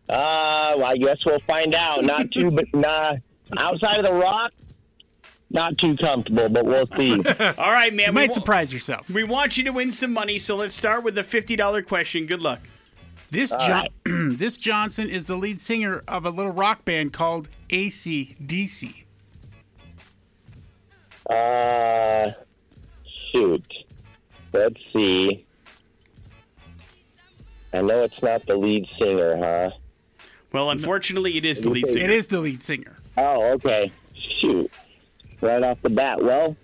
Uh, 0.09 0.75
well, 0.75 0.87
I 0.87 0.97
guess 0.97 1.19
we'll 1.25 1.38
find 1.47 1.73
out. 1.73 2.05
Not 2.05 2.33
too, 2.33 2.51
but 2.51 2.65
nah, 2.75 3.15
outside 3.59 3.99
of 4.05 4.05
the 4.11 4.12
rock, 4.19 4.53
not 5.51 5.77
too 5.79 5.97
comfortable, 5.97 6.49
but 6.49 6.65
we'll 6.65 6.87
see. 6.97 7.12
All 7.59 7.71
right, 7.73 7.93
man. 7.93 8.07
You 8.07 8.12
we 8.12 8.21
might 8.21 8.29
wa- 8.31 8.35
surprise 8.35 8.73
yourself. 8.73 9.09
We 9.11 9.25
want 9.25 9.57
you 9.57 9.65
to 9.65 9.71
win 9.71 9.93
some 9.93 10.12
money, 10.12 10.38
so 10.38 10.57
let's 10.57 10.75
start 10.75 11.05
with 11.05 11.15
the 11.15 11.23
$50 11.23 11.87
question. 11.87 12.27
Good 12.27 12.43
luck. 12.43 12.61
This 13.31 13.51
John- 13.57 13.88
this 14.05 14.59
Johnson 14.59 15.09
is 15.09 15.25
the 15.25 15.37
lead 15.37 15.61
singer 15.61 16.03
of 16.09 16.25
a 16.27 16.31
little 16.31 16.53
rock 16.53 16.85
band 16.85 17.12
called 17.12 17.49
AC/DC. 17.71 19.05
uh, 21.31 22.31
shoot. 23.33 23.67
Let's 24.53 24.77
see. 24.93 25.47
I 27.73 27.81
know 27.81 28.03
it's 28.05 28.23
not 28.23 28.45
the 28.47 28.55
lead 28.57 28.87
singer, 28.99 29.37
huh? 29.38 29.71
Well, 30.53 30.71
unfortunately, 30.71 31.38
it 31.38 31.47
is 31.47 31.62
the 31.62 31.71
lead 31.71 31.88
singer. 31.88 32.05
It 32.05 32.11
is 32.11 32.29
the 32.29 32.38
lead 32.41 32.62
singer. 32.62 32.99
Oh, 33.16 33.53
okay. 33.53 33.92
Shoot. 34.14 34.70
Right 35.40 35.62
off 35.62 35.81
the 35.83 35.90
bat. 35.90 36.22
Well, 36.22 36.57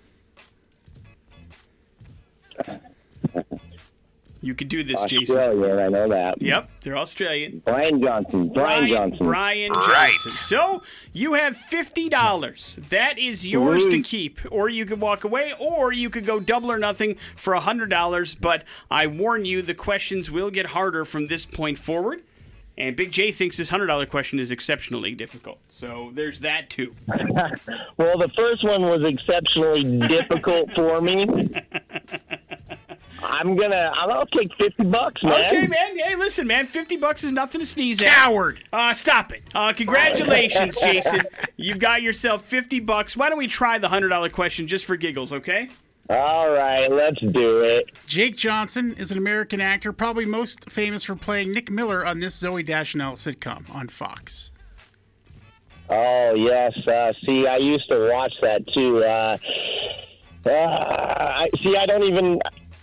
You 4.41 4.55
could 4.55 4.69
do 4.69 4.83
this, 4.85 5.03
Jason. 5.03 5.37
Australian, 5.37 5.79
I 5.79 5.89
know 5.89 6.07
that. 6.07 6.41
Yep, 6.41 6.69
they're 6.81 6.97
Australian. 6.97 7.61
Brian 7.65 8.01
Johnson. 8.01 8.47
Brian, 8.53 8.87
Johnson. 8.87 9.25
Brian 9.25 9.71
Right. 9.73 10.11
Johnson. 10.11 10.31
So 10.31 10.81
you 11.11 11.33
have 11.33 11.57
fifty 11.57 12.07
dollars. 12.07 12.77
That 12.89 13.19
is 13.19 13.45
yours 13.45 13.85
to 13.87 14.01
keep, 14.01 14.39
or 14.49 14.69
you 14.69 14.85
could 14.85 15.01
walk 15.01 15.25
away, 15.25 15.53
or 15.59 15.91
you 15.91 16.09
could 16.09 16.25
go 16.25 16.39
double 16.39 16.71
or 16.71 16.79
nothing 16.79 17.17
for 17.35 17.53
hundred 17.55 17.89
dollars. 17.89 18.33
But 18.33 18.63
I 18.89 19.07
warn 19.07 19.43
you, 19.43 19.61
the 19.61 19.73
questions 19.73 20.31
will 20.31 20.51
get 20.51 20.67
harder 20.67 21.03
from 21.03 21.25
this 21.25 21.45
point 21.45 21.77
forward. 21.77 22.23
And 22.79 22.95
Big 22.95 23.11
J 23.11 23.31
thinks 23.31 23.57
this 23.57 23.69
hundred 23.69 23.87
dollar 23.87 24.05
question 24.05 24.39
is 24.39 24.51
exceptionally 24.51 25.13
difficult. 25.13 25.59
So 25.69 26.11
there's 26.13 26.39
that 26.39 26.69
too. 26.69 26.95
Well, 27.97 28.17
the 28.17 28.29
first 28.35 28.63
one 28.63 28.83
was 28.83 29.03
exceptionally 29.03 30.07
difficult 30.07 30.71
for 30.73 31.01
me. 31.01 31.27
I'm 33.21 33.55
gonna. 33.57 33.91
I'll 33.93 34.25
take 34.27 34.53
fifty 34.55 34.83
bucks, 34.83 35.21
man. 35.23 35.45
Okay, 35.45 35.67
man. 35.67 35.97
Hey, 35.97 36.15
listen, 36.15 36.47
man. 36.47 36.65
Fifty 36.65 36.95
bucks 36.95 37.23
is 37.23 37.31
nothing 37.33 37.59
to 37.59 37.67
sneeze 37.67 38.01
at. 38.01 38.07
Coward. 38.07 38.61
Uh, 38.71 38.93
stop 38.93 39.33
it. 39.33 39.43
Uh, 39.53 39.73
congratulations, 39.73 40.77
Jason. 40.83 41.21
You've 41.57 41.79
got 41.79 42.01
yourself 42.01 42.43
50 42.45 42.79
bucks. 42.79 43.17
Why 43.17 43.27
don't 43.29 43.37
we 43.37 43.47
try 43.47 43.77
the 43.79 43.89
$100 43.89 44.31
question 44.31 44.67
just 44.67 44.85
for 44.85 44.95
giggles, 44.95 45.33
okay? 45.33 45.67
All 46.09 46.49
right, 46.49 46.89
let's 46.89 47.19
do 47.19 47.61
it. 47.61 47.91
Jake 48.07 48.35
Johnson 48.35 48.95
is 48.97 49.11
an 49.11 49.17
American 49.19 49.61
actor, 49.61 49.93
probably 49.93 50.25
most 50.25 50.69
famous 50.69 51.03
for 51.03 51.15
playing 51.15 51.53
Nick 51.53 51.69
Miller 51.69 52.03
on 52.03 52.19
this 52.19 52.41
Zooey 52.41 52.65
Deschanel 52.65 53.13
sitcom 53.13 53.73
on 53.73 53.89
Fox. 53.89 54.49
Oh 55.87 56.33
yes. 56.35 56.75
Uh, 56.87 57.13
see, 57.25 57.45
I 57.47 57.57
used 57.57 57.87
to 57.89 58.09
watch 58.11 58.33
that 58.41 58.65
too. 58.73 59.03
Uh, 59.03 59.37
uh, 60.45 60.49
I, 60.51 61.49
see, 61.59 61.75
I 61.75 61.85
don't 61.85 62.03
even. 62.03 62.39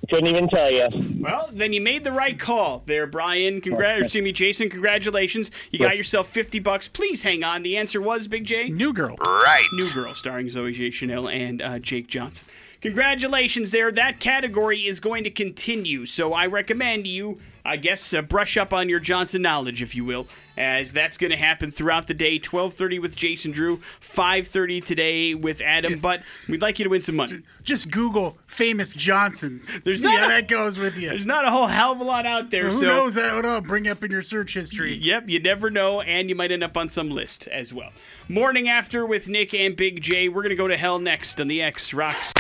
Couldn't 0.08 0.28
even 0.28 0.48
tell 0.48 0.70
you. 0.70 0.86
Well, 1.18 1.48
then 1.52 1.72
you 1.72 1.80
made 1.80 2.04
the 2.04 2.12
right 2.12 2.38
call 2.38 2.84
there, 2.86 3.08
Brian. 3.08 3.60
Congrats, 3.60 4.04
excuse 4.04 4.22
me, 4.22 4.30
Jason. 4.30 4.70
Congratulations. 4.70 5.50
You 5.72 5.80
got 5.80 5.96
yourself 5.96 6.28
50 6.28 6.60
bucks. 6.60 6.86
Please 6.86 7.24
hang 7.24 7.42
on. 7.42 7.64
The 7.64 7.76
answer 7.76 8.00
was 8.00 8.28
Big 8.28 8.44
J. 8.44 8.68
New 8.68 8.92
girl. 8.92 9.16
Right. 9.16 9.66
New 9.72 9.92
Girl, 9.92 10.14
starring 10.14 10.46
Zooey 10.46 10.76
Deschanel 10.76 11.28
and 11.28 11.60
uh, 11.60 11.80
Jake 11.80 12.06
Johnson. 12.06 12.46
Congratulations 12.86 13.72
there. 13.72 13.90
That 13.90 14.20
category 14.20 14.86
is 14.86 15.00
going 15.00 15.24
to 15.24 15.30
continue, 15.30 16.06
so 16.06 16.32
I 16.32 16.46
recommend 16.46 17.08
you, 17.08 17.40
I 17.66 17.76
guess, 17.76 18.14
uh, 18.14 18.22
brush 18.22 18.56
up 18.56 18.72
on 18.72 18.88
your 18.88 19.00
Johnson 19.00 19.42
knowledge, 19.42 19.82
if 19.82 19.94
you 19.94 20.04
will, 20.04 20.28
as 20.56 20.92
that's 20.92 21.16
going 21.18 21.32
to 21.32 21.36
happen 21.36 21.70
throughout 21.70 22.06
the 22.06 22.14
day. 22.14 22.38
12:30 22.38 23.00
with 23.00 23.16
Jason 23.16 23.50
Drew, 23.50 23.78
5:30 24.00 24.80
today 24.84 25.34
with 25.34 25.60
Adam. 25.60 25.98
But 25.98 26.22
we'd 26.48 26.62
like 26.62 26.78
you 26.78 26.84
to 26.84 26.90
win 26.90 27.00
some 27.00 27.16
money. 27.16 27.40
Just 27.62 27.90
Google 27.90 28.38
famous 28.46 28.92
Johnsons. 28.92 29.80
There's 29.84 30.02
See 30.02 30.08
not 30.08 30.18
how 30.20 30.24
a- 30.26 30.28
that 30.40 30.48
goes 30.48 30.78
with 30.78 30.96
you. 31.00 31.08
There's 31.10 31.26
not 31.26 31.44
a 31.44 31.50
whole 31.50 31.66
hell 31.66 31.92
of 31.92 32.00
a 32.00 32.04
lot 32.04 32.24
out 32.26 32.50
there. 32.50 32.70
Who 32.70 32.80
so 32.80 32.86
knows 32.86 33.14
that 33.16 33.34
would 33.34 33.44
uh, 33.44 33.60
bring 33.60 33.88
up 33.88 34.02
in 34.04 34.10
your 34.10 34.22
search 34.22 34.54
history. 34.54 34.94
Yep, 34.94 35.28
you 35.28 35.40
never 35.40 35.70
know, 35.70 36.00
and 36.00 36.28
you 36.28 36.34
might 36.34 36.52
end 36.52 36.62
up 36.62 36.76
on 36.76 36.88
some 36.88 37.10
list 37.10 37.48
as 37.48 37.74
well. 37.74 37.90
Morning 38.28 38.68
after 38.68 39.04
with 39.04 39.28
Nick 39.28 39.52
and 39.54 39.76
Big 39.76 40.00
J. 40.00 40.28
We're 40.28 40.42
gonna 40.42 40.54
go 40.54 40.68
to 40.68 40.76
hell 40.76 40.98
next 40.98 41.40
on 41.40 41.48
the 41.48 41.62
X 41.62 41.92
Rocks. 41.92 42.32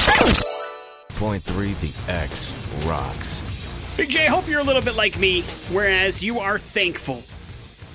Point 1.10 1.42
three. 1.44 1.72
The 1.74 1.92
X 2.08 2.52
rocks. 2.84 3.42
Big 3.96 4.10
J, 4.10 4.26
I 4.26 4.28
hope 4.28 4.46
you're 4.46 4.60
a 4.60 4.64
little 4.64 4.82
bit 4.82 4.94
like 4.94 5.18
me, 5.18 5.40
whereas 5.70 6.22
you 6.22 6.38
are 6.38 6.58
thankful. 6.58 7.22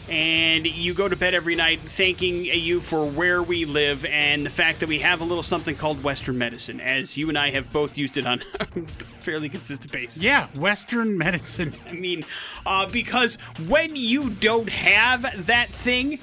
And 0.09 0.65
you 0.65 0.95
go 0.95 1.07
to 1.07 1.15
bed 1.15 1.35
every 1.35 1.53
night 1.53 1.79
thanking 1.79 2.43
you 2.43 2.81
for 2.81 3.05
where 3.05 3.43
we 3.43 3.65
live 3.65 4.03
and 4.05 4.43
the 4.43 4.49
fact 4.49 4.79
that 4.79 4.89
we 4.89 4.97
have 4.99 5.21
a 5.21 5.23
little 5.23 5.43
something 5.43 5.75
called 5.75 6.03
Western 6.03 6.39
medicine, 6.39 6.81
as 6.81 7.15
you 7.17 7.29
and 7.29 7.37
I 7.37 7.51
have 7.51 7.71
both 7.71 7.99
used 7.99 8.17
it 8.17 8.25
on 8.25 8.41
a 8.59 8.65
fairly 9.21 9.47
consistent 9.47 9.91
basis. 9.91 10.23
Yeah, 10.23 10.47
Western 10.55 11.19
medicine. 11.19 11.75
I 11.87 11.93
mean, 11.93 12.25
uh, 12.65 12.87
because 12.87 13.35
when 13.67 13.95
you 13.95 14.31
don't 14.31 14.69
have 14.69 15.45
that 15.45 15.69
thing, 15.69 16.17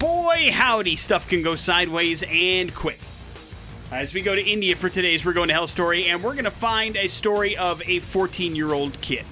boy 0.00 0.50
howdy, 0.52 0.96
stuff 0.96 1.28
can 1.28 1.40
go 1.42 1.54
sideways 1.54 2.24
and 2.24 2.74
quick. 2.74 2.98
As 3.94 4.12
we 4.12 4.22
go 4.22 4.34
to 4.34 4.42
India 4.42 4.74
for 4.74 4.88
today's 4.88 5.24
We're 5.24 5.34
Going 5.34 5.46
to 5.46 5.54
Hell 5.54 5.68
story, 5.68 6.06
and 6.06 6.20
we're 6.20 6.32
going 6.32 6.46
to 6.46 6.50
find 6.50 6.96
a 6.96 7.06
story 7.06 7.56
of 7.56 7.80
a 7.88 8.00
14 8.00 8.56
year 8.56 8.72
old 8.72 9.00
kid. 9.00 9.24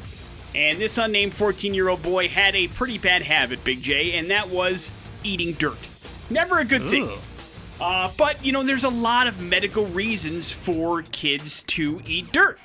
And 0.54 0.80
this 0.80 0.98
unnamed 0.98 1.34
14 1.34 1.74
year 1.74 1.88
old 1.88 2.00
boy 2.00 2.28
had 2.28 2.54
a 2.54 2.68
pretty 2.68 2.96
bad 2.96 3.22
habit, 3.22 3.64
Big 3.64 3.82
J, 3.82 4.12
and 4.12 4.30
that 4.30 4.50
was 4.50 4.92
eating 5.24 5.54
dirt. 5.54 5.78
Never 6.30 6.60
a 6.60 6.64
good 6.64 6.88
thing. 6.88 7.10
Uh, 7.80 8.12
but, 8.16 8.44
you 8.44 8.52
know, 8.52 8.62
there's 8.62 8.84
a 8.84 8.88
lot 8.88 9.26
of 9.26 9.40
medical 9.40 9.86
reasons 9.86 10.52
for 10.52 11.02
kids 11.02 11.64
to 11.64 12.00
eat 12.06 12.30
dirt. 12.30 12.60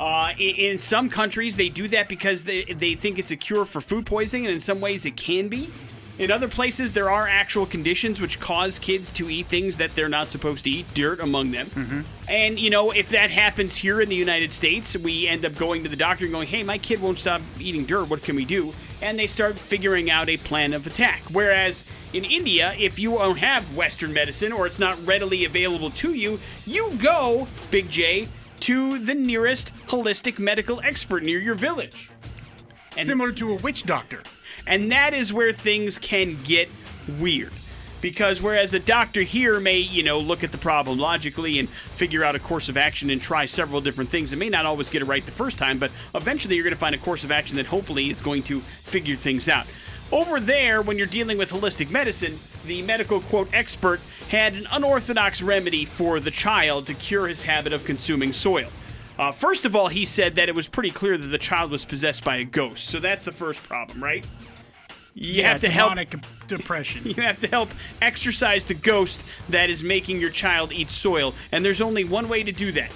Uh, 0.00 0.32
in, 0.38 0.54
in 0.54 0.78
some 0.78 1.10
countries, 1.10 1.56
they 1.56 1.68
do 1.68 1.88
that 1.88 2.08
because 2.08 2.44
they, 2.44 2.64
they 2.64 2.94
think 2.94 3.18
it's 3.18 3.30
a 3.30 3.36
cure 3.36 3.66
for 3.66 3.82
food 3.82 4.06
poisoning, 4.06 4.46
and 4.46 4.54
in 4.54 4.60
some 4.60 4.80
ways, 4.80 5.04
it 5.04 5.18
can 5.18 5.48
be. 5.48 5.70
In 6.16 6.30
other 6.30 6.46
places, 6.46 6.92
there 6.92 7.10
are 7.10 7.26
actual 7.26 7.66
conditions 7.66 8.20
which 8.20 8.38
cause 8.38 8.78
kids 8.78 9.10
to 9.12 9.28
eat 9.28 9.46
things 9.46 9.78
that 9.78 9.96
they're 9.96 10.08
not 10.08 10.30
supposed 10.30 10.64
to 10.64 10.70
eat, 10.70 10.86
dirt 10.94 11.18
among 11.18 11.50
them. 11.50 11.66
Mm-hmm. 11.66 12.00
And, 12.28 12.58
you 12.58 12.70
know, 12.70 12.92
if 12.92 13.08
that 13.08 13.30
happens 13.30 13.76
here 13.76 14.00
in 14.00 14.08
the 14.08 14.14
United 14.14 14.52
States, 14.52 14.96
we 14.96 15.26
end 15.26 15.44
up 15.44 15.56
going 15.56 15.82
to 15.82 15.88
the 15.88 15.96
doctor 15.96 16.24
and 16.24 16.32
going, 16.32 16.46
hey, 16.46 16.62
my 16.62 16.78
kid 16.78 17.02
won't 17.02 17.18
stop 17.18 17.42
eating 17.58 17.84
dirt. 17.84 18.08
What 18.08 18.22
can 18.22 18.36
we 18.36 18.44
do? 18.44 18.72
And 19.02 19.18
they 19.18 19.26
start 19.26 19.58
figuring 19.58 20.08
out 20.08 20.28
a 20.28 20.36
plan 20.36 20.72
of 20.72 20.86
attack. 20.86 21.20
Whereas 21.32 21.84
in 22.12 22.24
India, 22.24 22.74
if 22.78 22.98
you 22.98 23.10
don't 23.10 23.38
have 23.38 23.76
Western 23.76 24.12
medicine 24.12 24.52
or 24.52 24.66
it's 24.68 24.78
not 24.78 25.04
readily 25.04 25.44
available 25.44 25.90
to 25.90 26.14
you, 26.14 26.38
you 26.64 26.92
go, 26.98 27.48
Big 27.72 27.90
J, 27.90 28.28
to 28.60 29.00
the 29.00 29.14
nearest 29.14 29.72
holistic 29.88 30.38
medical 30.38 30.80
expert 30.82 31.24
near 31.24 31.40
your 31.40 31.56
village. 31.56 32.10
Similar 32.96 33.32
to 33.32 33.50
a 33.50 33.56
witch 33.56 33.82
doctor. 33.82 34.22
And 34.66 34.90
that 34.90 35.14
is 35.14 35.32
where 35.32 35.52
things 35.52 35.98
can 35.98 36.38
get 36.42 36.68
weird. 37.18 37.52
Because 38.00 38.42
whereas 38.42 38.74
a 38.74 38.78
doctor 38.78 39.22
here 39.22 39.58
may, 39.60 39.78
you 39.78 40.02
know, 40.02 40.18
look 40.18 40.44
at 40.44 40.52
the 40.52 40.58
problem 40.58 40.98
logically 40.98 41.58
and 41.58 41.68
figure 41.68 42.22
out 42.22 42.34
a 42.34 42.38
course 42.38 42.68
of 42.68 42.76
action 42.76 43.08
and 43.08 43.20
try 43.20 43.46
several 43.46 43.80
different 43.80 44.10
things, 44.10 44.30
it 44.30 44.36
may 44.36 44.50
not 44.50 44.66
always 44.66 44.90
get 44.90 45.00
it 45.00 45.06
right 45.06 45.24
the 45.24 45.32
first 45.32 45.56
time, 45.56 45.78
but 45.78 45.90
eventually 46.14 46.54
you're 46.54 46.64
going 46.64 46.74
to 46.74 46.78
find 46.78 46.94
a 46.94 46.98
course 46.98 47.24
of 47.24 47.32
action 47.32 47.56
that 47.56 47.66
hopefully 47.66 48.10
is 48.10 48.20
going 48.20 48.42
to 48.42 48.60
figure 48.60 49.16
things 49.16 49.48
out. 49.48 49.66
Over 50.12 50.38
there, 50.38 50.82
when 50.82 50.98
you're 50.98 51.06
dealing 51.06 51.38
with 51.38 51.50
holistic 51.50 51.90
medicine, 51.90 52.38
the 52.66 52.82
medical 52.82 53.20
quote 53.22 53.48
expert 53.54 54.00
had 54.28 54.52
an 54.52 54.66
unorthodox 54.70 55.40
remedy 55.40 55.86
for 55.86 56.20
the 56.20 56.30
child 56.30 56.86
to 56.88 56.94
cure 56.94 57.26
his 57.26 57.42
habit 57.42 57.72
of 57.72 57.86
consuming 57.86 58.34
soil. 58.34 58.68
Uh, 59.18 59.32
first 59.32 59.64
of 59.64 59.74
all, 59.74 59.88
he 59.88 60.04
said 60.04 60.34
that 60.34 60.48
it 60.48 60.54
was 60.54 60.68
pretty 60.68 60.90
clear 60.90 61.16
that 61.16 61.28
the 61.28 61.38
child 61.38 61.70
was 61.70 61.84
possessed 61.84 62.22
by 62.22 62.36
a 62.36 62.44
ghost, 62.44 62.86
so 62.86 63.00
that's 63.00 63.24
the 63.24 63.32
first 63.32 63.62
problem, 63.62 64.02
right? 64.02 64.26
You 65.14 65.42
yeah, 65.42 65.52
have 65.52 65.60
to 65.60 65.70
help 65.70 65.96
depression. 66.48 67.02
you 67.16 67.22
have 67.22 67.38
to 67.40 67.48
help 67.48 67.70
exorcise 68.02 68.64
the 68.64 68.74
ghost 68.74 69.24
that 69.48 69.70
is 69.70 69.82
making 69.82 70.20
your 70.20 70.30
child 70.30 70.72
eat 70.72 70.90
soil, 70.90 71.34
and 71.52 71.64
there's 71.64 71.80
only 71.80 72.04
one 72.04 72.28
way 72.28 72.42
to 72.42 72.52
do 72.52 72.72
that. 72.72 72.90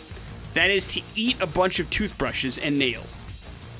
That 0.54 0.70
is 0.70 0.86
to 0.88 1.02
eat 1.14 1.40
a 1.40 1.46
bunch 1.46 1.78
of 1.78 1.88
toothbrushes 1.90 2.58
and 2.58 2.78
nails. 2.78 3.18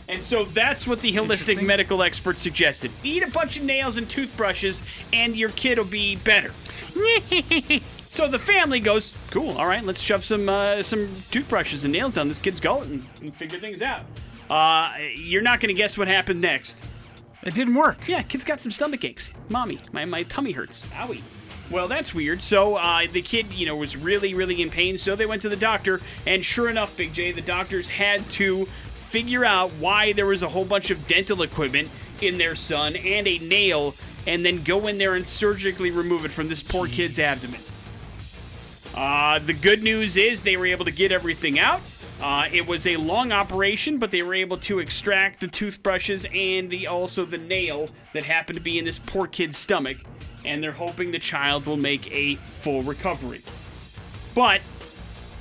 And 0.09 0.22
so 0.22 0.44
that's 0.44 0.87
what 0.87 1.01
the 1.01 1.12
holistic 1.12 1.62
medical 1.62 2.03
expert 2.03 2.38
suggested. 2.38 2.90
Eat 3.03 3.22
a 3.22 3.31
bunch 3.31 3.59
of 3.59 3.64
nails 3.64 3.98
and 3.98 4.09
toothbrushes, 4.09 4.83
and 5.12 5.37
your 5.37 5.51
kid 5.51 5.77
will 5.77 5.85
be 5.85 6.16
better. 6.16 6.53
so 8.09 8.27
the 8.27 8.38
family 8.38 8.81
goes, 8.81 9.12
"Cool, 9.31 9.59
all 9.59 9.66
right, 9.66 9.85
let's 9.85 10.01
shove 10.01 10.24
some 10.24 10.48
uh, 10.48 10.83
some 10.83 11.11
toothbrushes 11.31 11.85
and 11.85 11.92
nails 11.92 12.14
down 12.14 12.29
this 12.29 12.38
kid's 12.38 12.61
gullet 12.61 12.88
and, 12.88 13.07
and 13.20 13.35
figure 13.35 13.59
things 13.59 13.83
out." 13.83 14.05
Uh, 14.48 14.94
you're 15.14 15.42
not 15.42 15.61
going 15.61 15.68
to 15.68 15.79
guess 15.79 15.98
what 15.98 16.09
happened 16.09 16.40
next. 16.40 16.79
It 17.42 17.55
didn't 17.55 17.74
work. 17.74 18.09
Yeah, 18.09 18.22
kid's 18.22 18.44
got 18.44 18.61
some 18.61 18.72
stomach 18.72 19.05
aches. 19.05 19.31
Mommy, 19.48 19.81
my, 19.92 20.05
my 20.05 20.24
tummy 20.24 20.53
hurts. 20.53 20.87
Owie. 20.87 21.22
Well, 21.70 21.87
that's 21.87 22.14
weird. 22.14 22.42
So 22.42 22.77
uh, 22.77 23.07
the 23.12 23.22
kid, 23.22 23.53
you 23.53 23.66
know, 23.66 23.77
was 23.77 23.96
really, 23.96 24.35
really 24.35 24.62
in 24.62 24.70
pain. 24.70 24.98
So 24.98 25.14
they 25.14 25.27
went 25.27 25.42
to 25.42 25.48
the 25.48 25.57
doctor, 25.57 26.01
and 26.27 26.44
sure 26.44 26.68
enough, 26.68 26.96
Big 26.96 27.12
J, 27.12 27.33
the 27.33 27.42
doctors 27.42 27.90
had 27.90 28.29
to 28.31 28.64
figure 28.64 29.44
out 29.44 29.70
why 29.72 30.12
there 30.12 30.27
was 30.27 30.42
a 30.42 30.48
whole 30.48 30.64
bunch 30.64 30.90
of 30.90 31.07
dental 31.07 31.42
equipment 31.42 31.88
in 32.20 32.38
their 32.38 32.55
son 32.55 32.96
and 32.96 33.27
a 33.27 33.38
nail, 33.38 33.94
and 34.27 34.44
then 34.44 34.62
go 34.62 34.87
in 34.87 34.98
there 34.98 35.14
and 35.14 35.29
surgically 35.29 35.90
remove 35.90 36.24
it 36.24 36.31
from 36.31 36.48
this 36.48 36.62
poor 36.62 36.87
kid's 36.87 37.18
abdomen. 37.18 37.61
Uh, 38.94 39.38
the 39.38 39.53
good 39.53 39.83
news 39.83 40.16
is 40.16 40.42
they 40.42 40.57
were 40.57 40.66
able 40.66 40.85
to 40.85 40.90
get 40.90 41.12
everything 41.12 41.59
out. 41.59 41.81
Uh, 42.20 42.48
it 42.52 42.66
was 42.66 42.87
a 42.87 42.96
long 42.96 43.31
operation, 43.31 43.98
but 43.98 44.11
they 44.11 44.22
were 44.22 44.35
able 44.35 44.57
to 44.59 44.81
extract 44.81 45.40
the 45.40 45.46
toothbrushes 45.46 46.26
and 46.35 46.68
the 46.68 46.87
also 46.88 47.24
the 47.24 47.38
nail 47.38 47.88
that 48.12 48.24
happened 48.24 48.57
to 48.57 48.62
be 48.62 48.78
in 48.78 48.85
this 48.85 48.98
poor 48.98 49.26
kid's 49.26 49.57
stomach, 49.57 49.98
and 50.44 50.62
they're 50.62 50.72
hoping 50.72 51.12
the 51.12 51.18
child 51.18 51.66
will 51.66 51.76
make 51.76 52.11
a 52.12 52.35
full 52.61 52.83
recovery. 52.83 53.42
But 54.35 54.61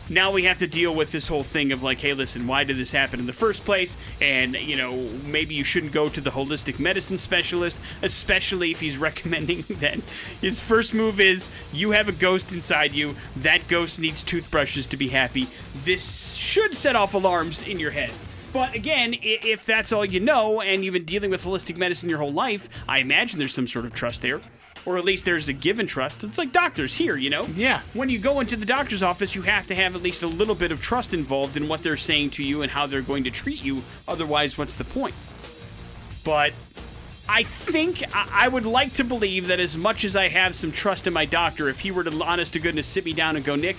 now 0.09 0.31
we 0.31 0.43
have 0.43 0.57
to 0.59 0.67
deal 0.67 0.93
with 0.93 1.11
this 1.11 1.27
whole 1.27 1.43
thing 1.43 1.71
of 1.71 1.83
like, 1.83 1.99
hey, 1.99 2.13
listen, 2.13 2.47
why 2.47 2.63
did 2.63 2.77
this 2.77 2.91
happen 2.91 3.19
in 3.19 3.25
the 3.25 3.33
first 3.33 3.65
place? 3.65 3.97
And, 4.21 4.55
you 4.55 4.75
know, 4.75 4.95
maybe 5.25 5.55
you 5.55 5.63
shouldn't 5.63 5.91
go 5.91 6.09
to 6.09 6.21
the 6.21 6.31
holistic 6.31 6.79
medicine 6.79 7.17
specialist, 7.17 7.77
especially 8.01 8.71
if 8.71 8.79
he's 8.79 8.97
recommending 9.07 9.63
that 9.69 9.99
his 10.41 10.59
first 10.59 10.93
move 10.93 11.19
is 11.19 11.49
you 11.73 11.91
have 11.91 12.07
a 12.07 12.13
ghost 12.13 12.51
inside 12.51 12.93
you. 12.93 13.15
That 13.35 13.67
ghost 13.67 13.99
needs 13.99 14.23
toothbrushes 14.23 14.87
to 14.87 14.97
be 14.97 15.09
happy. 15.09 15.47
This 15.75 16.35
should 16.35 16.75
set 16.75 16.95
off 16.95 17.13
alarms 17.13 17.61
in 17.61 17.79
your 17.79 17.91
head. 17.91 18.11
But 18.53 18.73
again, 18.73 19.15
if 19.21 19.65
that's 19.65 19.91
all 19.91 20.05
you 20.05 20.19
know 20.19 20.61
and 20.61 20.83
you've 20.83 20.93
been 20.93 21.05
dealing 21.05 21.29
with 21.29 21.43
holistic 21.43 21.77
medicine 21.77 22.09
your 22.09 22.19
whole 22.19 22.33
life, 22.33 22.69
I 22.87 22.99
imagine 22.99 23.39
there's 23.39 23.53
some 23.53 23.67
sort 23.67 23.85
of 23.85 23.93
trust 23.93 24.21
there. 24.21 24.41
Or 24.85 24.97
at 24.97 25.05
least 25.05 25.25
there's 25.25 25.47
a 25.47 25.53
given 25.53 25.87
trust. 25.87 26.23
It's 26.23 26.37
like 26.37 26.51
doctors 26.51 26.95
here, 26.95 27.15
you 27.17 27.29
know? 27.29 27.45
Yeah. 27.55 27.81
When 27.93 28.09
you 28.09 28.19
go 28.19 28.39
into 28.39 28.55
the 28.55 28.65
doctor's 28.65 29.03
office, 29.03 29.35
you 29.35 29.41
have 29.43 29.67
to 29.67 29.75
have 29.75 29.95
at 29.95 30.01
least 30.01 30.23
a 30.23 30.27
little 30.27 30.55
bit 30.55 30.71
of 30.71 30.81
trust 30.81 31.13
involved 31.13 31.57
in 31.57 31.67
what 31.67 31.83
they're 31.83 31.97
saying 31.97 32.31
to 32.31 32.43
you 32.43 32.61
and 32.61 32.71
how 32.71 32.87
they're 32.87 33.01
going 33.01 33.23
to 33.25 33.31
treat 33.31 33.63
you. 33.63 33.83
Otherwise, 34.07 34.57
what's 34.57 34.75
the 34.75 34.85
point? 34.85 35.15
But 36.23 36.53
I 37.29 37.43
think 37.43 38.03
I 38.15 38.45
I 38.47 38.47
would 38.47 38.65
like 38.65 38.93
to 38.93 39.03
believe 39.03 39.47
that 39.47 39.59
as 39.59 39.75
much 39.75 40.05
as 40.05 40.15
I 40.15 40.29
have 40.29 40.55
some 40.55 40.71
trust 40.71 41.07
in 41.07 41.13
my 41.13 41.25
doctor, 41.25 41.67
if 41.67 41.81
he 41.81 41.91
were 41.91 42.03
to, 42.03 42.23
honest 42.23 42.53
to 42.53 42.59
goodness, 42.59 42.87
sit 42.87 43.03
me 43.03 43.13
down 43.13 43.35
and 43.35 43.43
go, 43.43 43.55
Nick, 43.55 43.75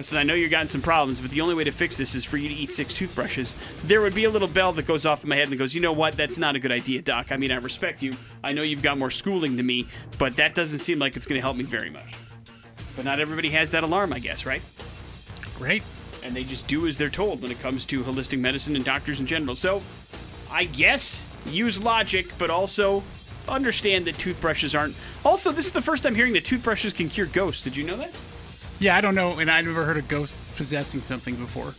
listen, 0.00 0.16
I 0.16 0.22
know 0.22 0.32
you're 0.32 0.48
gotten 0.48 0.66
some 0.66 0.80
problems, 0.80 1.20
but 1.20 1.30
the 1.30 1.42
only 1.42 1.54
way 1.54 1.64
to 1.64 1.70
fix 1.70 1.98
this 1.98 2.14
is 2.14 2.24
for 2.24 2.38
you 2.38 2.48
to 2.48 2.54
eat 2.54 2.72
six 2.72 2.94
toothbrushes. 2.94 3.54
There 3.84 4.00
would 4.00 4.14
be 4.14 4.24
a 4.24 4.30
little 4.30 4.48
bell 4.48 4.72
that 4.72 4.86
goes 4.86 5.04
off 5.04 5.24
in 5.24 5.28
my 5.28 5.36
head 5.36 5.48
and 5.48 5.58
goes, 5.58 5.74
you 5.74 5.80
know 5.82 5.92
what? 5.92 6.16
That's 6.16 6.38
not 6.38 6.56
a 6.56 6.58
good 6.58 6.72
idea, 6.72 7.02
Doc. 7.02 7.30
I 7.30 7.36
mean, 7.36 7.52
I 7.52 7.56
respect 7.56 8.02
you. 8.02 8.14
I 8.42 8.54
know 8.54 8.62
you've 8.62 8.82
got 8.82 8.96
more 8.96 9.10
schooling 9.10 9.56
than 9.56 9.66
me, 9.66 9.88
but 10.16 10.36
that 10.36 10.54
doesn't 10.54 10.78
seem 10.78 10.98
like 10.98 11.16
it's 11.16 11.26
going 11.26 11.38
to 11.38 11.42
help 11.42 11.56
me 11.56 11.64
very 11.64 11.90
much. 11.90 12.14
But 12.96 13.04
not 13.04 13.20
everybody 13.20 13.50
has 13.50 13.72
that 13.72 13.84
alarm, 13.84 14.14
I 14.14 14.20
guess, 14.20 14.46
right? 14.46 14.62
Great. 15.54 15.82
and 16.24 16.34
they 16.34 16.44
just 16.44 16.66
do 16.66 16.86
as 16.86 16.96
they're 16.96 17.10
told 17.10 17.42
when 17.42 17.50
it 17.50 17.60
comes 17.60 17.84
to 17.86 18.02
holistic 18.02 18.38
medicine 18.38 18.76
and 18.76 18.84
doctors 18.84 19.20
in 19.20 19.26
general. 19.26 19.56
So, 19.56 19.82
I 20.50 20.64
guess 20.64 21.24
use 21.46 21.82
logic, 21.82 22.26
but 22.38 22.50
also 22.50 23.02
understand 23.48 24.06
that 24.06 24.18
toothbrushes 24.18 24.74
aren't. 24.74 24.94
Also, 25.24 25.52
this 25.52 25.66
is 25.66 25.72
the 25.72 25.82
first 25.82 26.02
time 26.02 26.14
hearing 26.14 26.32
that 26.34 26.44
toothbrushes 26.44 26.92
can 26.92 27.08
cure 27.08 27.26
ghosts. 27.26 27.62
Did 27.62 27.76
you 27.76 27.84
know 27.84 27.96
that? 27.96 28.10
Yeah, 28.80 28.96
I 28.96 29.00
don't 29.00 29.14
know, 29.14 29.38
and 29.38 29.50
I 29.50 29.60
never 29.60 29.84
heard 29.84 29.98
a 29.98 30.02
ghost 30.02 30.34
possessing 30.56 31.02
something 31.02 31.36
before. 31.36 31.74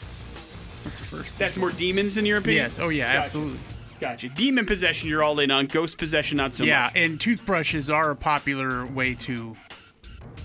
That's 0.84 1.00
the 1.00 1.06
first. 1.06 1.38
That's 1.38 1.58
more 1.58 1.72
demons, 1.72 2.18
in 2.18 2.26
your 2.26 2.38
opinion. 2.38 2.66
Yes. 2.66 2.80
Oh 2.80 2.90
yeah, 2.90 3.12
Gotcha. 3.14 3.24
absolutely. 3.24 3.60
Gotcha. 4.00 4.30
Demon 4.30 4.66
possession, 4.66 5.10
you're 5.10 5.22
all 5.24 5.40
in 5.40 5.52
on. 5.52 5.68
Ghost 5.68 5.98
possession, 5.98 6.38
not 6.38 6.54
so 6.54 6.64
yeah, 6.64 6.84
much. 6.86 6.96
Yeah, 6.96 7.04
and 7.04 7.20
toothbrushes 7.22 7.90
are 7.90 8.12
a 8.12 8.16
popular 8.16 8.86
way 8.86 9.14
to 9.16 9.56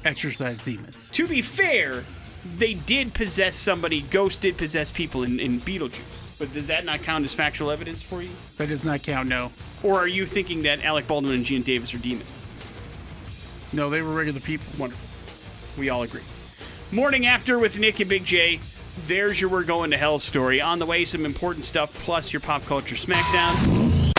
exercise 0.04 0.60
demons. 0.60 1.08
To 1.10 1.26
be 1.26 1.40
fair, 1.40 2.04
they 2.58 2.74
did 2.74 3.14
possess 3.14 3.56
somebody. 3.56 4.02
Ghost 4.02 4.42
did 4.42 4.56
possess 4.58 4.90
people 4.90 5.22
in, 5.24 5.40
in 5.40 5.60
Beetlejuice. 5.60 6.38
But 6.38 6.52
does 6.52 6.66
that 6.66 6.84
not 6.84 7.00
count 7.02 7.24
as 7.24 7.32
factual 7.32 7.70
evidence 7.70 8.02
for 8.02 8.22
you? 8.22 8.28
That 8.58 8.68
does 8.68 8.84
not 8.84 9.02
count. 9.02 9.26
No, 9.28 9.52
Or 9.82 9.94
are 9.98 10.06
you 10.08 10.26
thinking 10.26 10.62
that 10.62 10.84
Alec 10.84 11.06
Baldwin 11.06 11.32
and 11.34 11.44
Geena 11.46 11.64
Davis 11.64 11.94
are 11.94 11.98
demons? 11.98 12.42
no, 13.72 13.88
they 13.90 14.02
were 14.02 14.12
regular 14.12 14.40
people. 14.40 14.66
Wonderful. 14.78 15.06
We 15.78 15.88
all 15.88 16.02
agree. 16.02 16.20
Morning 16.92 17.26
after 17.26 17.58
with 17.58 17.80
Nick 17.80 17.98
and 17.98 18.08
Big 18.08 18.24
J. 18.24 18.60
There's 19.08 19.40
your 19.40 19.50
We're 19.50 19.64
Going 19.64 19.90
to 19.90 19.96
Hell 19.96 20.20
story. 20.20 20.60
On 20.60 20.78
the 20.78 20.86
way, 20.86 21.04
some 21.04 21.26
important 21.26 21.64
stuff, 21.64 21.92
plus 21.94 22.32
your 22.32 22.38
pop 22.38 22.64
culture 22.64 22.94
smackdown. 22.94 24.12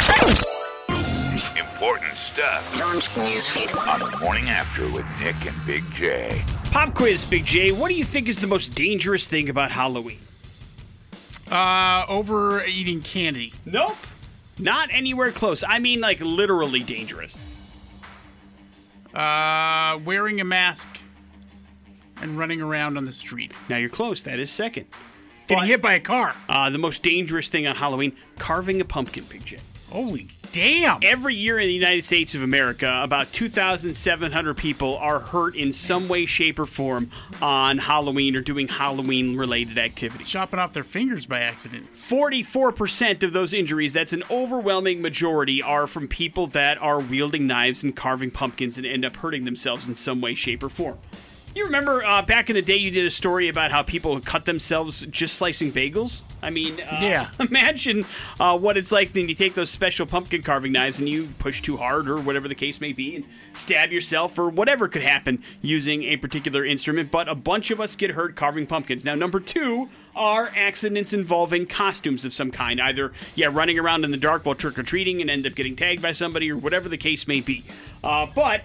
Important 1.57 2.17
stuff 2.17 2.73
newsfeed. 2.73 3.73
on 3.87 4.11
the 4.11 4.17
morning 4.19 4.49
after 4.49 4.83
with 4.91 5.05
Nick 5.21 5.45
and 5.45 5.65
Big 5.65 5.89
J. 5.91 6.43
Pop 6.71 6.93
quiz, 6.93 7.23
Big 7.23 7.45
J. 7.45 7.71
What 7.71 7.87
do 7.87 7.95
you 7.95 8.03
think 8.03 8.27
is 8.27 8.39
the 8.39 8.47
most 8.47 8.75
dangerous 8.75 9.25
thing 9.25 9.47
about 9.47 9.71
Halloween? 9.71 10.19
Uh, 11.49 12.05
overeating 12.09 13.01
candy. 13.01 13.53
Nope. 13.65 13.95
Not 14.59 14.89
anywhere 14.91 15.31
close. 15.31 15.63
I 15.65 15.79
mean, 15.79 16.01
like, 16.01 16.19
literally 16.19 16.83
dangerous. 16.83 17.39
Uh, 19.13 19.99
wearing 20.03 20.41
a 20.41 20.43
mask 20.43 21.03
and 22.21 22.37
running 22.37 22.61
around 22.61 22.97
on 22.97 23.05
the 23.05 23.11
street. 23.11 23.53
Now 23.69 23.77
you're 23.77 23.89
close. 23.89 24.23
That 24.23 24.39
is 24.39 24.49
second. 24.51 24.85
Getting 25.47 25.61
But- 25.63 25.67
hit 25.67 25.81
by 25.81 25.93
a 25.93 25.99
car. 25.99 26.35
Uh, 26.49 26.69
the 26.69 26.77
most 26.77 27.03
dangerous 27.03 27.47
thing 27.47 27.65
on 27.67 27.75
Halloween 27.75 28.13
carving 28.37 28.81
a 28.81 28.85
pumpkin, 28.85 29.23
Big 29.29 29.45
J. 29.45 29.57
Holy 29.89 30.27
damn! 30.51 30.99
Every 31.01 31.33
year 31.33 31.57
in 31.59 31.67
the 31.67 31.73
United 31.73 32.03
States 32.03 32.35
of 32.35 32.41
America, 32.43 32.99
about 33.01 33.31
2,700 33.31 34.57
people 34.57 34.97
are 34.97 35.19
hurt 35.19 35.55
in 35.55 35.71
some 35.71 36.09
way, 36.09 36.25
shape, 36.25 36.59
or 36.59 36.65
form 36.65 37.09
on 37.41 37.77
Halloween 37.77 38.35
or 38.35 38.41
doing 38.41 38.67
Halloween 38.67 39.37
related 39.37 39.77
activities. 39.77 40.27
Chopping 40.27 40.59
off 40.59 40.73
their 40.73 40.83
fingers 40.83 41.25
by 41.25 41.39
accident. 41.39 41.87
44% 41.95 43.23
of 43.23 43.31
those 43.31 43.53
injuries, 43.53 43.93
that's 43.93 44.11
an 44.11 44.23
overwhelming 44.29 45.01
majority, 45.01 45.63
are 45.63 45.87
from 45.87 46.09
people 46.09 46.47
that 46.47 46.77
are 46.81 46.99
wielding 46.99 47.47
knives 47.47 47.81
and 47.81 47.95
carving 47.95 48.29
pumpkins 48.31 48.77
and 48.77 48.85
end 48.85 49.05
up 49.05 49.15
hurting 49.15 49.45
themselves 49.45 49.87
in 49.87 49.95
some 49.95 50.19
way, 50.19 50.33
shape, 50.33 50.63
or 50.63 50.69
form. 50.69 50.97
You 51.57 51.65
remember 51.65 52.05
uh, 52.05 52.21
back 52.21 52.51
in 52.51 52.53
the 52.53 52.61
day, 52.61 52.75
you 52.75 52.91
did 52.91 53.03
a 53.03 53.09
story 53.09 53.47
about 53.47 53.71
how 53.71 53.81
people 53.81 54.19
cut 54.21 54.45
themselves 54.45 55.07
just 55.09 55.33
slicing 55.33 55.71
bagels? 55.71 56.21
I 56.39 56.51
mean, 56.51 56.79
uh, 56.79 56.99
Yeah. 57.01 57.29
imagine 57.39 58.05
uh, 58.39 58.59
what 58.59 58.77
it's 58.77 58.91
like 58.91 59.11
when 59.15 59.27
you 59.27 59.33
take 59.33 59.55
those 59.55 59.71
special 59.71 60.05
pumpkin 60.05 60.43
carving 60.43 60.71
knives 60.71 60.99
and 60.99 61.09
you 61.09 61.29
push 61.39 61.63
too 61.63 61.77
hard 61.77 62.07
or 62.09 62.17
whatever 62.17 62.47
the 62.47 62.53
case 62.53 62.79
may 62.79 62.93
be 62.93 63.15
and 63.15 63.25
stab 63.53 63.91
yourself 63.91 64.37
or 64.37 64.49
whatever 64.49 64.87
could 64.87 65.01
happen 65.01 65.41
using 65.63 66.03
a 66.03 66.17
particular 66.17 66.63
instrument. 66.63 67.09
But 67.09 67.27
a 67.27 67.33
bunch 67.33 67.71
of 67.71 67.81
us 67.81 67.95
get 67.95 68.11
hurt 68.11 68.35
carving 68.35 68.67
pumpkins. 68.67 69.03
Now, 69.03 69.15
number 69.15 69.39
two 69.39 69.89
are 70.15 70.51
accidents 70.55 71.11
involving 71.11 71.65
costumes 71.65 72.23
of 72.23 72.35
some 72.35 72.51
kind. 72.51 72.79
Either, 72.79 73.13
yeah, 73.33 73.47
running 73.51 73.79
around 73.79 74.05
in 74.05 74.11
the 74.11 74.17
dark 74.17 74.45
while 74.45 74.53
trick 74.53 74.77
or 74.77 74.83
treating 74.83 75.21
and 75.21 75.29
end 75.31 75.47
up 75.47 75.55
getting 75.55 75.75
tagged 75.75 76.03
by 76.03 76.11
somebody 76.11 76.51
or 76.51 76.57
whatever 76.57 76.87
the 76.87 76.97
case 76.97 77.27
may 77.27 77.41
be. 77.41 77.63
Uh, 78.03 78.27
but 78.35 78.61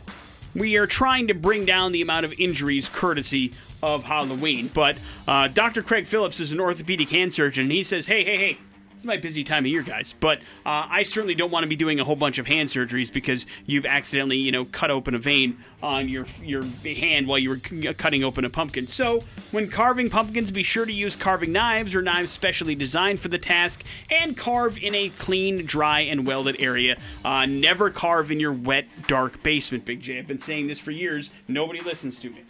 we 0.55 0.77
are 0.77 0.87
trying 0.87 1.29
to 1.29 1.35
bring 1.35 1.65
down 1.65 1.93
the 1.93 2.03
amount 2.03 2.25
of 2.25 2.33
injuries 2.39 2.89
courtesy 2.89 3.53
of 3.83 4.05
Halloween. 4.05 4.71
But 4.73 4.99
uh, 5.27 5.49
Dr. 5.49 5.83
Craig 5.83 6.07
Phillips 6.07 6.41
is 6.41 6.53
an 6.53 6.61
orthopedic 6.61 7.11
hand 7.11 7.33
surgeon, 7.33 7.65
and 7.65 7.73
he 7.73 7.83
says, 7.83 8.07
hey, 8.07 8.25
hey, 8.25 8.37
hey, 8.37 8.59
it's 9.03 9.07
my 9.09 9.17
busy 9.17 9.43
time 9.43 9.65
of 9.65 9.67
year, 9.67 9.83
guys. 9.83 10.15
But 10.21 10.39
uh, 10.65 10.87
I 10.89 11.03
certainly 11.03 11.35
don't 11.35 11.51
want 11.51 11.65
to 11.65 11.69
be 11.69 11.75
doing 11.75 11.99
a 11.99 12.05
whole 12.05 12.15
bunch 12.15 12.39
of 12.39 12.47
hand 12.47 12.69
surgeries 12.69 13.13
because 13.13 13.47
you've 13.67 13.85
accidentally, 13.85 14.37
you 14.37 14.53
know, 14.53 14.65
cut 14.67 14.93
open 14.93 15.17
a 15.17 15.19
vein 15.19 15.59
on 15.83 16.09
your 16.09 16.25
your 16.41 16.63
hand 16.85 17.27
while 17.27 17.37
you 17.41 17.51
were 17.51 17.57
c- 17.57 17.93
cutting 17.95 18.23
open 18.23 18.45
a 18.45 18.51
pumpkin. 18.51 18.87
So 18.87 19.25
when 19.51 19.69
carving 19.69 20.09
pumpkins, 20.09 20.53
be 20.53 20.63
sure 20.63 20.87
to 20.87 20.93
use 20.93 21.17
carving 21.17 21.51
knives 21.51 21.97
or 21.97 22.03
knives 22.03 22.31
specially 22.31 22.77
designed 22.77 23.19
for 23.19 23.27
the 23.27 23.39
task, 23.39 23.83
and 24.09 24.37
carve 24.37 24.79
in 24.79 24.95
a 24.95 25.09
clean, 25.09 25.67
dry, 25.67 26.03
and 26.03 26.25
welded 26.25 26.55
area. 26.61 26.97
Uh, 27.25 27.45
never 27.47 27.91
carve 27.91 28.31
in 28.31 28.39
your 28.39 28.53
wet, 28.53 28.87
dark 29.09 29.43
basement, 29.43 29.85
Big 29.85 30.01
J. 30.01 30.21
I've 30.21 30.29
been 30.29 30.39
saying 30.39 30.69
this 30.69 30.79
for 30.79 30.93
years. 30.93 31.31
Nobody 31.49 31.81
listens 31.81 32.21
to 32.21 32.31
me. 32.31 32.45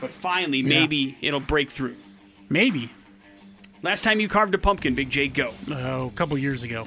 But 0.00 0.10
finally, 0.10 0.60
maybe 0.60 1.16
it'll 1.20 1.38
break 1.38 1.70
through. 1.70 1.94
Maybe. 2.48 2.90
Last 3.82 4.02
time 4.02 4.20
you 4.20 4.28
carved 4.28 4.54
a 4.54 4.58
pumpkin, 4.58 4.94
Big 4.94 5.10
J, 5.10 5.28
go. 5.28 5.52
Oh, 5.70 6.06
a 6.06 6.10
couple 6.10 6.36
years 6.36 6.64
ago. 6.64 6.86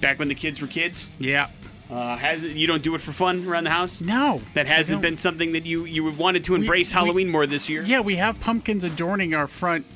Back 0.00 0.18
when 0.18 0.28
the 0.28 0.34
kids 0.34 0.60
were 0.60 0.66
kids. 0.66 1.10
Yeah. 1.18 1.48
Uh, 1.90 2.16
has 2.16 2.44
it, 2.44 2.56
you 2.56 2.66
don't 2.66 2.82
do 2.82 2.94
it 2.94 3.00
for 3.00 3.12
fun 3.12 3.46
around 3.46 3.64
the 3.64 3.70
house? 3.70 4.00
No. 4.00 4.40
That 4.54 4.66
hasn't 4.66 5.02
been 5.02 5.16
something 5.16 5.52
that 5.52 5.66
you 5.66 5.84
you 5.84 6.10
wanted 6.12 6.44
to 6.44 6.54
embrace 6.54 6.92
we- 6.92 6.98
Halloween 6.98 7.28
more 7.30 7.46
this 7.46 7.68
year. 7.68 7.82
Yeah, 7.82 8.00
we 8.00 8.16
have 8.16 8.40
pumpkins 8.40 8.84
adorning 8.84 9.34
our 9.34 9.46
front 9.46 9.86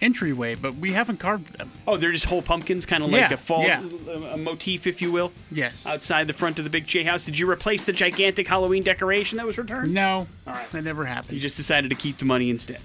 entryway, 0.00 0.54
but 0.54 0.76
we 0.76 0.92
haven't 0.92 1.18
carved 1.18 1.58
them. 1.58 1.70
Oh, 1.86 1.96
they're 1.96 2.12
just 2.12 2.26
whole 2.26 2.42
pumpkins, 2.42 2.86
kind 2.86 3.02
of 3.02 3.10
like 3.10 3.30
a 3.30 3.36
fall 3.36 3.64
yeah. 3.64 3.82
a, 4.08 4.34
a 4.34 4.36
motif, 4.36 4.86
if 4.86 5.02
you 5.02 5.10
will. 5.12 5.32
Yes. 5.50 5.86
Outside 5.86 6.26
the 6.26 6.32
front 6.32 6.58
of 6.58 6.64
the 6.64 6.70
Big 6.70 6.86
J 6.86 7.02
house. 7.02 7.24
Did 7.24 7.38
you 7.38 7.50
replace 7.50 7.82
the 7.82 7.92
gigantic 7.92 8.46
Halloween 8.46 8.82
decoration 8.82 9.36
that 9.38 9.46
was 9.46 9.58
returned? 9.58 9.92
No. 9.92 10.26
All 10.46 10.54
right. 10.54 10.70
That 10.70 10.84
never 10.84 11.04
happened. 11.04 11.34
You 11.34 11.40
just 11.40 11.56
decided 11.56 11.90
to 11.90 11.96
keep 11.96 12.18
the 12.18 12.24
money 12.24 12.50
instead. 12.50 12.80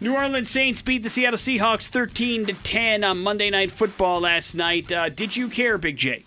New 0.00 0.14
Orleans 0.14 0.48
Saints 0.48 0.80
beat 0.80 1.02
the 1.02 1.08
Seattle 1.08 1.36
Seahawks 1.36 1.88
13 1.88 2.46
to 2.46 2.52
10 2.52 3.02
on 3.02 3.18
Monday 3.18 3.50
Night 3.50 3.72
Football 3.72 4.20
last 4.20 4.54
night. 4.54 4.92
Uh, 4.92 5.08
did 5.08 5.34
you 5.34 5.48
care, 5.48 5.76
Big 5.76 5.96
J? 5.96 6.24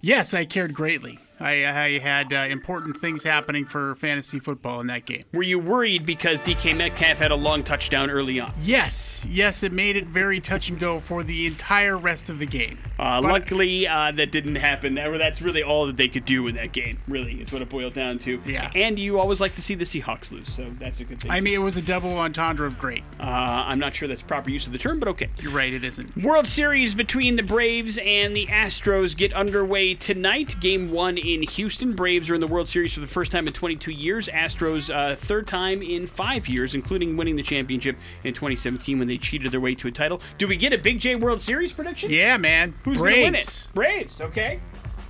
Yes, 0.00 0.34
I 0.34 0.44
cared 0.44 0.74
greatly. 0.74 1.20
I, 1.40 1.66
I 1.66 1.98
had 1.98 2.32
uh, 2.32 2.46
important 2.48 2.96
things 2.96 3.22
happening 3.24 3.64
for 3.64 3.94
fantasy 3.96 4.38
football 4.38 4.80
in 4.80 4.86
that 4.88 5.04
game. 5.04 5.24
Were 5.32 5.42
you 5.42 5.58
worried 5.58 6.06
because 6.06 6.40
DK 6.42 6.76
Metcalf 6.76 7.18
had 7.18 7.30
a 7.30 7.36
long 7.36 7.62
touchdown 7.62 8.10
early 8.10 8.38
on? 8.40 8.52
Yes, 8.60 9.26
yes, 9.28 9.62
it 9.62 9.72
made 9.72 9.96
it 9.96 10.06
very 10.06 10.40
touch 10.40 10.68
and 10.68 10.78
go 10.78 11.00
for 11.00 11.22
the 11.22 11.46
entire 11.46 11.96
rest 11.96 12.30
of 12.30 12.38
the 12.38 12.46
game. 12.46 12.78
Uh, 12.98 13.20
luckily, 13.22 13.88
uh, 13.88 14.12
that 14.12 14.30
didn't 14.30 14.54
happen. 14.54 14.94
That, 14.94 15.10
that's 15.18 15.42
really 15.42 15.62
all 15.62 15.86
that 15.86 15.96
they 15.96 16.08
could 16.08 16.24
do 16.24 16.46
in 16.46 16.54
that 16.56 16.72
game. 16.72 16.98
Really, 17.08 17.34
is 17.34 17.52
what 17.52 17.62
it 17.62 17.68
boiled 17.68 17.94
down 17.94 18.18
to. 18.20 18.40
Yeah. 18.46 18.70
And 18.74 18.98
you 18.98 19.18
always 19.18 19.40
like 19.40 19.54
to 19.56 19.62
see 19.62 19.74
the 19.74 19.84
Seahawks 19.84 20.30
lose, 20.30 20.48
so 20.48 20.70
that's 20.78 21.00
a 21.00 21.04
good 21.04 21.20
thing. 21.20 21.30
I 21.30 21.40
mean, 21.40 21.54
it 21.54 21.58
was 21.58 21.76
a 21.76 21.82
double 21.82 22.16
entendre 22.18 22.66
of 22.66 22.78
great. 22.78 23.02
uh, 23.18 23.64
I'm 23.66 23.78
not 23.78 23.94
sure 23.94 24.06
that's 24.06 24.22
proper 24.22 24.50
use 24.50 24.66
of 24.66 24.72
the 24.72 24.78
term, 24.78 25.00
but 25.00 25.08
okay. 25.08 25.28
You're 25.40 25.52
right, 25.52 25.72
it 25.72 25.82
isn't. 25.84 26.16
World 26.16 26.46
Series 26.46 26.94
between 26.94 27.36
the 27.36 27.42
Braves 27.42 27.98
and 27.98 28.36
the 28.36 28.46
Astros 28.46 29.16
get 29.16 29.32
underway 29.32 29.94
tonight. 29.94 30.54
Game 30.60 30.90
one 30.92 31.18
in 31.24 31.42
Houston. 31.42 31.94
Braves 31.94 32.28
are 32.30 32.34
in 32.34 32.40
the 32.40 32.46
World 32.46 32.68
Series 32.68 32.92
for 32.92 33.00
the 33.00 33.06
first 33.06 33.32
time 33.32 33.46
in 33.46 33.52
22 33.52 33.90
years. 33.90 34.28
Astros, 34.28 34.94
uh, 34.94 35.16
third 35.16 35.46
time 35.46 35.82
in 35.82 36.06
five 36.06 36.46
years, 36.48 36.74
including 36.74 37.16
winning 37.16 37.36
the 37.36 37.42
championship 37.42 37.96
in 38.22 38.34
2017 38.34 38.98
when 38.98 39.08
they 39.08 39.18
cheated 39.18 39.50
their 39.52 39.60
way 39.60 39.74
to 39.74 39.88
a 39.88 39.92
title. 39.92 40.20
Do 40.38 40.46
we 40.48 40.56
get 40.56 40.72
a 40.72 40.78
Big 40.78 41.00
J 41.00 41.14
World 41.16 41.40
Series 41.40 41.72
prediction? 41.72 42.10
Yeah, 42.10 42.36
man. 42.36 42.74
Who's 42.84 42.98
Braves. 42.98 43.14
gonna 43.16 43.24
win 43.26 43.34
it? 43.34 43.68
Braves. 43.74 44.20
Okay. 44.20 44.60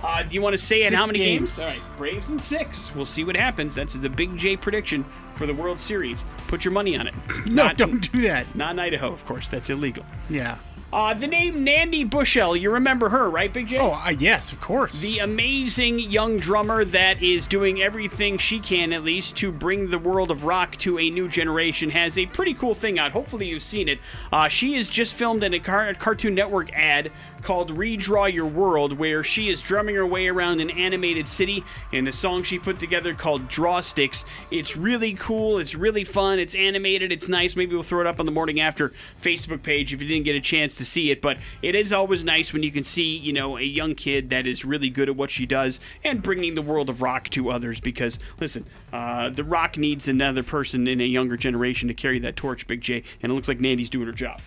Uh, 0.03 0.21
do 0.23 0.35
you 0.35 0.41
want 0.41 0.53
to 0.53 0.57
say? 0.57 0.81
Six 0.83 0.95
How 0.95 1.07
many 1.07 1.19
games? 1.19 1.57
games. 1.57 1.59
All 1.59 1.67
right, 1.67 1.97
Braves 1.97 2.29
in 2.29 2.37
six. 2.37 2.93
We'll 2.93 3.05
see 3.05 3.23
what 3.23 3.35
happens. 3.35 3.73
That's 3.73 3.95
the 3.95 4.09
Big 4.09 4.37
J 4.37 4.55
prediction 4.55 5.03
for 5.35 5.45
the 5.47 5.53
World 5.53 5.79
Series. 5.79 6.25
Put 6.47 6.63
your 6.63 6.73
money 6.73 6.95
on 6.95 7.07
it. 7.07 7.13
No, 7.47 7.63
Not- 7.63 7.77
don't 7.77 8.11
do 8.11 8.21
that. 8.21 8.53
Not 8.55 8.71
in 8.73 8.79
Idaho, 8.79 9.11
of 9.11 9.25
course. 9.25 9.49
That's 9.49 9.69
illegal. 9.69 10.05
Yeah. 10.29 10.57
Uh, 10.95 11.13
the 11.13 11.27
name 11.27 11.65
Nandi 11.65 12.05
Bushell. 12.05 12.55
You 12.55 12.71
remember 12.71 13.09
her, 13.09 13.29
right, 13.29 13.51
Big 13.51 13.67
J? 13.67 13.79
Oh, 13.79 13.91
uh, 13.91 14.11
yes, 14.17 14.53
of 14.53 14.61
course. 14.61 15.01
The 15.01 15.19
amazing 15.19 15.99
young 15.99 16.37
drummer 16.37 16.85
that 16.85 17.21
is 17.21 17.47
doing 17.47 17.81
everything 17.81 18.37
she 18.37 18.61
can, 18.61 18.93
at 18.93 19.03
least, 19.03 19.35
to 19.35 19.51
bring 19.51 19.89
the 19.89 19.99
world 19.99 20.31
of 20.31 20.45
rock 20.45 20.77
to 20.77 20.97
a 20.97 21.09
new 21.09 21.27
generation 21.27 21.89
has 21.89 22.17
a 22.17 22.27
pretty 22.27 22.53
cool 22.53 22.73
thing 22.73 22.97
out. 22.97 23.11
Hopefully, 23.11 23.45
you've 23.45 23.61
seen 23.61 23.89
it. 23.89 23.99
Uh, 24.31 24.47
she 24.47 24.75
has 24.75 24.87
just 24.87 25.15
filmed 25.15 25.43
in 25.43 25.53
a 25.53 25.59
car- 25.59 25.93
Cartoon 25.95 26.33
Network 26.33 26.71
ad 26.71 27.11
called 27.45 27.77
Redraw 27.77 28.33
Your 28.33 28.47
World, 28.47 28.93
where 28.93 29.23
she 29.23 29.49
is 29.49 29.61
drumming 29.61 29.93
her 29.93 30.05
way 30.05 30.27
around 30.27 30.61
an 30.61 30.71
animated 30.71 31.27
city 31.27 31.63
in 31.91 32.07
a 32.07 32.11
song 32.11 32.41
she 32.41 32.57
put 32.57 32.79
together 32.79 33.13
called 33.13 33.47
Draw 33.47 33.81
Sticks. 33.81 34.25
It's 34.49 34.75
really 34.75 35.13
cool. 35.13 35.59
It's 35.59 35.75
really 35.75 36.03
fun. 36.03 36.39
It's 36.39 36.55
animated. 36.55 37.11
It's 37.11 37.29
nice. 37.29 37.55
Maybe 37.55 37.75
we'll 37.75 37.83
throw 37.83 38.01
it 38.01 38.07
up 38.07 38.19
on 38.19 38.25
the 38.25 38.31
Morning 38.31 38.59
After 38.59 38.93
Facebook 39.21 39.61
page 39.61 39.93
if 39.93 40.01
you 40.01 40.07
didn't 40.07 40.25
get 40.25 40.35
a 40.35 40.41
chance 40.41 40.75
to 40.77 40.85
see 40.85 41.11
it. 41.11 41.21
But 41.21 41.37
it 41.61 41.75
is 41.75 41.93
always 41.93 42.23
nice 42.23 42.51
when 42.51 42.63
you 42.63 42.71
can 42.71 42.83
see, 42.83 43.15
you 43.15 43.31
know, 43.31 43.59
a 43.59 43.61
young 43.61 43.93
kid 43.93 44.31
that 44.31 44.47
is 44.47 44.65
really 44.65 44.89
good 44.89 45.07
at 45.07 45.15
what 45.15 45.29
she 45.29 45.45
does 45.45 45.79
and 46.03 46.23
bringing 46.23 46.55
the 46.55 46.63
world 46.63 46.89
of 46.89 47.03
rock 47.03 47.29
to 47.29 47.51
others. 47.51 47.79
Because, 47.79 48.17
listen, 48.39 48.65
uh, 48.91 49.29
the 49.29 49.43
rock 49.43 49.77
needs 49.77 50.07
another 50.07 50.41
person 50.41 50.87
in 50.87 50.99
a 50.99 51.05
younger 51.05 51.37
generation 51.37 51.89
to 51.89 51.93
carry 51.93 52.17
that 52.17 52.35
torch, 52.35 52.65
Big 52.65 52.81
J. 52.81 53.03
And 53.21 53.31
it 53.31 53.35
looks 53.35 53.47
like 53.47 53.59
Nandi's 53.59 53.91
doing 53.91 54.07
her 54.07 54.13
job. 54.13 54.41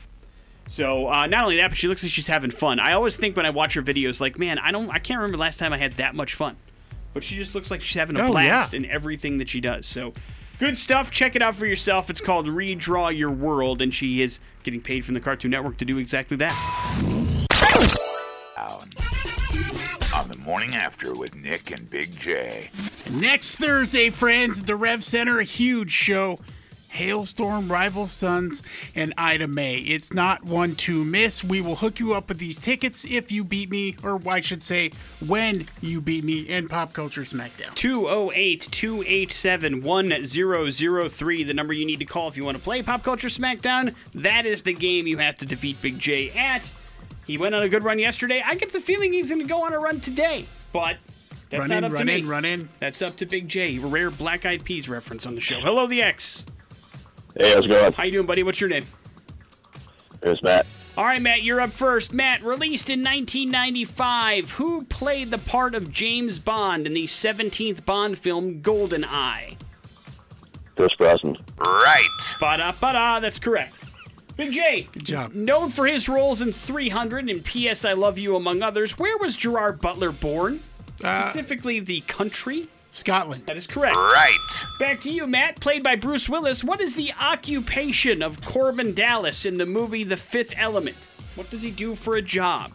So 0.68 1.09
uh, 1.09 1.26
not 1.26 1.44
only 1.44 1.57
that, 1.57 1.70
but 1.70 1.78
she 1.78 1.88
looks 1.88 2.02
like 2.02 2.12
she's 2.12 2.26
having 2.26 2.50
fun. 2.50 2.78
I 2.78 2.92
always 2.92 3.16
think 3.16 3.37
when 3.37 3.46
I 3.46 3.50
watch 3.50 3.74
her 3.74 3.83
videos, 3.83 4.20
like, 4.20 4.38
man, 4.38 4.59
I 4.59 4.70
don't, 4.70 4.88
I 4.90 4.98
can't 4.98 5.18
remember 5.18 5.37
the 5.38 5.40
last 5.40 5.59
time 5.59 5.72
I 5.72 5.78
had 5.78 5.94
that 5.94 6.14
much 6.14 6.35
fun. 6.35 6.57
But 7.14 7.24
she 7.24 7.37
just 7.37 7.54
looks 7.54 7.70
like 7.70 7.81
she's 7.81 7.96
having 7.98 8.18
a 8.18 8.24
Oh, 8.24 8.28
blast 8.28 8.74
yeah. 8.74 8.78
in 8.81 8.85
everything 8.87 9.38
that 9.38 9.48
she 9.48 9.61
does. 9.61 9.87
So 9.87 10.12
good 10.61 10.76
stuff. 10.76 11.11
Check 11.11 11.35
it 11.35 11.42
out 11.42 11.54
for 11.54 11.64
yourself. 11.66 12.11
It's 12.11 12.20
called 12.20 12.46
Redraw 12.46 13.16
Your 13.16 13.31
World, 13.31 13.81
and 13.83 13.92
she 13.94 14.20
is 14.20 14.40
getting 14.62 14.81
paid 14.83 15.04
from 15.07 15.14
the 15.14 15.20
Cartoon 15.20 15.50
Network 15.50 15.78
to 15.78 15.85
do 15.87 15.96
exactly 15.98 16.37
that. 16.37 16.52
On 20.14 20.28
the 20.28 20.37
morning 20.44 20.74
after 20.74 21.14
with 21.14 21.35
Nick 21.37 21.70
and 21.70 21.88
Big 21.88 22.11
J. 22.12 22.70
Next 23.12 23.57
Thursday, 23.57 24.11
friends, 24.11 24.61
at 24.61 24.66
the 24.66 24.76
Rev 24.76 25.02
Center, 25.04 25.38
a 25.38 25.44
huge 25.44 25.92
show. 25.92 26.38
Halestorm, 26.98 27.70
Rival 27.70 28.06
Sons, 28.06 28.62
and 28.94 29.14
Ida 29.16 29.46
Mae. 29.46 29.78
It's 29.78 30.12
not 30.12 30.44
one 30.44 30.74
to 30.76 31.04
miss. 31.04 31.44
We 31.44 31.61
will 31.61 31.76
hook 31.76 32.00
you 32.00 32.12
up 32.14 32.28
with 32.28 32.38
these 32.38 32.58
tickets 32.58 33.04
if 33.04 33.30
you 33.30 33.44
beat 33.44 33.70
me, 33.70 33.94
or 34.02 34.20
I 34.28 34.40
should 34.40 34.62
say, 34.64 34.90
when 35.24 35.66
you 35.80 36.00
beat 36.00 36.24
me 36.24 36.40
in 36.40 36.66
Pop 36.66 36.92
Culture 36.92 37.22
Smackdown. 37.22 37.74
208 37.76 38.68
287 38.70 39.82
1003, 39.82 41.44
the 41.44 41.54
number 41.54 41.72
you 41.72 41.87
need 41.87 42.00
to 42.00 42.04
call 42.04 42.26
if 42.28 42.37
you 42.37 42.44
want 42.44 42.56
to 42.56 42.62
play 42.62 42.82
Pop 42.82 43.04
Culture 43.04 43.28
Smackdown. 43.28 43.94
That 44.14 44.44
is 44.44 44.62
the 44.62 44.74
game 44.74 45.06
you 45.06 45.18
have 45.18 45.37
to 45.37 45.46
defeat 45.46 45.80
Big 45.80 45.98
J 45.98 46.30
at. 46.30 46.68
He 47.26 47.38
went 47.38 47.54
on 47.54 47.62
a 47.62 47.68
good 47.68 47.84
run 47.84 47.98
yesterday. 47.98 48.42
I 48.44 48.54
get 48.56 48.72
the 48.72 48.80
feeling 48.80 49.12
he's 49.12 49.28
going 49.28 49.42
to 49.42 49.48
go 49.48 49.62
on 49.62 49.72
a 49.72 49.78
run 49.78 50.00
today, 50.00 50.46
but 50.72 50.96
that's 51.50 51.61
Run 51.61 51.68
not 51.68 51.78
in, 51.78 51.84
up 51.84 51.90
to 51.92 51.96
run 51.98 52.06
me. 52.06 52.18
in, 52.18 52.28
run 52.28 52.44
in. 52.44 52.68
That's 52.80 53.02
up 53.02 53.16
to 53.18 53.26
Big 53.26 53.48
J. 53.48 53.78
rare 53.78 54.11
Black 54.11 54.44
Eyed 54.44 54.64
Peas 54.64 54.88
reference 54.88 55.26
on 55.26 55.34
the 55.34 55.40
show. 55.40 55.61
Hello, 55.61 55.87
the 55.87 56.02
X. 56.02 56.44
Hey, 57.38 57.55
how's 57.55 57.64
it 57.64 57.68
going? 57.68 57.92
How 57.92 58.03
you 58.03 58.12
doing, 58.12 58.27
buddy? 58.27 58.42
What's 58.42 58.61
your 58.61 58.68
name? 58.68 58.85
Here's 60.22 60.42
Matt. 60.42 60.66
All 60.96 61.05
right, 61.05 61.22
Matt, 61.22 61.42
you're 61.44 61.61
up 61.61 61.70
first. 61.70 62.12
Matt, 62.12 62.42
released 62.42 62.90
in 62.90 63.05
1995, 63.05 64.51
who 64.53 64.85
played 64.87 65.31
the 65.31 65.38
part 65.38 65.77
of 65.77 65.92
James 65.92 66.40
Bond 66.40 66.87
in 66.88 66.94
the 66.94 67.07
17th 67.07 67.85
Bond 67.85 68.18
film 68.18 68.61
GoldenEye? 68.61 69.57
Pierce 70.74 70.94
Brosnan. 70.96 71.37
Right. 71.59 72.35
Ba-da, 72.40 72.72
ba-da, 72.72 73.20
that's 73.20 73.38
correct. 73.38 73.85
Big 74.37 74.53
J. 74.53 74.88
Good 74.92 75.05
job. 75.05 75.35
Known 75.35 75.70
for 75.70 75.87
his 75.87 76.09
roles 76.09 76.40
in 76.40 76.51
300 76.51 77.29
and 77.29 77.44
P.S. 77.44 77.85
I 77.85 77.92
Love 77.92 78.18
You, 78.18 78.35
among 78.35 78.62
others, 78.62 78.98
where 78.98 79.16
was 79.18 79.37
Gerard 79.37 79.81
Butler 79.81 80.11
born? 80.11 80.61
Uh, 81.05 81.22
Specifically, 81.22 81.79
the 81.79 82.01
country? 82.03 82.68
Scotland. 82.98 83.46
That 83.46 83.56
is 83.56 83.66
correct. 83.66 83.96
Right. 83.96 84.64
Back 84.78 85.00
to 85.00 85.11
you, 85.11 85.26
Matt. 85.26 85.61
Played 85.61 85.82
by 85.82 85.96
Bruce 85.96 86.28
Willis. 86.28 86.62
What 86.64 86.80
is 86.80 86.94
the 86.94 87.12
occupation 87.20 88.22
of 88.22 88.40
Korben 88.40 88.94
Dallas 88.94 89.44
in 89.44 89.54
the 89.54 89.66
movie 89.66 90.04
The 90.04 90.16
Fifth 90.16 90.52
Element? 90.56 90.96
What 91.34 91.48
does 91.50 91.62
he 91.62 91.70
do 91.70 91.94
for 91.94 92.16
a 92.16 92.22
job 92.22 92.72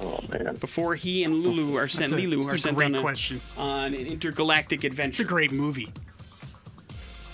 Oh 0.00 0.18
man. 0.30 0.54
before 0.60 0.94
he 0.94 1.24
and 1.24 1.34
Lulu 1.34 1.76
are 1.76 1.86
sent? 1.88 2.10
That's 2.10 2.22
a, 2.22 2.26
Leeloo 2.26 2.42
that's 2.42 2.52
are 2.54 2.56
a 2.56 2.58
sent 2.60 2.82
on, 2.82 2.94
a, 2.96 3.00
question. 3.00 3.40
on 3.56 3.86
an 3.94 4.06
intergalactic 4.06 4.84
adventure. 4.84 5.22
It's 5.22 5.30
a 5.30 5.32
great 5.32 5.52
movie. 5.52 5.88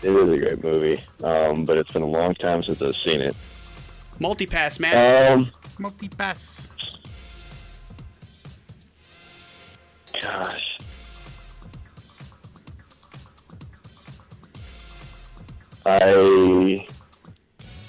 It 0.03 0.11
is 0.11 0.29
a 0.31 0.38
great 0.38 0.62
movie, 0.64 1.03
um, 1.25 1.64
but 1.64 1.79
it's 1.79 1.92
been 1.92 2.03
a 2.03 2.07
long 2.07 2.35
time 2.35 2.62
since 2.62 2.81
I've 2.81 2.96
seen 2.96 3.20
it. 3.20 3.35
Multipass, 4.18 4.79
Matt. 4.81 5.30
Um, 5.32 5.51
Multi-pass. 5.78 6.68
Gosh. 10.21 10.79
I 15.87 15.99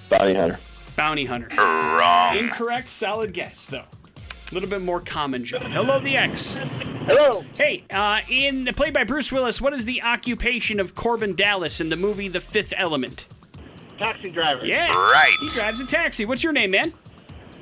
bounty 0.09 0.33
hunter. 0.33 0.59
Bounty 0.95 1.25
hunter. 1.25 1.49
Wrong. 1.57 2.37
Incorrect. 2.37 2.89
Solid 2.89 3.33
guess, 3.33 3.65
though. 3.67 3.79
A 3.79 4.53
little 4.53 4.69
bit 4.69 4.81
more 4.81 4.99
common 4.99 5.43
job. 5.43 5.61
Hello, 5.63 5.99
the 5.99 6.17
X. 6.17 6.57
Hello. 7.05 7.43
Hey, 7.57 7.83
uh, 7.89 8.21
in 8.29 8.65
played 8.75 8.93
by 8.93 9.03
Bruce 9.03 9.31
Willis, 9.31 9.59
what 9.59 9.73
is 9.73 9.85
the 9.85 10.03
occupation 10.03 10.79
of 10.79 10.93
Korben 10.93 11.35
Dallas 11.35 11.81
in 11.81 11.89
the 11.89 11.95
movie 11.95 12.27
The 12.27 12.41
Fifth 12.41 12.73
Element? 12.77 13.27
Taxi 13.97 14.31
driver. 14.31 14.65
Yeah, 14.65 14.89
Right. 14.91 15.35
He 15.41 15.47
drives 15.47 15.79
a 15.79 15.85
taxi. 15.85 16.25
What's 16.25 16.43
your 16.43 16.53
name, 16.53 16.71
man? 16.71 16.93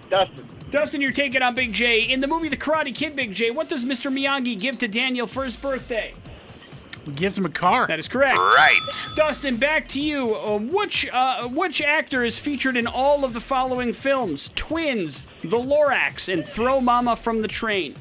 Dustin. 0.09 0.45
Dustin, 0.71 1.01
you're 1.01 1.11
taking 1.11 1.41
on 1.41 1.55
Big 1.55 1.73
J. 1.73 2.01
In 2.01 2.21
the 2.21 2.27
movie 2.27 2.47
The 2.47 2.57
Karate 2.57 2.93
Kid, 2.93 3.15
Big 3.15 3.31
J, 3.33 3.49
what 3.49 3.69
does 3.69 3.83
Mr. 3.83 4.11
Miyagi 4.11 4.59
give 4.59 4.77
to 4.79 4.87
Daniel 4.87 5.25
for 5.25 5.43
his 5.43 5.55
birthday? 5.55 6.13
He 7.05 7.11
gives 7.11 7.37
him 7.37 7.45
a 7.45 7.49
car. 7.49 7.87
That 7.87 7.97
is 7.97 8.07
correct. 8.07 8.37
Right. 8.37 9.07
Dustin, 9.15 9.57
back 9.57 9.87
to 9.89 10.01
you. 10.01 10.35
Uh, 10.35 10.59
which 10.59 11.09
uh, 11.11 11.47
which 11.47 11.81
actor 11.81 12.23
is 12.23 12.37
featured 12.37 12.77
in 12.77 12.85
all 12.85 13.25
of 13.25 13.33
the 13.33 13.39
following 13.39 13.93
films? 13.93 14.51
Twins, 14.55 15.23
The 15.41 15.57
Lorax, 15.57 16.31
and 16.31 16.45
Throw 16.45 16.81
Mama 16.81 17.15
from 17.15 17.39
the 17.39 17.47
Train. 17.47 17.95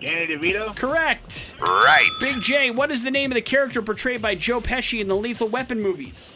Danny 0.00 0.28
DeVito. 0.28 0.74
Correct. 0.76 1.56
Right. 1.60 2.08
Big 2.20 2.40
J, 2.40 2.70
what 2.70 2.90
is 2.90 3.02
the 3.02 3.10
name 3.10 3.30
of 3.30 3.34
the 3.34 3.42
character 3.42 3.82
portrayed 3.82 4.22
by 4.22 4.34
Joe 4.34 4.62
Pesci 4.62 5.00
in 5.00 5.08
the 5.08 5.16
Lethal 5.16 5.48
Weapon 5.48 5.78
movies? 5.80 6.32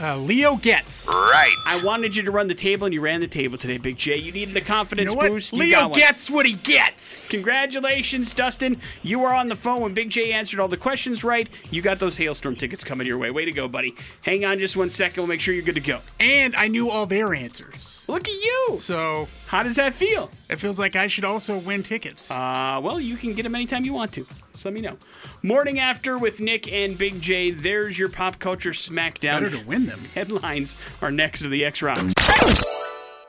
Uh, 0.00 0.16
Leo 0.16 0.54
Getz. 0.56 1.08
Right. 1.08 1.54
I 1.66 1.80
wanted 1.84 2.14
you 2.14 2.22
to 2.22 2.30
run 2.30 2.46
the 2.46 2.54
table, 2.54 2.84
and 2.86 2.94
you 2.94 3.00
ran 3.00 3.20
the 3.20 3.26
table 3.26 3.58
today, 3.58 3.78
Big 3.78 3.96
J. 3.98 4.16
You 4.16 4.30
needed 4.30 4.54
the 4.54 4.60
You 4.60 4.64
confidence 4.66 5.10
know 5.10 5.16
what? 5.16 5.30
boost. 5.32 5.52
You 5.52 5.58
Leo 5.58 5.78
got 5.80 5.90
one. 5.90 5.98
gets 6.00 6.30
what 6.30 6.46
he 6.46 6.54
gets. 6.54 7.28
Congratulations, 7.30 8.32
Dustin. 8.32 8.80
You 9.02 9.18
were 9.18 9.34
on 9.34 9.48
the 9.48 9.56
phone 9.56 9.80
when 9.80 9.94
Big 9.94 10.10
J 10.10 10.32
answered 10.32 10.60
all 10.60 10.68
the 10.68 10.76
questions 10.76 11.24
right. 11.24 11.48
You 11.72 11.82
got 11.82 11.98
those 11.98 12.16
Halestorm 12.16 12.56
tickets 12.56 12.84
coming 12.84 13.06
your 13.08 13.18
way. 13.18 13.30
Way 13.32 13.44
to 13.44 13.50
go, 13.52 13.66
buddy. 13.66 13.96
Hang 14.24 14.44
on 14.44 14.60
just 14.60 14.76
one 14.76 14.88
second. 14.90 15.20
We'll 15.22 15.26
make 15.28 15.40
sure 15.40 15.52
you're 15.52 15.64
good 15.64 15.74
to 15.74 15.80
go. 15.80 16.00
And 16.20 16.54
I 16.54 16.68
knew 16.68 16.90
all 16.90 17.06
their 17.06 17.34
answers. 17.34 18.04
Look 18.08 18.28
at 18.28 18.34
you. 18.34 18.76
So 18.78 19.26
How 19.46 19.64
does 19.64 19.76
that 19.76 19.94
feel? 19.94 20.30
it 20.48 20.56
feels 20.56 20.78
like 20.78 20.94
I 20.94 21.08
should 21.08 21.24
also 21.24 21.58
win 21.58 21.82
tickets. 21.82 22.30
Uh, 22.30 22.80
well, 22.82 23.00
you 23.00 23.16
can 23.16 23.34
get 23.34 23.42
them 23.42 23.54
anytime 23.56 23.84
you 23.84 23.92
want 23.94 24.12
to. 24.12 24.24
Just 24.58 24.64
let 24.64 24.74
me 24.74 24.80
know. 24.80 24.96
Morning 25.44 25.78
after 25.78 26.18
with 26.18 26.40
Nick 26.40 26.72
and 26.72 26.98
Big 26.98 27.20
J. 27.20 27.52
There's 27.52 27.96
your 27.96 28.08
pop 28.08 28.40
culture 28.40 28.72
smackdown. 28.72 29.34
Better 29.34 29.50
to 29.50 29.60
win 29.60 29.86
them. 29.86 30.00
Headlines 30.16 30.76
are 31.00 31.12
next 31.12 31.42
to 31.42 31.48
the 31.48 31.64
X 31.64 31.80
Rocks. 31.80 32.12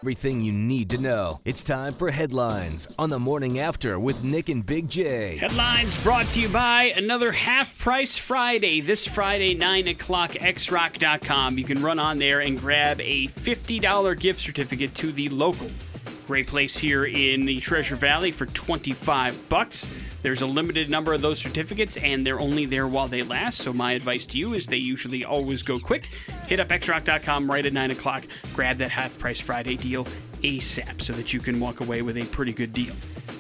Everything 0.01 0.41
you 0.41 0.51
need 0.51 0.89
to 0.89 0.97
know. 0.97 1.39
It's 1.45 1.63
time 1.63 1.93
for 1.93 2.09
headlines 2.09 2.87
on 2.97 3.11
the 3.11 3.19
morning 3.19 3.59
after 3.59 3.99
with 3.99 4.23
Nick 4.23 4.49
and 4.49 4.65
Big 4.65 4.89
J. 4.89 5.37
Headlines 5.37 6.01
brought 6.01 6.25
to 6.29 6.39
you 6.39 6.49
by 6.49 6.93
another 6.95 7.31
half 7.31 7.77
price 7.77 8.17
Friday. 8.17 8.81
This 8.81 9.05
Friday, 9.05 9.53
9 9.53 9.89
o'clock, 9.89 10.31
xrock.com. 10.31 11.59
You 11.59 11.63
can 11.63 11.83
run 11.83 11.99
on 11.99 12.17
there 12.17 12.39
and 12.39 12.59
grab 12.59 12.99
a 13.01 13.27
$50 13.27 14.19
gift 14.19 14.39
certificate 14.39 14.95
to 14.95 15.11
the 15.11 15.29
local. 15.29 15.69
Great 16.29 16.45
place 16.45 16.77
here 16.77 17.05
in 17.05 17.45
the 17.45 17.59
Treasure 17.59 17.95
Valley 17.95 18.31
for 18.31 18.45
25 18.45 19.49
bucks. 19.49 19.89
There's 20.21 20.43
a 20.43 20.45
limited 20.45 20.87
number 20.87 21.11
of 21.11 21.23
those 21.23 21.39
certificates 21.39 21.97
and 21.97 22.23
they're 22.23 22.39
only 22.39 22.65
there 22.65 22.87
while 22.87 23.07
they 23.07 23.23
last. 23.23 23.57
So 23.57 23.73
my 23.73 23.93
advice 23.93 24.27
to 24.27 24.37
you 24.37 24.53
is 24.53 24.67
they 24.67 24.77
usually 24.77 25.25
always 25.25 25.63
go 25.63 25.79
quick. 25.79 26.09
Hit 26.45 26.59
up 26.59 26.67
xrock.com 26.67 27.49
right 27.49 27.65
at 27.65 27.73
9 27.73 27.89
o'clock. 27.89 28.25
Grab 28.53 28.77
that 28.77 28.91
half 28.91 29.17
price 29.17 29.39
Friday 29.39 29.75
deal 29.75 30.05
ASAP 30.43 31.01
so 31.01 31.13
that 31.13 31.33
you 31.33 31.39
can 31.39 31.59
walk 31.59 31.79
away 31.79 32.03
with 32.03 32.15
a 32.15 32.25
pretty 32.25 32.53
good 32.53 32.73
deal. 32.73 32.93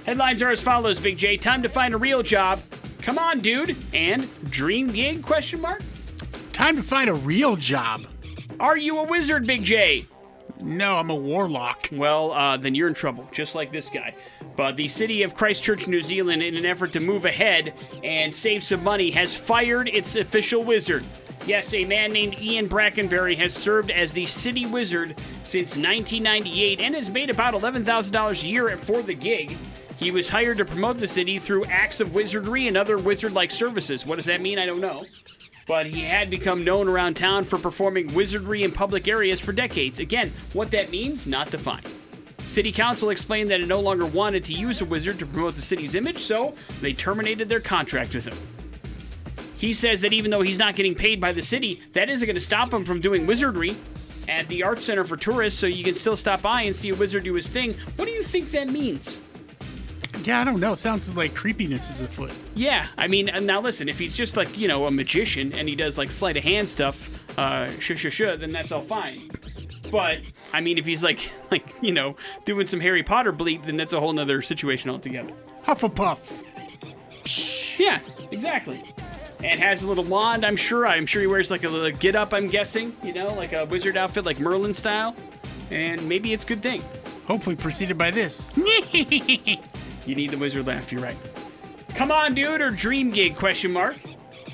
Headlines 0.07 0.41
are 0.41 0.49
as 0.49 0.59
follows, 0.59 0.99
Big 0.99 1.19
J. 1.19 1.37
Time 1.37 1.61
to 1.61 1.69
find 1.69 1.93
a 1.93 1.97
real 1.97 2.23
job. 2.23 2.59
Come 3.03 3.19
on, 3.19 3.39
dude. 3.41 3.77
And 3.93 4.27
dream 4.49 4.87
gig 4.87 5.21
question 5.21 5.61
mark? 5.61 5.83
Time 6.53 6.75
to 6.75 6.81
find 6.81 7.07
a 7.07 7.13
real 7.13 7.55
job. 7.55 8.07
Are 8.59 8.77
you 8.77 8.97
a 8.97 9.03
wizard, 9.03 9.45
Big 9.45 9.63
J? 9.63 10.07
No, 10.61 10.97
I'm 10.97 11.09
a 11.09 11.15
warlock. 11.15 11.87
Well, 11.91 12.31
uh, 12.33 12.57
then 12.57 12.75
you're 12.75 12.89
in 12.89 12.93
trouble, 12.93 13.27
just 13.31 13.55
like 13.55 13.71
this 13.71 13.89
guy. 13.89 14.13
But 14.55 14.75
the 14.75 14.89
city 14.89 15.23
of 15.23 15.33
Christchurch, 15.33 15.87
New 15.87 16.01
Zealand, 16.01 16.43
in 16.43 16.57
an 16.57 16.65
effort 16.65 16.91
to 16.93 16.99
move 16.99 17.23
ahead 17.23 17.73
and 18.03 18.33
save 18.33 18.63
some 18.63 18.83
money, 18.83 19.11
has 19.11 19.33
fired 19.35 19.87
its 19.87 20.15
official 20.15 20.63
wizard. 20.63 21.05
Yes, 21.45 21.73
a 21.73 21.85
man 21.85 22.11
named 22.11 22.39
Ian 22.41 22.67
Brackenbury 22.67 23.37
has 23.37 23.53
served 23.53 23.89
as 23.89 24.11
the 24.11 24.25
city 24.25 24.65
wizard 24.65 25.15
since 25.43 25.77
1998 25.77 26.81
and 26.81 26.93
has 26.93 27.09
made 27.09 27.29
about 27.29 27.53
$11,000 27.53 28.43
a 28.43 28.47
year 28.47 28.77
for 28.77 29.01
the 29.01 29.13
gig. 29.13 29.57
He 29.97 30.11
was 30.11 30.29
hired 30.29 30.57
to 30.57 30.65
promote 30.65 30.97
the 30.97 31.07
city 31.07 31.39
through 31.39 31.65
acts 31.65 32.01
of 32.01 32.13
wizardry 32.13 32.67
and 32.67 32.77
other 32.77 32.97
wizard 32.97 33.33
like 33.33 33.51
services. 33.51 34.05
What 34.05 34.17
does 34.17 34.25
that 34.25 34.41
mean? 34.41 34.59
I 34.59 34.65
don't 34.65 34.81
know 34.81 35.03
but 35.69 35.85
he 35.85 36.01
had 36.01 36.31
become 36.31 36.63
known 36.63 36.87
around 36.87 37.13
town 37.13 37.43
for 37.43 37.59
performing 37.59 38.11
wizardry 38.15 38.63
in 38.63 38.71
public 38.71 39.07
areas 39.07 39.39
for 39.39 39.53
decades. 39.53 39.99
Again, 39.99 40.33
what 40.53 40.71
that 40.71 40.89
means, 40.89 41.27
not 41.27 41.51
defined. 41.51 41.87
City 42.43 42.71
Council 42.71 43.11
explained 43.11 43.51
that 43.51 43.61
it 43.61 43.67
no 43.67 43.79
longer 43.79 44.07
wanted 44.07 44.43
to 44.45 44.53
use 44.53 44.81
a 44.81 44.85
wizard 44.85 45.19
to 45.19 45.27
promote 45.27 45.53
the 45.53 45.61
city's 45.61 45.93
image, 45.93 46.17
so 46.23 46.55
they 46.81 46.91
terminated 46.91 47.49
their 47.49 47.59
contract 47.59 48.15
with 48.15 48.25
him. 48.25 48.37
He 49.57 49.75
says 49.75 50.01
that 50.01 50.11
even 50.11 50.31
though 50.31 50.41
he's 50.41 50.57
not 50.57 50.75
getting 50.75 50.95
paid 50.95 51.21
by 51.21 51.33
the 51.33 51.43
city, 51.43 51.83
that 51.93 52.09
isn't 52.09 52.25
going 52.25 52.33
to 52.33 52.41
stop 52.41 52.73
him 52.73 52.83
from 52.83 52.99
doing 52.99 53.27
wizardry 53.27 53.75
at 54.27 54.47
the 54.47 54.63
Art 54.63 54.81
Center 54.81 55.03
for 55.03 55.17
Tourists, 55.17 55.59
so 55.59 55.67
you 55.67 55.83
can 55.83 55.93
still 55.93 56.17
stop 56.17 56.41
by 56.41 56.63
and 56.63 56.75
see 56.75 56.89
a 56.89 56.95
wizard 56.95 57.25
do 57.25 57.35
his 57.35 57.47
thing. 57.47 57.75
What 57.95 58.05
do 58.05 58.11
you 58.11 58.23
think 58.23 58.49
that 58.51 58.69
means? 58.69 59.21
Yeah, 60.23 60.41
I 60.41 60.43
don't 60.43 60.59
know. 60.59 60.73
It 60.73 60.79
Sounds 60.79 61.15
like 61.15 61.33
creepiness 61.33 61.91
is 61.91 62.01
afoot. 62.01 62.31
Yeah, 62.55 62.87
I 62.97 63.07
mean, 63.07 63.29
now 63.41 63.61
listen, 63.61 63.89
if 63.89 63.97
he's 63.99 64.15
just 64.15 64.37
like, 64.37 64.57
you 64.57 64.67
know, 64.67 64.85
a 64.85 64.91
magician 64.91 65.53
and 65.53 65.67
he 65.67 65.75
does 65.75 65.97
like 65.97 66.11
sleight 66.11 66.37
of 66.37 66.43
hand 66.43 66.69
stuff, 66.69 67.37
uh, 67.37 67.69
sh 67.79 67.93
sh 67.95 68.11
sh, 68.11 68.21
then 68.37 68.51
that's 68.51 68.71
all 68.71 68.81
fine. 68.81 69.29
But, 69.91 70.19
I 70.53 70.61
mean, 70.61 70.77
if 70.77 70.85
he's 70.85 71.03
like, 71.03 71.29
like, 71.51 71.65
you 71.81 71.93
know, 71.93 72.15
doing 72.45 72.65
some 72.65 72.79
Harry 72.79 73.03
Potter 73.03 73.33
bleep, 73.33 73.65
then 73.65 73.77
that's 73.77 73.93
a 73.93 73.99
whole 73.99 74.13
nother 74.13 74.41
situation 74.41 74.89
altogether. 74.89 75.31
Hufflepuff. 75.63 76.43
Yeah, 77.79 77.99
exactly. 78.31 78.83
And 79.41 79.59
has 79.59 79.83
a 79.83 79.87
little 79.87 80.03
wand, 80.03 80.45
I'm 80.45 80.57
sure. 80.57 80.85
I'm 80.85 81.05
sure 81.05 81.21
he 81.21 81.27
wears 81.27 81.49
like 81.49 81.63
a 81.63 81.69
little 81.69 81.97
get 81.97 82.13
up, 82.15 82.33
I'm 82.33 82.47
guessing, 82.47 82.95
you 83.03 83.13
know, 83.13 83.33
like 83.33 83.53
a 83.53 83.65
wizard 83.65 83.95
outfit, 83.95 84.25
like 84.25 84.39
Merlin 84.39 84.73
style. 84.73 85.15
And 85.71 86.07
maybe 86.09 86.33
it's 86.33 86.43
a 86.43 86.47
good 86.47 86.61
thing. 86.61 86.83
Hopefully 87.25 87.55
preceded 87.55 87.97
by 87.97 88.11
this. 88.11 88.51
You 90.09 90.15
need 90.15 90.31
the 90.31 90.39
wizard 90.39 90.65
laugh, 90.65 90.91
you're 90.91 91.03
right. 91.03 91.15
Come 91.89 92.11
on, 92.11 92.33
dude, 92.33 92.61
or 92.61 92.71
dream 92.71 93.11
gig, 93.11 93.35
question 93.35 93.71
mark. 93.71 93.95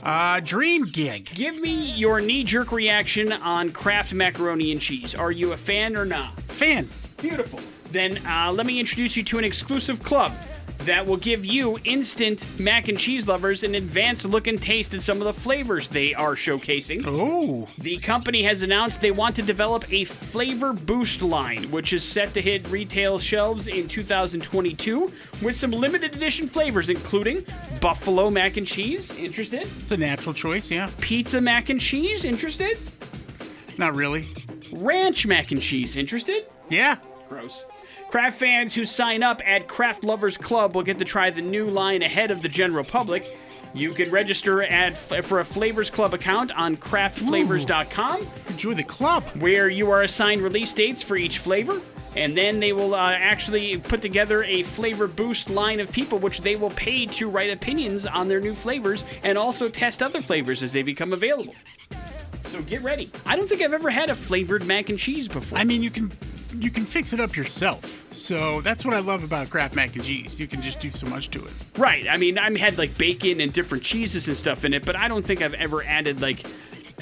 Uh, 0.04 0.42
dream 0.42 0.84
gig. 0.84 1.34
Give 1.34 1.58
me 1.58 1.94
your 1.94 2.20
knee-jerk 2.20 2.74
reaction 2.74 3.32
on 3.32 3.72
Kraft 3.72 4.14
macaroni 4.14 4.74
and 4.74 4.82
cheese. 4.82 5.16
Are 5.16 5.32
you 5.32 5.54
a 5.54 5.58
fan 5.58 5.96
or 5.96 6.04
not? 6.04 6.38
Fan. 6.52 6.86
Beautiful. 7.22 7.62
Then 7.92 8.20
uh, 8.28 8.52
let 8.52 8.66
me 8.66 8.82
introduce 8.82 9.16
you 9.16 9.24
to 9.24 9.38
an 9.38 9.46
exclusive 9.46 10.04
club 10.04 10.34
that 10.86 11.06
will 11.06 11.18
give 11.18 11.46
you 11.46 11.78
instant 11.84 12.46
mac 12.60 12.88
and 12.88 12.98
cheese 12.98 13.28
lovers 13.28 13.64
an 13.64 13.76
advanced 13.76 14.26
look 14.26 14.48
and 14.48 14.62
taste 14.62 14.94
at 14.94 15.02
some 15.02 15.18
of 15.18 15.26
the 15.26 15.34
flavors 15.34 15.88
they 15.88 16.14
are 16.14 16.36
showcasing. 16.36 17.04
Oh. 17.06 17.68
The 17.80 17.98
company 17.98 18.44
has 18.44 18.62
announced 18.62 19.02
they 19.02 19.12
want 19.12 19.36
to 19.38 19.42
develop 19.42 19.92
a 19.92 20.06
flavor 20.06 20.74
boost 20.74 21.22
line, 21.22 21.72
which 21.72 21.92
is 21.94 22.04
set 22.04 22.34
to 22.36 22.42
hit 22.42 22.68
retail 22.70 23.20
shelves 23.20 23.68
in 23.68 23.88
2022 23.88 25.12
with 25.42 25.56
some 25.56 25.72
limited 25.72 26.16
edition 26.16 26.48
flavors, 26.48 26.90
including 26.90 27.46
buffalo 27.82 28.30
mac 28.30 28.58
and 28.58 28.68
cheese. 28.68 29.18
Interested? 29.18 29.68
It's 29.82 29.92
a 29.92 29.98
natural 29.98 30.34
choice, 30.34 30.70
yeah. 30.70 30.90
Pizza 31.02 31.42
mac 31.42 31.70
and 31.70 31.82
cheese. 31.82 32.26
Interested? 32.26 32.78
Not 33.78 33.96
really. 33.96 34.28
Ranch 34.72 35.26
mac 35.26 35.52
and 35.52 35.62
cheese. 35.62 35.96
Interested? 35.96 36.46
Yeah. 36.70 36.98
Gross. 37.28 37.66
Kraft 38.16 38.40
fans 38.40 38.74
who 38.74 38.86
sign 38.86 39.24
up 39.24 39.42
at 39.46 39.68
Kraft 39.68 40.06
Lovers 40.06 40.38
Club 40.38 40.74
will 40.74 40.84
get 40.84 40.98
to 41.00 41.04
try 41.04 41.32
the 41.32 41.42
new 41.42 41.66
line 41.66 42.02
ahead 42.02 42.32
of 42.32 42.42
the 42.42 42.48
general 42.48 42.86
public. 42.86 43.38
You 43.74 43.94
can 43.94 44.10
register 44.10 44.64
at 44.64 44.98
for 44.98 45.42
a 45.42 45.44
Flavors 45.44 45.90
Club 45.90 46.14
account 46.14 46.50
on 46.54 46.78
kraftflavors.com 46.78 48.26
Enjoy 48.48 48.74
the 48.74 48.86
club. 48.86 49.26
where 49.40 49.68
you 49.68 49.92
are 49.92 50.04
assigned 50.04 50.44
release 50.44 50.72
dates 50.72 51.02
for 51.02 51.18
each 51.18 51.40
flavor. 51.40 51.82
And 52.16 52.38
then 52.38 52.62
they 52.62 52.72
will 52.72 52.96
uh, 52.96 53.12
actually 53.12 53.80
put 53.80 54.02
together 54.02 54.46
a 54.46 54.64
flavor 54.64 55.08
boost 55.08 55.50
line 55.50 55.82
of 55.82 55.92
people, 55.92 56.18
which 56.18 56.40
they 56.40 56.56
will 56.56 56.70
pay 56.70 57.08
to 57.08 57.30
write 57.30 57.50
opinions 57.50 58.06
on 58.06 58.30
their 58.30 58.40
new 58.40 58.54
flavors 58.54 59.04
and 59.24 59.38
also 59.38 59.68
test 59.68 60.02
other 60.02 60.22
flavors 60.22 60.64
as 60.64 60.72
they 60.72 60.84
become 60.84 61.12
available. 61.12 61.56
So 62.46 62.62
get 62.62 62.82
ready. 62.82 63.12
I 63.26 63.36
don't 63.36 63.50
think 63.50 63.62
I've 63.62 63.74
ever 63.74 63.90
had 63.90 64.10
a 64.10 64.16
flavored 64.16 64.66
mac 64.66 64.90
and 64.90 64.98
cheese 64.98 65.28
before. 65.28 65.58
I 65.58 65.66
mean, 65.66 65.84
you 65.84 65.92
can 65.92 66.14
you 66.62 66.72
can 66.72 66.86
fix 66.86 67.14
it 67.14 67.20
up 67.20 67.36
yourself. 67.36 68.06
So 68.14 68.62
that's 68.62 68.84
what 68.86 68.94
I 68.94 69.00
love 69.00 69.24
about 69.24 69.50
Kraft 69.50 69.76
mac 69.76 69.96
and 69.96 70.04
cheese. 70.04 70.40
You 70.40 70.48
can 70.48 70.62
just 70.62 70.80
do 70.80 70.90
so 70.90 71.08
much 71.08 71.30
to 71.32 71.40
it. 71.40 71.54
Right. 71.78 72.06
I 72.10 72.18
mean, 72.18 72.38
I've 72.38 72.56
had 72.58 72.78
like 72.78 72.98
bacon 72.98 73.42
and 73.42 73.52
different 73.54 73.84
cheeses 73.84 74.28
and 74.28 74.36
stuff 74.38 74.66
in 74.66 74.74
it, 74.74 74.86
but 74.86 74.96
I 74.96 75.08
don't 75.08 75.26
think 75.26 75.42
I've 75.42 75.54
ever 75.56 75.84
added 75.84 76.22
like 76.22 76.46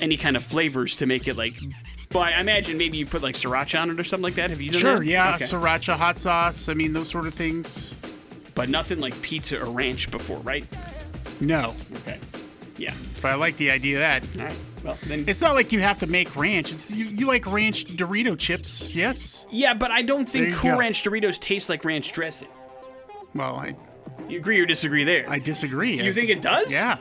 any 0.01 0.17
kind 0.17 0.35
of 0.35 0.43
flavors 0.43 0.95
to 0.97 1.05
make 1.05 1.27
it 1.27 1.35
like. 1.37 1.55
Well, 2.13 2.23
I 2.23 2.39
imagine 2.39 2.77
maybe 2.77 2.97
you 2.97 3.05
put 3.07 3.23
like 3.23 3.33
sriracha 3.35 3.81
on 3.81 3.89
it 3.89 3.99
or 3.99 4.03
something 4.03 4.23
like 4.23 4.35
that. 4.35 4.51
Have 4.51 4.61
you 4.61 4.69
done 4.69 4.81
Sure, 4.81 4.99
that? 4.99 5.05
yeah, 5.05 5.35
Okay. 5.35 5.45
sriracha, 5.45 5.95
hot 5.95 6.19
sauce. 6.19 6.69
I 6.69 6.73
mean, 6.75 6.93
those 6.93 7.09
sort 7.09 7.25
of 7.25 7.33
things. 7.33 7.95
But 8.55 8.69
nothing 8.69 8.99
like 8.99 9.19
pizza 9.23 9.59
or 9.59 9.71
ranch 9.71 10.11
before, 10.11 10.37
right? 10.39 10.63
No, 11.41 11.73
Okay. 12.01 12.19
Yeah. 12.77 12.93
but 13.21 13.31
I 13.31 13.35
like 13.35 13.57
the 13.57 13.71
idea 13.71 13.95
of 14.17 14.35
that. 14.37 14.53
Well, 14.83 14.97
then. 15.03 15.23
It's 15.27 15.41
not 15.41 15.55
like 15.55 15.71
you 15.71 15.79
have 15.79 15.99
to 15.99 16.07
make 16.07 16.35
ranch. 16.35 16.71
It's 16.73 16.91
you, 16.91 17.05
you 17.05 17.25
like 17.27 17.45
ranch 17.45 17.85
Dorito 17.85 18.37
chips, 18.37 18.87
yes? 18.93 19.45
yeah, 19.49 19.73
but 19.73 19.91
I 19.91 20.01
don't 20.01 20.27
think 20.27 20.55
Cool 20.55 20.71
go. 20.71 20.77
Ranch 20.79 21.03
Doritos 21.03 21.39
taste 21.39 21.69
like 21.69 21.85
ranch 21.85 22.11
dressing. 22.11 22.49
Well, 23.33 23.55
I, 23.55 23.75
You 24.27 24.37
agree 24.39 24.59
or 24.59 24.65
disagree 24.65 25.03
there? 25.03 25.25
I 25.29 25.39
disagree. 25.39 26.01
you 26.01 26.13
think 26.13 26.29
it 26.29 26.41
does? 26.41 26.71
Yeah. 26.71 26.97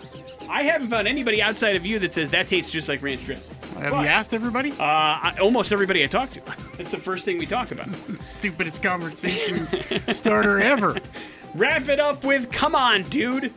I 0.48 0.62
haven't 0.64 0.88
found 0.90 1.08
anybody 1.08 1.42
outside 1.42 1.76
of 1.76 1.84
you 1.86 1.98
that 2.00 2.12
says 2.12 2.30
that 2.30 2.46
tastes 2.46 2.70
just 2.70 2.88
like 2.88 3.02
ranch 3.02 3.24
dressing. 3.24 3.54
Have 3.80 3.90
But, 3.90 4.02
you 4.02 4.08
asked 4.08 4.32
everybody? 4.34 4.70
Uh, 4.72 4.76
I, 4.78 5.36
almost 5.40 5.72
everybody 5.72 6.04
I 6.04 6.06
talk 6.06 6.30
to. 6.30 6.40
That's 6.76 6.90
the 6.90 6.98
first 6.98 7.24
thing 7.24 7.38
we 7.38 7.46
talk 7.46 7.70
about. 7.72 7.88
Stupidest 7.90 8.82
conversation 8.82 9.66
starter 10.14 10.60
ever. 10.60 10.98
Wrap 11.54 11.88
it 11.88 12.00
up 12.00 12.24
with 12.24 12.50
"Come 12.50 12.74
on, 12.74 13.02
dude." 13.04 13.52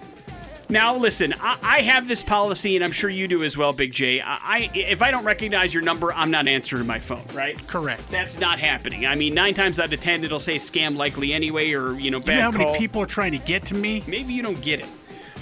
Now 0.69 0.95
listen, 0.95 1.33
I, 1.39 1.57
I 1.61 1.81
have 1.81 2.07
this 2.07 2.23
policy, 2.23 2.75
and 2.75 2.83
I'm 2.83 2.91
sure 2.91 3.09
you 3.09 3.27
do 3.27 3.43
as 3.43 3.55
well, 3.55 3.71
Big 3.73 3.93
J. 3.93 4.21
I, 4.21 4.35
I 4.41 4.71
if 4.73 5.01
I 5.01 5.11
don't 5.11 5.23
recognize 5.23 5.73
your 5.73 5.83
number, 5.83 6.11
I'm 6.13 6.31
not 6.31 6.47
answering 6.47 6.87
my 6.87 6.99
phone. 6.99 7.23
Right? 7.33 7.55
Correct. 7.67 8.09
That's 8.09 8.39
not 8.39 8.59
happening. 8.59 9.05
I 9.05 9.15
mean, 9.15 9.33
nine 9.33 9.53
times 9.53 9.79
out 9.79 9.93
of 9.93 10.01
ten, 10.01 10.23
it'll 10.23 10.39
say 10.39 10.55
scam 10.55 10.95
likely 10.97 11.33
anyway, 11.33 11.71
or 11.73 11.93
you 11.93 12.09
know, 12.11 12.19
bad 12.19 12.27
You 12.29 12.35
know 12.37 12.41
how 12.43 12.51
call. 12.51 12.65
many 12.67 12.77
people 12.79 13.01
are 13.01 13.07
trying 13.07 13.33
to 13.33 13.37
get 13.37 13.65
to 13.65 13.75
me? 13.75 14.03
Maybe 14.07 14.33
you 14.33 14.41
don't 14.41 14.61
get 14.61 14.79
it. 14.79 14.87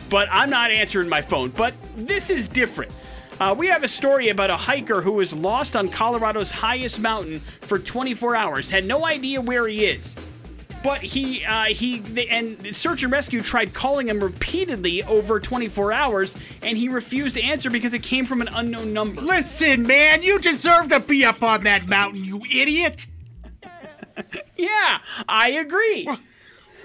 But 0.10 0.28
I'm 0.32 0.50
not 0.50 0.72
answering 0.72 1.10
my 1.10 1.22
phone. 1.22 1.50
But 1.50 1.74
this 1.96 2.30
is 2.30 2.48
different. 2.48 2.92
Uh, 3.40 3.56
we 3.58 3.68
have 3.68 3.84
a 3.84 3.88
story 3.88 4.30
about 4.30 4.50
a 4.50 4.56
hiker 4.56 5.02
who 5.02 5.14
was 5.14 5.34
lost 5.34 5.76
on 5.76 5.88
Colorado's 5.88 6.52
highest 6.52 7.00
mountain 7.00 7.40
for 7.40 7.80
24 7.80 8.36
hours, 8.36 8.70
had 8.70 8.86
no 8.86 9.06
idea 9.08 9.42
where 9.42 9.68
he 9.68 9.86
is. 9.86 10.16
But 10.84 11.02
he, 11.02 11.46
uh, 11.46 11.66
he, 11.66 12.00
they, 12.00 12.28
and 12.28 12.76
search 12.76 13.04
and 13.04 13.12
rescue 13.12 13.42
tried 13.42 13.74
calling 13.74 14.10
him 14.10 14.20
repeatedly 14.20 15.02
over 15.04 15.40
24 15.40 15.94
hours, 15.94 16.36
and 16.62 16.78
he 16.78 16.90
refused 16.90 17.36
to 17.36 17.42
answer 17.42 17.70
because 17.70 17.94
it 17.94 18.04
came 18.04 18.26
from 18.26 18.42
an 18.42 18.50
unknown 18.54 18.92
number. 18.92 19.22
Listen, 19.22 19.84
man, 19.84 20.24
you 20.24 20.40
deserve 20.40 20.90
to 20.90 21.00
be 21.00 21.24
up 21.24 21.42
on 21.42 21.64
that 21.64 21.88
mountain, 21.88 22.24
you 22.24 22.42
idiot. 22.54 23.08
Yeah, 24.56 25.00
I 25.28 25.50
agree. 25.50 26.06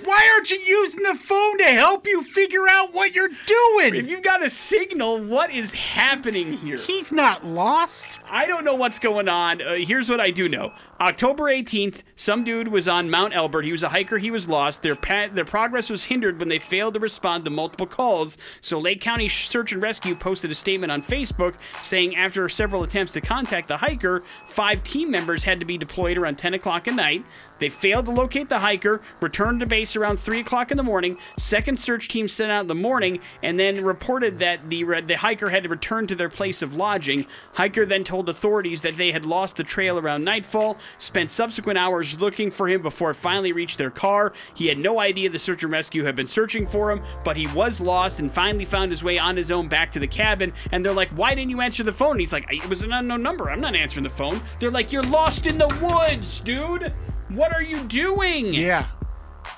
Why 0.04 0.30
aren't 0.34 0.50
you 0.50 0.56
using 0.58 1.02
the 1.02 1.14
phone 1.14 1.58
to 1.58 1.64
help 1.64 2.06
you 2.06 2.22
figure 2.22 2.66
out 2.68 2.94
what 2.94 3.14
you're 3.14 3.28
doing? 3.28 3.94
If 3.94 4.08
you've 4.08 4.22
got 4.22 4.44
a 4.44 4.48
signal, 4.50 5.22
what 5.24 5.50
is 5.50 5.72
happening 5.72 6.54
here? 6.54 6.76
He's 6.76 7.12
not 7.12 7.44
lost. 7.44 8.20
I 8.28 8.46
don't 8.46 8.64
know 8.64 8.74
what's 8.74 8.98
going 8.98 9.28
on. 9.28 9.60
Uh, 9.60 9.74
here's 9.74 10.08
what 10.08 10.20
I 10.20 10.30
do 10.30 10.48
know. 10.48 10.72
October 11.00 11.44
18th, 11.44 12.02
some 12.16 12.42
dude 12.42 12.66
was 12.66 12.88
on 12.88 13.08
Mount 13.08 13.32
Elbert. 13.32 13.64
He 13.64 13.70
was 13.70 13.84
a 13.84 13.90
hiker. 13.90 14.18
He 14.18 14.32
was 14.32 14.48
lost. 14.48 14.82
Their 14.82 14.96
pa- 14.96 15.28
their 15.32 15.44
progress 15.44 15.88
was 15.88 16.04
hindered 16.04 16.40
when 16.40 16.48
they 16.48 16.58
failed 16.58 16.94
to 16.94 17.00
respond 17.00 17.44
to 17.44 17.52
multiple 17.52 17.86
calls. 17.86 18.36
So 18.60 18.80
Lake 18.80 19.00
County 19.00 19.28
Search 19.28 19.70
and 19.70 19.80
Rescue 19.80 20.16
posted 20.16 20.50
a 20.50 20.56
statement 20.56 20.90
on 20.90 21.02
Facebook 21.02 21.56
saying 21.82 22.16
after 22.16 22.48
several 22.48 22.82
attempts 22.82 23.12
to 23.12 23.20
contact 23.20 23.68
the 23.68 23.76
hiker, 23.76 24.24
five 24.46 24.82
team 24.82 25.08
members 25.08 25.44
had 25.44 25.60
to 25.60 25.64
be 25.64 25.78
deployed 25.78 26.18
around 26.18 26.36
10 26.36 26.54
o'clock 26.54 26.88
at 26.88 26.94
night. 26.94 27.24
They 27.60 27.68
failed 27.68 28.06
to 28.06 28.12
locate 28.12 28.48
the 28.48 28.58
hiker, 28.58 29.00
returned 29.20 29.60
to 29.60 29.66
base 29.66 29.94
around 29.94 30.18
3 30.18 30.40
o'clock 30.40 30.72
in 30.72 30.76
the 30.76 30.82
morning. 30.82 31.16
Second 31.36 31.78
search 31.78 32.08
team 32.08 32.26
sent 32.26 32.50
out 32.50 32.62
in 32.62 32.66
the 32.66 32.74
morning 32.74 33.20
and 33.42 33.58
then 33.58 33.84
reported 33.84 34.40
that 34.40 34.68
the, 34.68 34.82
the 35.02 35.16
hiker 35.16 35.50
had 35.50 35.62
to 35.62 35.68
return 35.68 36.08
to 36.08 36.16
their 36.16 36.28
place 36.28 36.60
of 36.60 36.74
lodging. 36.74 37.24
Hiker 37.54 37.86
then 37.86 38.02
told 38.02 38.28
authorities 38.28 38.82
that 38.82 38.96
they 38.96 39.12
had 39.12 39.24
lost 39.24 39.56
the 39.56 39.64
trail 39.64 39.98
around 39.98 40.24
nightfall, 40.24 40.76
spent 40.98 41.30
subsequent 41.30 41.78
hours 41.78 42.20
looking 42.20 42.50
for 42.50 42.68
him 42.68 42.82
before 42.82 43.10
it 43.10 43.14
finally 43.14 43.52
reached 43.52 43.78
their 43.78 43.90
car. 43.90 44.32
He 44.54 44.68
had 44.68 44.78
no 44.78 44.98
idea 45.00 45.28
the 45.28 45.38
search 45.38 45.62
and 45.62 45.72
rescue 45.72 46.04
had 46.04 46.16
been 46.16 46.26
searching 46.26 46.66
for 46.66 46.90
him, 46.90 47.02
but 47.24 47.36
he 47.36 47.46
was 47.48 47.80
lost 47.80 48.20
and 48.20 48.30
finally 48.30 48.64
found 48.64 48.90
his 48.90 49.04
way 49.04 49.18
on 49.18 49.36
his 49.36 49.50
own 49.50 49.68
back 49.68 49.90
to 49.92 49.98
the 49.98 50.06
cabin. 50.06 50.52
And 50.72 50.84
they're 50.84 50.92
like, 50.92 51.10
Why 51.10 51.34
didn't 51.34 51.50
you 51.50 51.60
answer 51.60 51.82
the 51.82 51.92
phone? 51.92 52.12
And 52.12 52.20
he's 52.20 52.32
like, 52.32 52.46
It 52.52 52.68
was 52.68 52.82
an 52.82 52.92
unknown 52.92 53.22
number. 53.22 53.50
I'm 53.50 53.60
not 53.60 53.74
answering 53.74 54.04
the 54.04 54.10
phone. 54.10 54.40
They're 54.60 54.70
like, 54.70 54.92
You're 54.92 55.02
lost 55.04 55.46
in 55.46 55.58
the 55.58 55.68
woods, 55.82 56.40
dude. 56.40 56.92
What 57.28 57.52
are 57.52 57.62
you 57.62 57.82
doing? 57.84 58.52
Yeah. 58.52 58.86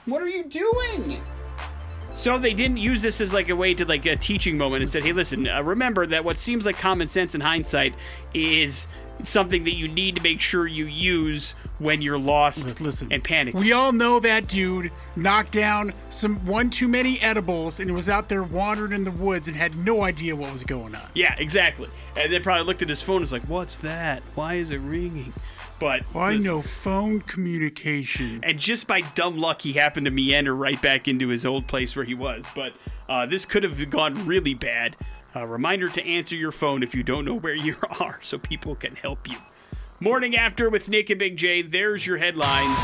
What 0.07 0.23
are 0.23 0.29
you 0.29 0.45
doing? 0.45 1.21
So 2.13 2.37
they 2.39 2.53
didn't 2.53 2.79
use 2.79 3.01
this 3.01 3.21
as 3.21 3.33
like 3.33 3.49
a 3.49 3.57
way 3.57 3.73
to 3.75 3.85
like 3.87 4.05
a 4.05 4.17
teaching 4.17 4.59
moment 4.59 4.83
and 4.83 4.91
said, 4.91 5.05
"Hey, 5.05 5.13
listen, 5.13 5.49
uh, 5.49 5.63
remember 5.63 6.05
that 6.07 6.25
what 6.25 6.37
seems 6.37 6.67
like 6.67 6.77
common 6.77 7.09
sense 7.09 7.35
in 7.35 7.41
hindsight 7.41 7.95
is 8.35 8.89
something 9.27 9.65
that 9.65 9.75
you 9.77 9.89
need 9.89 10.17
to 10.17 10.23
make 10.23 10.41
sure 10.41 10.67
you 10.67 10.87
use 10.87 11.55
when 11.79 12.03
you're 12.03 12.19
lost 12.19 12.81
Listen, 12.81 13.09
and 13.11 13.25
panic." 13.25 13.55
We 13.55 13.73
all 13.73 13.93
know 13.93 14.21
that 14.21 14.47
dude 14.49 14.91
knocked 15.17 15.53
down 15.53 15.93
some 16.11 16.45
one 16.47 16.71
too 16.71 16.89
many 16.89 17.21
edibles 17.21 17.81
and 17.81 17.95
was 17.95 18.09
out 18.09 18.29
there 18.29 18.43
wandering 18.43 18.93
in 18.93 19.05
the 19.05 19.11
woods 19.11 19.49
and 19.49 19.57
had 19.57 19.77
no 19.79 20.03
idea 20.03 20.37
what 20.37 20.53
was 20.53 20.65
going 20.65 20.95
on. 20.95 21.07
yeah, 21.15 21.35
exactly. 21.39 21.89
And 22.17 22.33
then 22.33 22.43
probably 22.43 22.65
looked 22.65 22.83
at 22.83 22.89
his 22.89 23.03
phone 23.03 23.17
and 23.17 23.23
was 23.23 23.33
like, 23.33 23.45
"What's 23.49 23.79
that? 23.79 24.23
Why 24.35 24.55
is 24.55 24.71
it 24.71 24.79
ringing?" 24.79 25.33
But 25.79 26.03
I 26.15 26.35
this- 26.35 26.45
know 26.45 26.61
phone 26.61 27.23
communication. 27.23 28.41
and 28.43 28.59
just 28.59 28.87
by 28.87 29.01
dumb 29.01 29.39
luck, 29.39 29.63
he 29.63 29.73
happened 29.73 30.05
to 30.05 30.11
meander 30.11 30.55
right 30.55 30.81
back 30.83 31.09
into 31.09 31.29
his 31.29 31.47
old 31.47 31.67
place 31.67 31.97
where 31.97 32.05
he 32.05 32.13
was. 32.15 32.45
But 32.55 32.75
uh, 33.09 33.25
this 33.27 33.47
could 33.47 33.63
have 33.63 33.89
gone 33.91 34.27
really 34.27 34.53
bad. 34.55 34.95
A 35.33 35.47
reminder 35.47 35.87
to 35.87 36.05
answer 36.05 36.35
your 36.35 36.51
phone 36.51 36.83
if 36.83 36.93
you 36.93 37.05
don't 37.05 37.25
know 37.25 37.37
where 37.37 37.55
you 37.55 37.77
are, 38.01 38.19
so 38.21 38.37
people 38.37 38.75
can 38.75 38.97
help 38.97 39.31
you. 39.31 39.37
Morning 40.01 40.37
after 40.37 40.69
with 40.69 40.89
Nick 40.89 41.09
and 41.11 41.21
Big 41.21 41.37
J. 41.37 41.63
There's 41.63 42.05
your 42.05 42.17
headlines. 42.17 42.77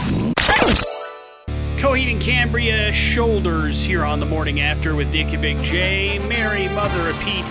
Coheed 1.76 2.12
and 2.12 2.22
Cambria 2.22 2.92
shoulders 2.92 3.82
here 3.82 4.04
on 4.04 4.20
the 4.20 4.26
morning 4.26 4.60
after 4.60 4.94
with 4.94 5.10
Nick 5.10 5.32
and 5.32 5.42
Big 5.42 5.60
J. 5.62 6.20
Mary, 6.28 6.68
mother 6.68 7.08
of 7.08 7.18
Pete. 7.20 7.44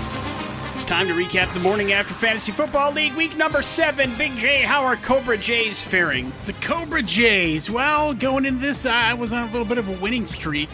It's 0.75 0.85
time 0.85 1.07
to 1.07 1.13
recap 1.13 1.53
the 1.53 1.59
morning 1.59 1.91
after 1.91 2.13
Fantasy 2.13 2.53
Football 2.53 2.93
League 2.93 3.13
week 3.15 3.35
number 3.35 3.61
seven. 3.61 4.15
Big 4.17 4.33
J, 4.37 4.61
how 4.61 4.83
are 4.85 4.95
Cobra 4.95 5.37
Jays 5.37 5.81
faring? 5.81 6.31
The 6.45 6.53
Cobra 6.53 7.01
Jays. 7.01 7.69
Well, 7.69 8.13
going 8.13 8.45
into 8.45 8.61
this, 8.61 8.85
I 8.85 9.13
was 9.13 9.33
on 9.33 9.49
a 9.49 9.51
little 9.51 9.67
bit 9.67 9.77
of 9.77 9.89
a 9.89 10.01
winning 10.01 10.25
streak. 10.25 10.69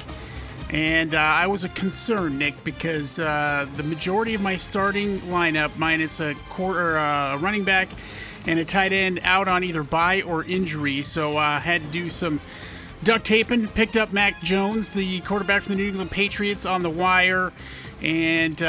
And 0.72 1.13
uh, 1.13 1.19
I 1.19 1.47
was 1.47 1.65
a 1.65 1.69
concern, 1.69 2.38
Nick, 2.38 2.63
because 2.63 3.19
uh, 3.19 3.67
the 3.76 3.84
majority 3.84 4.34
of 4.34 4.41
my 4.41 4.55
starting 4.55 5.19
lineup, 5.22 5.78
minus 5.78 6.22
a 6.22 6.34
quarter 6.49 6.97
uh, 6.97 7.38
running 7.39 7.65
back 7.65 7.89
and 8.47 8.57
a 8.57 8.63
tight 8.63 8.93
end, 8.93 9.19
out 9.24 9.49
on 9.49 9.65
either 9.65 9.84
buy 9.84 10.22
or 10.22 10.45
injury. 10.45 11.01
So 11.01 11.36
I 11.36 11.57
uh, 11.57 11.59
had 11.59 11.82
to 11.82 11.88
do 11.89 12.09
some 12.09 12.39
duct 13.03 13.26
taping. 13.26 13.67
Picked 13.67 13.97
up 13.97 14.13
Mac 14.13 14.41
Jones, 14.41 14.93
the 14.93 15.19
quarterback 15.22 15.63
from 15.63 15.76
the 15.76 15.82
New 15.82 15.89
England 15.89 16.09
Patriots, 16.09 16.65
on 16.65 16.84
the 16.84 16.89
wire, 16.89 17.51
and 18.01 18.63
uh, 18.63 18.65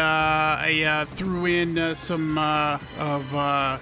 I 0.58 0.82
uh, 0.84 1.04
threw 1.04 1.46
in 1.46 1.94
some 1.94 2.36
of, 2.36 3.32
I 3.36 3.78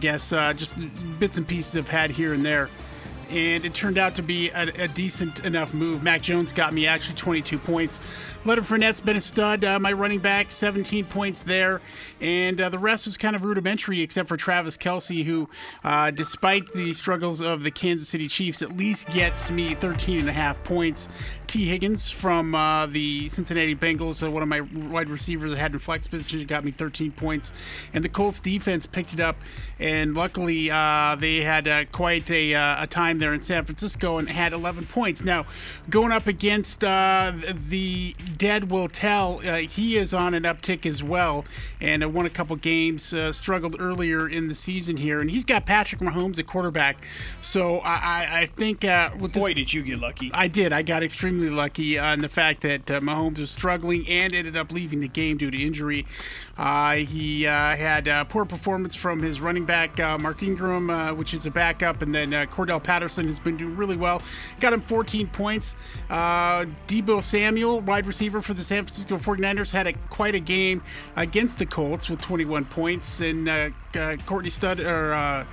guess, 0.00 0.30
just 0.30 0.78
bits 1.20 1.36
and 1.36 1.46
pieces 1.46 1.76
I've 1.76 1.90
had 1.90 2.12
here 2.12 2.32
and 2.32 2.42
there 2.42 2.70
and 3.30 3.64
it 3.64 3.74
turned 3.74 3.98
out 3.98 4.14
to 4.16 4.22
be 4.22 4.50
a, 4.50 4.62
a, 4.84 4.88
decent 4.88 5.44
enough 5.44 5.74
move. 5.74 6.02
Mac 6.02 6.22
Jones 6.22 6.52
got 6.52 6.72
me 6.72 6.86
actually 6.86 7.16
22 7.16 7.58
points. 7.58 7.98
Leonard 8.44 8.64
Fournette's 8.64 9.00
been 9.00 9.16
a 9.16 9.20
stud. 9.20 9.64
Uh, 9.64 9.78
my 9.78 9.92
running 9.92 10.18
back, 10.18 10.50
17 10.50 11.06
points 11.06 11.42
there, 11.42 11.80
and 12.20 12.60
uh, 12.60 12.68
the 12.68 12.78
rest 12.78 13.06
was 13.06 13.16
kind 13.16 13.34
of 13.34 13.44
rudimentary, 13.44 14.02
except 14.02 14.28
for 14.28 14.36
Travis 14.36 14.76
Kelce, 14.76 15.24
who, 15.24 15.48
uh, 15.82 16.10
despite 16.10 16.72
the 16.72 16.92
struggles 16.92 17.40
of 17.40 17.62
the 17.62 17.70
Kansas 17.70 18.08
City 18.08 18.28
Chiefs, 18.28 18.60
at 18.60 18.76
least 18.76 19.08
gets 19.10 19.50
me 19.50 19.74
13 19.74 20.20
and 20.20 20.28
a 20.28 20.32
half 20.32 20.62
points. 20.62 21.08
Tee 21.46 21.66
Higgins 21.66 22.10
from 22.10 22.54
uh, 22.54 22.86
the 22.86 23.28
Cincinnati 23.28 23.74
Bengals, 23.74 24.26
uh, 24.26 24.30
one 24.30 24.42
of 24.42 24.48
my 24.48 24.60
wide 24.60 25.08
receivers 25.08 25.52
I 25.52 25.56
had 25.56 25.72
in 25.72 25.78
flex 25.78 26.06
position, 26.06 26.46
got 26.46 26.64
me 26.64 26.70
13 26.70 27.12
points, 27.12 27.50
and 27.94 28.04
the 28.04 28.08
Colts 28.08 28.40
defense 28.40 28.86
picked 28.86 29.14
it 29.14 29.20
up, 29.20 29.36
and 29.78 30.14
luckily 30.14 30.70
uh, 30.70 31.16
they 31.18 31.40
had 31.40 31.90
quite 31.92 32.30
a, 32.30 32.52
a 32.52 32.86
time 32.86 33.13
there 33.18 33.34
in 33.34 33.40
San 33.40 33.64
Francisco 33.64 34.18
and 34.18 34.28
had 34.28 34.52
11 34.52 34.86
points. 34.86 35.24
Now, 35.24 35.46
going 35.90 36.12
up 36.12 36.26
against 36.26 36.84
uh, 36.84 37.32
the 37.68 38.14
Dead 38.36 38.70
Will 38.70 38.88
Tell, 38.88 39.40
uh, 39.44 39.58
he 39.58 39.96
is 39.96 40.12
on 40.12 40.34
an 40.34 40.44
uptick 40.44 40.86
as 40.86 41.02
well 41.02 41.44
and 41.80 42.02
uh, 42.02 42.08
won 42.08 42.26
a 42.26 42.30
couple 42.30 42.56
games, 42.56 43.12
uh, 43.12 43.30
struggled 43.32 43.76
earlier 43.80 44.28
in 44.28 44.48
the 44.48 44.54
season 44.54 44.96
here, 44.96 45.20
and 45.20 45.30
he's 45.30 45.44
got 45.44 45.66
Patrick 45.66 46.00
Mahomes 46.00 46.38
at 46.38 46.46
quarterback. 46.46 47.06
So 47.40 47.78
I, 47.78 48.42
I 48.42 48.46
think 48.46 48.84
uh, 48.84 49.10
with 49.18 49.32
this. 49.32 49.44
Boy, 49.44 49.54
did 49.54 49.72
you 49.72 49.82
get 49.82 50.00
lucky. 50.00 50.30
I 50.32 50.48
did. 50.48 50.72
I 50.72 50.82
got 50.82 51.02
extremely 51.02 51.50
lucky 51.50 51.98
on 51.98 52.20
the 52.20 52.28
fact 52.28 52.62
that 52.62 52.90
uh, 52.90 53.00
Mahomes 53.00 53.38
was 53.38 53.50
struggling 53.50 54.08
and 54.08 54.34
ended 54.34 54.56
up 54.56 54.72
leaving 54.72 55.00
the 55.00 55.08
game 55.08 55.36
due 55.36 55.50
to 55.50 55.62
injury. 55.62 56.06
Uh, 56.56 56.94
he 56.94 57.42
had 57.42 58.28
poor 58.28 58.44
performance 58.44 58.94
from 58.94 59.20
his 59.22 59.40
running 59.40 59.64
back, 59.64 59.98
Mark 60.20 60.42
Ingram, 60.42 61.16
which 61.16 61.34
is 61.34 61.46
a 61.46 61.50
backup, 61.50 62.00
and 62.00 62.14
then 62.14 62.30
Cordell 62.48 62.82
Patterson 62.82 63.03
has 63.08 63.38
been 63.38 63.56
doing 63.56 63.76
really 63.76 63.96
well. 63.96 64.22
Got 64.60 64.72
him 64.72 64.80
14 64.80 65.26
points. 65.28 65.76
Uh, 66.10 66.66
Deebo 66.86 67.22
Samuel, 67.22 67.80
wide 67.80 68.06
receiver 68.06 68.42
for 68.42 68.54
the 68.54 68.62
San 68.62 68.84
Francisco 68.84 69.16
49ers, 69.16 69.72
had 69.72 69.86
a, 69.86 69.92
quite 70.10 70.34
a 70.34 70.40
game 70.40 70.82
against 71.16 71.58
the 71.58 71.66
Colts 71.66 72.08
with 72.08 72.20
21 72.20 72.64
points. 72.66 73.20
And 73.20 73.48
uh, 73.48 73.70
uh, 73.94 74.16
Courtney 74.26 74.50
Stud 74.50 74.80
or 74.80 75.46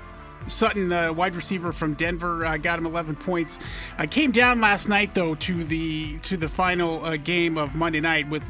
Sutton, 0.48 0.92
uh, 0.92 1.14
wide 1.14 1.36
receiver 1.36 1.72
from 1.72 1.94
Denver, 1.94 2.46
uh, 2.46 2.58
got 2.58 2.80
him 2.80 2.86
11 2.86 3.16
points. 3.16 3.60
I 3.98 4.08
came 4.08 4.32
down 4.32 4.62
last 4.62 4.90
night 4.90 5.14
though 5.14 5.36
to 5.36 5.64
the 5.64 6.18
to 6.20 6.38
the 6.38 6.50
final 6.50 7.04
uh, 7.06 7.18
game 7.18 7.58
of 7.58 7.76
Monday 7.76 8.02
night 8.02 8.30
with 8.30 8.44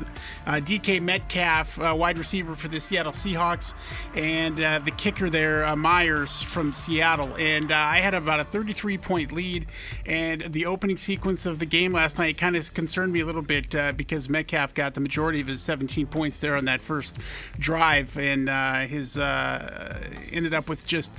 uh, 0.46 0.54
DK 0.54 1.02
Metcalf, 1.02 1.80
uh, 1.80 1.96
wide 1.98 2.18
receiver 2.18 2.56
for 2.56 2.68
the 2.68 2.80
Seattle 2.80 3.12
Seahawks, 3.12 3.74
and 4.16 4.60
uh, 4.60 4.80
the 4.80 4.92
kicker 4.92 5.30
there, 5.30 5.66
uh, 5.66 5.76
Myers 5.76 6.42
from 6.42 6.74
Seattle. 6.74 7.36
And 7.36 7.72
uh, 7.72 7.76
I 7.76 7.98
had 7.98 8.14
about 8.14 8.40
a 8.40 8.44
33 8.44 8.98
point 8.98 9.32
lead. 9.32 9.68
And 10.06 10.42
the 10.42 10.66
opening 10.66 10.98
sequence 10.98 11.46
of 11.46 11.60
the 11.60 11.66
game 11.66 11.94
last 11.94 12.18
night 12.18 12.38
kind 12.38 12.56
of 12.56 12.74
concerned 12.74 13.14
me 13.14 13.20
a 13.20 13.26
little 13.26 13.42
bit 13.42 13.74
uh, 13.76 13.92
because 13.94 14.30
Metcalf 14.30 14.74
got 14.74 14.94
the 14.94 15.00
majority 15.00 15.42
of 15.42 15.48
his 15.48 15.62
17 15.62 16.08
points 16.08 16.40
there 16.40 16.56
on 16.56 16.66
that 16.66 16.82
first 16.82 17.20
drive, 17.60 18.18
and 18.18 18.50
uh, 18.50 18.80
his 18.82 19.18
uh, 19.18 20.00
ended 20.32 20.54
up 20.54 20.70
with 20.70 20.86
just 20.86 21.12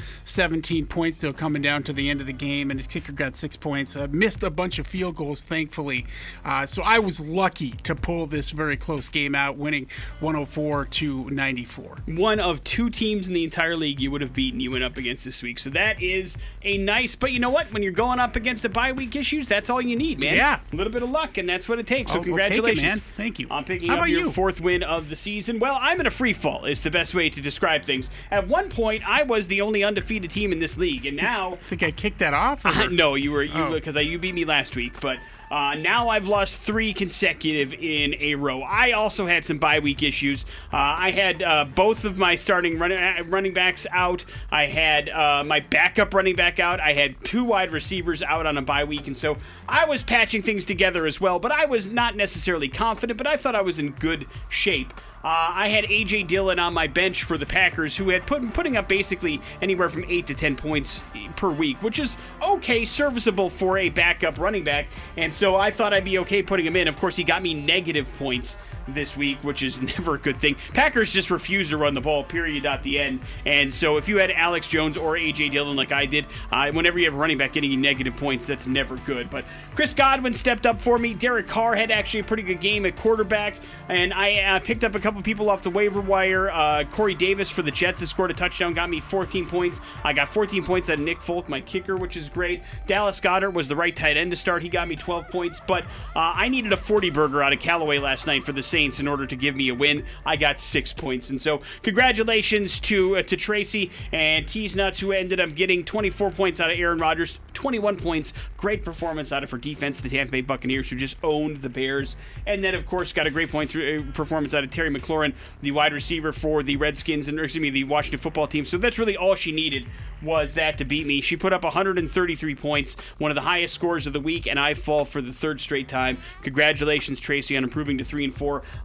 17 0.62 0.86
points 0.86 1.18
still 1.18 1.32
coming 1.32 1.60
down 1.60 1.82
to 1.82 1.92
the 1.92 2.08
end 2.08 2.20
of 2.20 2.28
the 2.28 2.32
game, 2.32 2.70
and 2.70 2.78
his 2.78 2.86
kicker 2.86 3.10
got 3.10 3.34
six 3.34 3.56
points. 3.56 3.96
Uh, 3.96 4.06
missed 4.12 4.44
a 4.44 4.50
bunch 4.50 4.78
of 4.78 4.86
field 4.86 5.16
goals, 5.16 5.42
thankfully. 5.42 6.06
Uh, 6.44 6.64
so 6.64 6.82
I 6.84 7.00
was 7.00 7.18
lucky 7.18 7.70
to 7.82 7.96
pull 7.96 8.28
this 8.28 8.52
very 8.52 8.76
close 8.76 9.08
game 9.08 9.34
out, 9.34 9.56
winning 9.56 9.88
104 10.20 10.84
to 10.84 11.30
94. 11.30 11.96
One 12.06 12.38
of 12.38 12.62
two 12.62 12.90
teams 12.90 13.26
in 13.26 13.34
the 13.34 13.42
entire 13.42 13.74
league 13.74 13.98
you 13.98 14.12
would 14.12 14.20
have 14.20 14.32
beaten 14.32 14.60
you 14.60 14.70
went 14.70 14.84
up 14.84 14.96
against 14.96 15.24
this 15.24 15.42
week. 15.42 15.58
So 15.58 15.68
that 15.70 16.00
is 16.00 16.38
a 16.62 16.78
nice. 16.78 17.16
But 17.16 17.32
you 17.32 17.40
know 17.40 17.50
what? 17.50 17.72
When 17.72 17.82
you're 17.82 17.90
going 17.90 18.20
up 18.20 18.36
against 18.36 18.62
the 18.62 18.68
bye 18.68 18.92
week 18.92 19.16
issues, 19.16 19.48
that's 19.48 19.68
all 19.68 19.82
you 19.82 19.96
need, 19.96 20.22
man. 20.22 20.36
Yeah. 20.36 20.60
a 20.72 20.76
little 20.76 20.92
bit 20.92 21.02
of 21.02 21.10
luck, 21.10 21.38
and 21.38 21.48
that's 21.48 21.68
what 21.68 21.80
it 21.80 21.88
takes. 21.88 22.12
So 22.12 22.18
we'll 22.20 22.24
take 22.24 22.28
it, 22.28 22.36
congratulations, 22.44 22.82
man. 22.82 23.02
Thank 23.16 23.40
you. 23.40 23.48
I'm 23.50 23.64
picking 23.64 23.88
How 23.88 23.94
up 23.94 23.98
about 24.00 24.10
your 24.10 24.20
you? 24.20 24.30
fourth 24.30 24.60
win 24.60 24.84
of 24.84 25.08
the 25.08 25.16
season. 25.16 25.58
Well, 25.58 25.76
I'm 25.80 25.98
in 25.98 26.06
a 26.06 26.10
free 26.10 26.32
fall. 26.32 26.66
Is 26.66 26.82
the 26.82 26.90
best 26.92 27.14
way 27.16 27.30
to 27.30 27.40
describe 27.40 27.82
things. 27.84 28.10
At 28.30 28.46
one 28.46 28.68
point, 28.68 29.08
I 29.08 29.24
was 29.24 29.48
the 29.48 29.60
only 29.60 29.82
undefeated 29.82 30.30
team 30.30 30.51
in 30.52 30.58
this 30.60 30.76
league, 30.76 31.04
and 31.06 31.16
now. 31.16 31.54
I 31.54 31.56
think 31.66 31.82
I 31.82 31.90
kicked 31.90 32.18
that 32.18 32.34
off. 32.34 32.64
Or? 32.64 32.88
no, 32.90 33.14
you 33.16 33.32
were 33.32 33.42
you 33.42 33.52
Oh. 33.54 33.72
because 33.72 33.96
you 33.96 34.18
beat 34.18 34.34
me 34.34 34.44
last 34.44 34.76
week, 34.76 35.00
but. 35.00 35.18
Uh, 35.50 35.74
now 35.74 36.08
I've 36.08 36.26
lost 36.26 36.62
three 36.62 36.94
consecutive 36.94 37.74
in 37.74 38.14
a 38.20 38.36
row. 38.36 38.62
I 38.62 38.92
also 38.92 39.26
had 39.26 39.44
some 39.44 39.58
bye 39.58 39.80
week 39.80 40.02
issues. 40.02 40.46
Uh, 40.72 40.76
I 40.78 41.10
had 41.10 41.42
uh, 41.42 41.66
both 41.66 42.06
of 42.06 42.16
my 42.16 42.36
starting 42.36 42.78
run- 42.78 42.90
uh, 42.90 43.22
running 43.26 43.52
backs 43.52 43.86
out. 43.92 44.24
I 44.50 44.64
had 44.64 45.10
uh, 45.10 45.44
my 45.44 45.60
backup 45.60 46.14
running 46.14 46.36
back 46.36 46.58
out. 46.58 46.80
I 46.80 46.94
had 46.94 47.22
two 47.22 47.44
wide 47.44 47.70
receivers 47.70 48.22
out 48.22 48.46
on 48.46 48.56
a 48.56 48.62
bye 48.62 48.84
week, 48.84 49.06
and 49.06 49.14
so 49.14 49.36
I 49.68 49.84
was 49.84 50.02
patching 50.02 50.40
things 50.42 50.64
together 50.64 51.04
as 51.04 51.20
well. 51.20 51.38
But 51.38 51.52
I 51.52 51.66
was 51.66 51.90
not 51.90 52.16
necessarily 52.16 52.68
confident, 52.68 53.18
but 53.18 53.26
I 53.26 53.36
thought 53.36 53.54
I 53.54 53.60
was 53.60 53.78
in 53.78 53.90
good 53.90 54.24
shape. 54.48 54.94
Uh, 55.24 55.52
I 55.54 55.68
had 55.68 55.84
AJ 55.84 56.26
Dillon 56.26 56.58
on 56.58 56.74
my 56.74 56.88
bench 56.88 57.22
for 57.22 57.38
the 57.38 57.46
Packers, 57.46 57.96
who 57.96 58.08
had 58.08 58.26
put 58.26 58.52
putting 58.52 58.76
up 58.76 58.88
basically 58.88 59.40
anywhere 59.60 59.88
from 59.88 60.04
eight 60.08 60.26
to 60.26 60.34
ten 60.34 60.56
points 60.56 61.04
per 61.36 61.50
week, 61.50 61.80
which 61.82 62.00
is 62.00 62.16
okay, 62.42 62.84
serviceable 62.84 63.48
for 63.48 63.78
a 63.78 63.88
backup 63.88 64.38
running 64.38 64.64
back. 64.64 64.88
And 65.16 65.32
so 65.32 65.54
I 65.54 65.70
thought 65.70 65.92
I'd 65.92 66.04
be 66.04 66.18
okay 66.18 66.42
putting 66.42 66.66
him 66.66 66.74
in. 66.74 66.88
Of 66.88 66.98
course, 66.98 67.14
he 67.14 67.22
got 67.22 67.40
me 67.42 67.54
negative 67.54 68.12
points 68.18 68.56
this 68.88 69.16
week, 69.16 69.38
which 69.42 69.62
is 69.62 69.80
never 69.98 70.14
a 70.14 70.18
good 70.18 70.40
thing. 70.40 70.56
Packers 70.74 71.12
just 71.12 71.30
refuse 71.30 71.68
to 71.70 71.76
run 71.76 71.94
the 71.94 72.00
ball, 72.00 72.24
period, 72.24 72.66
at 72.66 72.82
the 72.82 72.98
end. 72.98 73.20
And 73.46 73.72
so 73.72 73.96
if 73.96 74.08
you 74.08 74.18
had 74.18 74.30
Alex 74.30 74.68
Jones 74.68 74.96
or 74.96 75.14
AJ 75.14 75.52
Dillon 75.52 75.76
like 75.76 75.92
I 75.92 76.06
did, 76.06 76.26
uh, 76.50 76.70
whenever 76.72 76.98
you 76.98 77.04
have 77.06 77.14
a 77.14 77.16
running 77.16 77.38
back 77.38 77.52
getting 77.52 77.80
negative 77.80 78.16
points, 78.16 78.46
that's 78.46 78.66
never 78.66 78.96
good. 78.98 79.30
But 79.30 79.44
Chris 79.74 79.94
Godwin 79.94 80.34
stepped 80.34 80.66
up 80.66 80.80
for 80.80 80.98
me. 80.98 81.14
Derek 81.14 81.48
Carr 81.48 81.74
had 81.74 81.90
actually 81.90 82.20
a 82.20 82.24
pretty 82.24 82.42
good 82.42 82.60
game 82.60 82.84
at 82.86 82.96
quarterback, 82.96 83.54
and 83.88 84.12
I 84.12 84.40
uh, 84.40 84.58
picked 84.60 84.84
up 84.84 84.94
a 84.94 85.00
couple 85.00 85.22
people 85.22 85.50
off 85.50 85.62
the 85.62 85.70
waiver 85.70 86.00
wire. 86.00 86.50
Uh, 86.50 86.84
Corey 86.84 87.14
Davis 87.14 87.50
for 87.50 87.62
the 87.62 87.70
Jets 87.70 88.00
has 88.00 88.10
scored 88.10 88.30
a 88.30 88.34
touchdown, 88.34 88.74
got 88.74 88.90
me 88.90 89.00
14 89.00 89.46
points. 89.46 89.80
I 90.04 90.12
got 90.12 90.28
14 90.28 90.64
points 90.64 90.90
out 90.90 90.98
of 90.98 91.04
Nick 91.04 91.22
Folk, 91.22 91.48
my 91.48 91.60
kicker, 91.60 91.96
which 91.96 92.16
is 92.16 92.28
great. 92.28 92.62
Dallas 92.86 93.20
Goedert 93.20 93.52
was 93.52 93.68
the 93.68 93.76
right 93.76 93.94
tight 93.94 94.16
end 94.16 94.30
to 94.32 94.36
start. 94.36 94.62
He 94.62 94.68
got 94.68 94.88
me 94.88 94.96
12 94.96 95.28
points, 95.28 95.60
but 95.60 95.84
uh, 96.14 96.32
I 96.36 96.48
needed 96.48 96.72
a 96.72 96.76
40 96.76 97.10
burger 97.10 97.42
out 97.42 97.52
of 97.52 97.60
Callaway 97.60 97.98
last 97.98 98.26
night 98.26 98.44
for 98.44 98.52
the 98.52 98.62
Saints 98.72 99.00
in 99.00 99.06
order 99.06 99.26
to 99.26 99.36
give 99.36 99.54
me 99.54 99.68
a 99.68 99.74
win. 99.74 100.02
I 100.24 100.36
got 100.36 100.58
six 100.58 100.94
points, 100.94 101.28
and 101.28 101.38
so 101.38 101.60
congratulations 101.82 102.80
to 102.80 103.18
uh, 103.18 103.22
to 103.24 103.36
Tracy 103.36 103.90
and 104.12 104.48
Tease 104.48 104.74
Nuts, 104.74 104.98
who 104.98 105.12
ended 105.12 105.40
up 105.40 105.54
getting 105.54 105.84
24 105.84 106.30
points 106.30 106.58
out 106.58 106.70
of 106.70 106.78
Aaron 106.78 106.96
Rodgers, 106.96 107.38
21 107.52 107.96
points. 107.96 108.32
Great 108.56 108.82
performance 108.82 109.30
out 109.30 109.44
of 109.44 109.50
her 109.50 109.58
defense, 109.58 110.00
the 110.00 110.08
Tampa 110.08 110.32
Bay 110.32 110.40
Buccaneers, 110.40 110.88
who 110.88 110.96
just 110.96 111.18
owned 111.22 111.58
the 111.58 111.68
Bears, 111.68 112.16
and 112.46 112.64
then 112.64 112.74
of 112.74 112.86
course 112.86 113.12
got 113.12 113.26
a 113.26 113.30
great 113.30 113.50
point 113.50 113.68
through 113.68 113.98
uh, 113.98 114.12
performance 114.12 114.54
out 114.54 114.64
of 114.64 114.70
Terry 114.70 114.88
McLaurin, 114.88 115.34
the 115.60 115.70
wide 115.70 115.92
receiver 115.92 116.32
for 116.32 116.62
the 116.62 116.76
Redskins 116.76 117.28
and 117.28 117.38
excuse 117.38 117.60
me 117.60 117.68
the 117.68 117.84
Washington 117.84 118.20
Football 118.20 118.46
Team. 118.46 118.64
So 118.64 118.78
that's 118.78 118.98
really 118.98 119.18
all 119.18 119.34
she 119.34 119.52
needed 119.52 119.86
was 120.22 120.54
that 120.54 120.78
to 120.78 120.84
beat 120.84 121.06
me. 121.06 121.20
She 121.20 121.36
put 121.36 121.52
up 121.52 121.64
133 121.64 122.54
points, 122.54 122.96
one 123.18 123.30
of 123.30 123.34
the 123.34 123.42
highest 123.42 123.74
scores 123.74 124.06
of 124.06 124.12
the 124.12 124.20
week, 124.20 124.46
and 124.46 124.58
I 124.58 124.74
fall 124.74 125.04
for 125.04 125.20
the 125.20 125.32
third 125.32 125.60
straight 125.60 125.88
time. 125.88 126.18
Congratulations, 126.42 127.20
Tracy, 127.20 127.56
on 127.56 127.64
improving 127.64 127.98
to 127.98 128.04
three 128.04 128.24
and 128.24 128.34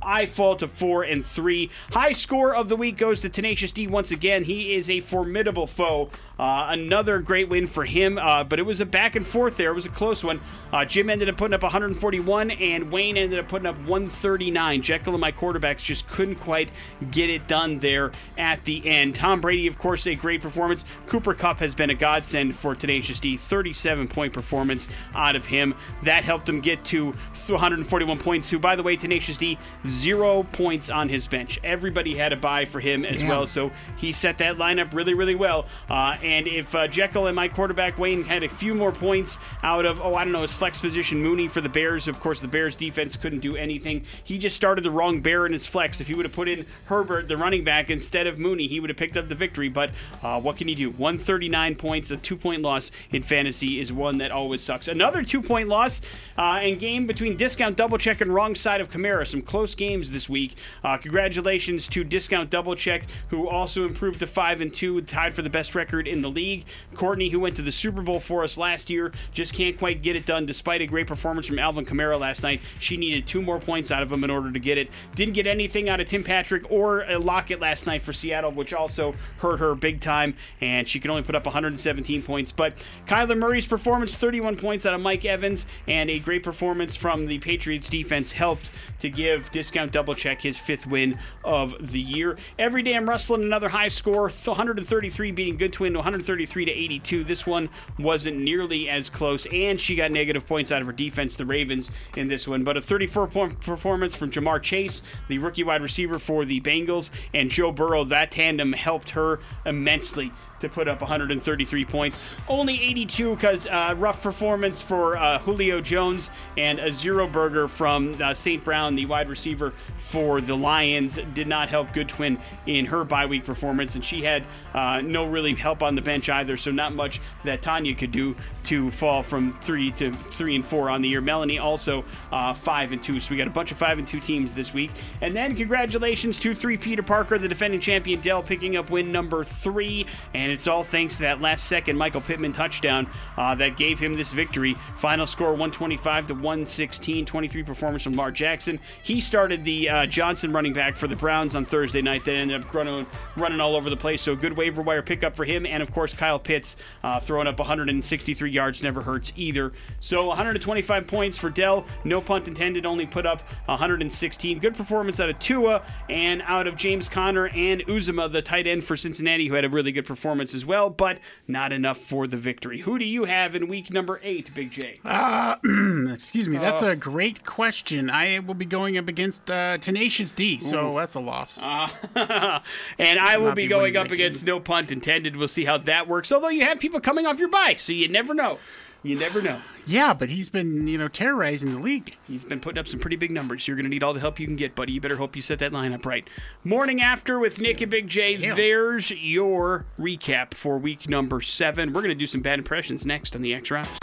I 0.01 0.25
fall 0.25 0.55
to 0.57 0.67
four 0.67 1.03
and 1.03 1.25
three. 1.25 1.69
High 1.91 2.11
score 2.11 2.55
of 2.55 2.69
the 2.69 2.75
week 2.75 2.97
goes 2.97 3.21
to 3.21 3.29
Tenacious 3.29 3.71
D 3.71 3.87
once 3.87 4.11
again. 4.11 4.43
He 4.43 4.75
is 4.75 4.89
a 4.89 4.99
formidable 4.99 5.67
foe. 5.67 6.09
Uh, 6.39 6.67
another 6.69 7.19
great 7.19 7.49
win 7.49 7.67
for 7.67 7.85
him, 7.85 8.17
uh, 8.17 8.43
but 8.43 8.59
it 8.59 8.63
was 8.65 8.79
a 8.79 8.85
back 8.85 9.15
and 9.15 9.25
forth 9.25 9.57
there. 9.57 9.71
It 9.71 9.75
was 9.75 9.85
a 9.85 9.89
close 9.89 10.23
one. 10.23 10.39
Uh, 10.71 10.83
Jim 10.83 11.09
ended 11.09 11.29
up 11.29 11.37
putting 11.37 11.53
up 11.53 11.63
141, 11.63 12.51
and 12.51 12.91
Wayne 12.91 13.17
ended 13.17 13.39
up 13.39 13.47
putting 13.47 13.65
up 13.65 13.75
139. 13.77 14.81
Jekyll 14.81 15.13
and 15.13 15.21
my 15.21 15.31
quarterbacks 15.31 15.79
just 15.79 16.07
couldn't 16.09 16.35
quite 16.35 16.69
get 17.09 17.29
it 17.29 17.47
done 17.47 17.79
there 17.79 18.11
at 18.37 18.63
the 18.65 18.85
end. 18.85 19.15
Tom 19.15 19.39
Brady, 19.41 19.67
of 19.67 19.77
course, 19.77 20.05
a 20.05 20.13
great 20.13 20.41
performance. 20.41 20.83
Cooper 21.07 21.33
Kupp 21.33 21.59
has 21.59 21.73
been 21.73 21.89
a 21.89 21.95
godsend 21.95 22.55
for 22.55 22.75
Tenacious 22.75 23.19
D. 23.19 23.37
37 23.37 24.07
point 24.07 24.33
performance 24.33 24.87
out 25.15 25.35
of 25.35 25.45
him. 25.45 25.73
That 26.03 26.23
helped 26.23 26.49
him 26.49 26.59
get 26.59 26.83
to 26.85 27.13
141 27.47 28.17
points. 28.19 28.49
Who, 28.49 28.59
by 28.59 28.75
the 28.75 28.83
way, 28.83 28.95
Tenacious 28.97 29.37
D, 29.37 29.57
zero 29.87 30.43
points 30.43 30.89
on 30.89 31.09
his 31.09 31.27
bench. 31.27 31.59
Everybody 31.63 32.15
had 32.15 32.33
a 32.33 32.37
bye 32.37 32.65
for 32.65 32.79
him 32.79 33.05
as 33.05 33.21
Damn. 33.21 33.29
well, 33.29 33.47
so 33.47 33.71
he 33.95 34.11
set 34.11 34.37
that 34.39 34.57
lineup 34.57 34.93
really, 34.93 35.13
really 35.13 35.35
well. 35.35 35.65
Uh, 35.89 36.15
and 36.27 36.45
if 36.45 36.75
uh, 36.75 36.89
Jekyll 36.89 37.27
and 37.27 37.35
my 37.37 37.47
quarterback 37.47 37.97
Wayne 37.97 38.21
had 38.21 38.43
a 38.43 38.49
few 38.49 38.75
more 38.75 38.91
points 38.91 39.37
out 39.63 39.85
of, 39.85 40.01
oh, 40.01 40.13
I 40.13 40.25
don't 40.25 40.33
know, 40.33 40.41
his 40.41 40.51
flex 40.51 40.77
position 40.77 41.23
Mooney 41.23 41.47
for 41.47 41.61
the 41.61 41.69
Bears, 41.69 42.09
of 42.09 42.19
course, 42.19 42.41
the 42.41 42.49
Bears 42.49 42.75
defense 42.75 43.15
couldn't 43.15 43.39
do 43.39 43.55
anything. 43.55 44.03
He 44.25 44.37
just 44.37 44.57
started 44.57 44.83
the 44.83 44.91
wrong 44.91 45.21
bear 45.21 45.45
in 45.45 45.53
his 45.53 45.65
flex. 45.65 46.01
If 46.01 46.07
he 46.07 46.13
would 46.15 46.25
have 46.25 46.33
put 46.33 46.49
in 46.49 46.65
Herbert, 46.87 47.29
the 47.29 47.37
running 47.37 47.63
back, 47.63 47.89
instead 47.89 48.27
of 48.27 48.37
Mooney, 48.37 48.67
he 48.67 48.81
would 48.81 48.89
have 48.89 48.97
picked 48.97 49.15
up 49.15 49.29
the 49.29 49.35
victory. 49.35 49.69
But 49.69 49.91
uh, 50.21 50.41
what 50.41 50.57
can 50.57 50.67
you 50.67 50.75
do? 50.75 50.89
139 50.89 51.75
points, 51.75 52.11
a 52.11 52.17
two 52.17 52.35
point 52.35 52.61
loss 52.61 52.91
in 53.11 53.23
fantasy 53.23 53.79
is 53.79 53.93
one 53.93 54.17
that 54.17 54.29
always 54.29 54.61
sucks. 54.61 54.89
Another 54.89 55.23
two 55.23 55.41
point 55.41 55.69
loss 55.69 56.01
uh, 56.37 56.59
and 56.61 56.77
game 56.77 57.07
between 57.07 57.37
Discount 57.37 57.77
Double 57.77 57.97
Check 57.97 58.19
and 58.19 58.33
Wrong 58.33 58.53
Side 58.53 58.81
of 58.81 58.91
Kamara. 58.91 59.25
Some 59.25 59.41
close 59.41 59.75
games 59.75 60.11
this 60.11 60.27
week. 60.27 60.55
Uh, 60.83 60.97
congratulations 60.97 61.87
to 61.87 62.03
Discount 62.03 62.49
Double 62.49 62.75
Check, 62.75 63.03
who 63.29 63.47
also 63.47 63.85
improved 63.85 64.19
to 64.19 64.27
5 64.27 64.59
and 64.59 64.73
2, 64.73 65.01
tied 65.01 65.33
for 65.33 65.41
the 65.41 65.49
best 65.49 65.73
record 65.73 66.07
in 66.07 66.16
the 66.21 66.29
league. 66.29 66.65
Courtney, 66.95 67.29
who 67.29 67.39
went 67.39 67.55
to 67.57 67.61
the 67.61 67.71
Super 67.71 68.01
Bowl 68.01 68.19
for 68.19 68.43
us 68.43 68.57
last 68.57 68.89
year, 68.89 69.11
just 69.33 69.53
can't 69.53 69.77
quite 69.77 70.01
get 70.01 70.15
it 70.15 70.25
done 70.25 70.45
despite 70.45 70.81
a 70.81 70.87
great 70.87 71.07
performance 71.07 71.47
from 71.47 71.59
Alvin 71.59 71.85
Kamara 71.85 72.19
last 72.19 72.43
night. 72.43 72.61
She 72.79 72.97
needed 72.97 73.27
two 73.27 73.41
more 73.41 73.59
points 73.59 73.91
out 73.91 74.03
of 74.03 74.11
him 74.11 74.23
in 74.23 74.29
order 74.29 74.51
to 74.51 74.59
get 74.59 74.77
it. 74.77 74.89
Didn't 75.15 75.33
get 75.33 75.47
anything 75.47 75.89
out 75.89 75.99
of 75.99 76.07
Tim 76.07 76.23
Patrick 76.23 76.69
or 76.71 77.01
a 77.01 77.17
Lockett 77.17 77.59
last 77.59 77.87
night 77.87 78.01
for 78.01 78.13
Seattle, 78.13 78.51
which 78.51 78.73
also 78.73 79.13
hurt 79.39 79.59
her 79.59 79.75
big 79.75 80.01
time, 80.01 80.35
and 80.61 80.87
she 80.87 80.99
could 80.99 81.09
only 81.09 81.23
put 81.23 81.35
up 81.35 81.45
117 81.45 82.21
points. 82.23 82.51
But 82.51 82.73
Kyler 83.05 83.37
Murray's 83.37 83.65
performance, 83.65 84.15
31 84.15 84.57
points 84.57 84.85
out 84.85 84.93
of 84.93 85.01
Mike 85.01 85.25
Evans, 85.25 85.65
and 85.87 86.09
a 86.09 86.19
great 86.19 86.43
performance 86.43 86.95
from 86.95 87.27
the 87.27 87.39
Patriots 87.39 87.89
defense 87.89 88.31
helped 88.31 88.71
to 88.99 89.09
give 89.09 89.51
Discount 89.51 89.91
Double 89.91 90.15
Check 90.15 90.41
his 90.41 90.57
fifth 90.57 90.87
win 90.87 91.19
of 91.43 91.91
the 91.91 92.01
year. 92.01 92.37
Every 92.57 92.81
day 92.81 92.95
I'm 92.95 93.07
wrestling 93.07 93.43
another 93.43 93.69
high 93.69 93.87
score, 93.87 94.29
133 94.29 95.31
beating 95.31 95.57
Good 95.57 95.73
Twin 95.73 95.93
133 96.07 96.63
to 96.63 96.71
82. 96.71 97.23
This 97.25 97.45
one 97.45 97.67
wasn't 97.99 98.37
nearly 98.37 98.87
as 98.87 99.09
close, 99.09 99.45
and 99.47 99.79
she 99.79 99.93
got 99.93 100.09
negative 100.09 100.47
points 100.47 100.71
out 100.71 100.79
of 100.79 100.87
her 100.87 100.93
defense, 100.93 101.35
the 101.35 101.45
Ravens, 101.45 101.91
in 102.15 102.29
this 102.29 102.47
one. 102.47 102.63
But 102.63 102.77
a 102.77 102.81
34 102.81 103.27
point 103.27 103.59
performance 103.59 104.15
from 104.15 104.31
Ja'Marr 104.31 104.63
Chase, 104.63 105.01
the 105.27 105.37
rookie 105.37 105.65
wide 105.65 105.81
receiver 105.81 106.17
for 106.17 106.45
the 106.45 106.61
Bengals, 106.61 107.09
and 107.33 107.51
Joe 107.51 107.73
Burrow. 107.73 108.05
That 108.05 108.31
tandem 108.31 108.71
helped 108.71 109.09
her 109.09 109.41
immensely 109.65 110.31
to 110.59 110.69
put 110.69 110.87
up 110.87 111.01
133 111.01 111.85
points. 111.85 112.39
Only 112.47 112.81
82 112.81 113.35
because 113.35 113.67
uh, 113.67 113.93
rough 113.97 114.21
performance 114.21 114.81
for 114.81 115.17
uh, 115.17 115.39
Julio 115.39 115.81
Jones 115.81 116.31
and 116.57 116.79
a 116.79 116.91
zero 116.91 117.27
burger 117.27 117.67
from 117.67 118.19
uh, 118.21 118.33
St. 118.33 118.63
Brown, 118.63 118.95
the 118.95 119.05
wide 119.05 119.29
receiver 119.29 119.73
for 119.97 120.41
the 120.41 120.55
Lions, 120.55 121.19
did 121.33 121.47
not 121.47 121.69
help 121.69 121.93
Good 121.93 122.09
Twin 122.09 122.39
in 122.65 122.85
her 122.85 123.03
bye 123.03 123.25
week 123.25 123.45
performance, 123.45 123.95
and 123.95 124.03
she 124.03 124.23
had 124.23 124.45
uh, 124.77 125.01
no 125.01 125.25
really 125.25 125.55
help 125.55 125.81
on 125.81 125.95
the 125.95 126.01
bench 126.03 126.29
either. 126.29 126.55
So 126.55 126.69
not 126.69 126.93
much 126.93 127.19
that 127.43 127.63
Tanya 127.63 127.95
could 127.95 128.11
do 128.11 128.35
to 128.65 128.91
fall 128.91 129.23
from 129.23 129.53
three 129.53 129.91
to 129.93 130.11
three 130.11 130.53
and 130.53 130.63
four 130.63 130.89
on 130.89 131.01
the 131.01 131.07
year. 131.07 131.21
Melanie 131.21 131.57
also 131.57 132.03
uh, 132.33 132.53
five 132.53 132.91
and 132.91 133.01
two. 133.01 133.19
So 133.19 133.31
we 133.31 133.37
got 133.37 133.47
a 133.47 133.51
bunch 133.51 133.71
of 133.71 133.77
five 133.77 133.97
and 133.97 134.07
two 134.07 134.19
teams 134.19 134.53
this 134.53 134.73
week. 134.73 134.91
And 135.21 135.35
then 135.35 135.55
congratulations 135.55 136.37
to 136.39 136.53
three 136.53 136.77
Peter 136.77 137.01
Parker, 137.01 137.37
the 137.39 137.47
defending 137.47 137.79
champion 137.79 138.19
Dell, 138.19 138.43
picking 138.43 138.75
up 138.75 138.91
win 138.91 139.11
number 139.11 139.43
three. 139.43 140.05
And 140.33 140.51
it's 140.51 140.67
all 140.67 140.83
thanks 140.83 141.15
to 141.17 141.23
that 141.23 141.39
last 141.39 141.65
second 141.65 141.97
Michael 141.97 142.21
Pittman 142.21 142.51
touchdown 142.51 143.09
uh, 143.37 143.55
that 143.55 143.77
gave 143.77 143.99
him 143.99 144.13
this 144.13 144.33
victory. 144.33 144.75
Final 144.97 145.25
score 145.25 145.51
125 145.51 146.27
to 146.27 146.33
116, 146.33 147.25
23 147.25 147.63
performance 147.63 148.03
from 148.03 148.13
Lamar 148.13 148.31
Jackson. 148.31 148.79
He 149.01 149.21
started 149.21 149.63
the 149.63 149.89
uh, 149.89 150.05
Johnson 150.05 150.51
running 150.51 150.73
back 150.73 150.97
for 150.97 151.07
the 151.07 151.15
Browns 151.15 151.55
on 151.55 151.63
Thursday 151.63 152.01
night 152.01 152.25
that 152.25 152.33
ended 152.33 152.61
up 152.61 152.73
running, 152.73 153.07
running 153.37 153.61
all 153.61 153.77
over 153.77 153.89
the 153.89 153.97
place. 153.97 154.21
So 154.21 154.35
good 154.35 154.57
waiver 154.67 154.81
wire 154.81 155.01
pickup 155.01 155.33
for 155.33 155.45
him, 155.45 155.65
and 155.65 155.81
of 155.81 155.93
course 155.93 156.13
Kyle 156.13 156.39
Pitts 156.39 156.75
uh, 157.01 157.21
throwing 157.21 157.47
up 157.47 157.57
163 157.57 158.51
yards 158.51 158.83
never 158.83 159.01
hurts 159.01 159.31
either. 159.37 159.71
So 160.01 160.27
125 160.27 161.07
points 161.07 161.37
for 161.37 161.49
Dell, 161.49 161.85
no 162.03 162.19
punt 162.19 162.49
intended, 162.49 162.85
only 162.85 163.05
put 163.05 163.25
up 163.25 163.41
116. 163.65 164.59
Good 164.59 164.75
performance 164.75 165.21
out 165.21 165.29
of 165.29 165.39
Tua 165.39 165.83
and 166.09 166.41
out 166.45 166.67
of 166.67 166.75
James 166.75 167.07
Conner 167.07 167.47
and 167.47 167.85
Uzomah, 167.87 168.31
the 168.31 168.41
tight 168.41 168.67
end 168.67 168.83
for 168.83 168.97
Cincinnati, 168.97 169.47
who 169.47 169.55
had 169.55 169.63
a 169.63 169.69
really 169.69 169.93
good 169.93 170.05
performance 170.05 170.53
as 170.53 170.65
well, 170.65 170.89
but 170.89 171.19
not 171.47 171.71
enough 171.71 171.97
for 171.97 172.27
the 172.27 172.37
victory. 172.37 172.81
Who 172.81 172.99
do 172.99 173.05
you 173.05 173.23
have 173.23 173.55
in 173.55 173.69
week 173.69 173.89
number 173.89 174.19
eight, 174.21 174.53
Big 174.53 174.71
J? 174.71 174.97
Excuse 176.13 176.49
me, 176.49 176.57
that's 176.57 176.81
a 176.81 176.95
great 176.95 177.45
question. 177.45 178.09
I 178.09 178.39
will 178.39 178.53
be 178.53 178.65
going 178.65 178.97
up 178.97 179.07
against 179.07 179.49
uh, 179.49 179.77
Tenacious 179.77 180.33
D, 180.33 180.59
so 180.59 180.97
that's 180.97 181.13
a 181.13 181.21
loss. 181.21 181.63
and 182.15 183.19
I 183.19 183.37
will 183.37 183.53
be 183.53 183.67
be 183.67 183.75
going 183.75 183.97
up 183.97 184.11
against 184.11 184.45
game. 184.45 184.46
No 184.47 184.59
punt 184.59 184.91
intended. 184.91 185.35
We'll 185.37 185.47
see 185.47 185.65
how 185.65 185.77
that 185.77 186.07
works. 186.07 186.31
Although 186.31 186.49
you 186.49 186.63
have 186.65 186.79
people 186.79 186.99
coming 186.99 187.27
off 187.27 187.39
your 187.39 187.49
bye, 187.49 187.75
so 187.77 187.93
you 187.93 188.07
never 188.07 188.33
know. 188.33 188.57
You 189.03 189.15
never 189.15 189.43
know. 189.43 189.61
yeah, 189.85 190.13
but 190.15 190.29
he's 190.29 190.49
been, 190.49 190.87
you 190.87 190.97
know, 190.97 191.07
terrorizing 191.07 191.71
the 191.71 191.79
league. 191.79 192.15
He's 192.27 192.43
been 192.43 192.59
putting 192.59 192.79
up 192.79 192.87
some 192.87 192.99
pretty 192.99 193.15
big 193.15 193.29
numbers. 193.29 193.67
You're 193.67 193.77
going 193.77 193.85
to 193.85 193.89
need 193.89 194.01
all 194.01 194.11
the 194.11 194.19
help 194.19 194.39
you 194.39 194.47
can 194.47 194.55
get, 194.55 194.73
buddy. 194.73 194.93
You 194.93 194.99
better 194.99 195.17
hope 195.17 195.35
you 195.35 195.41
set 195.43 195.59
that 195.59 195.71
lineup 195.71 196.03
right. 196.05 196.27
Morning 196.63 196.99
after 196.99 197.37
with 197.37 197.61
Nick 197.61 197.79
and 197.79 197.91
Big 197.91 198.07
J. 198.07 198.35
Yeah. 198.35 198.55
There's 198.55 199.11
your 199.11 199.85
recap 199.99 200.55
for 200.55 200.77
week 200.79 201.07
number 201.07 201.41
seven. 201.41 201.93
We're 201.93 202.01
going 202.01 202.09
to 202.13 202.19
do 202.19 202.27
some 202.27 202.41
bad 202.41 202.57
impressions 202.57 203.05
next 203.05 203.35
on 203.35 203.43
the 203.43 203.53
X 203.53 203.69
Rocks. 203.69 203.99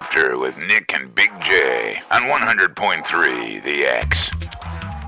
After 0.00 0.38
with 0.38 0.58
Nick 0.58 0.92
and 0.94 1.14
Big 1.14 1.30
J 1.42 1.96
on 2.10 2.22
100.3 2.22 3.62
The 3.62 3.84
X. 3.84 4.30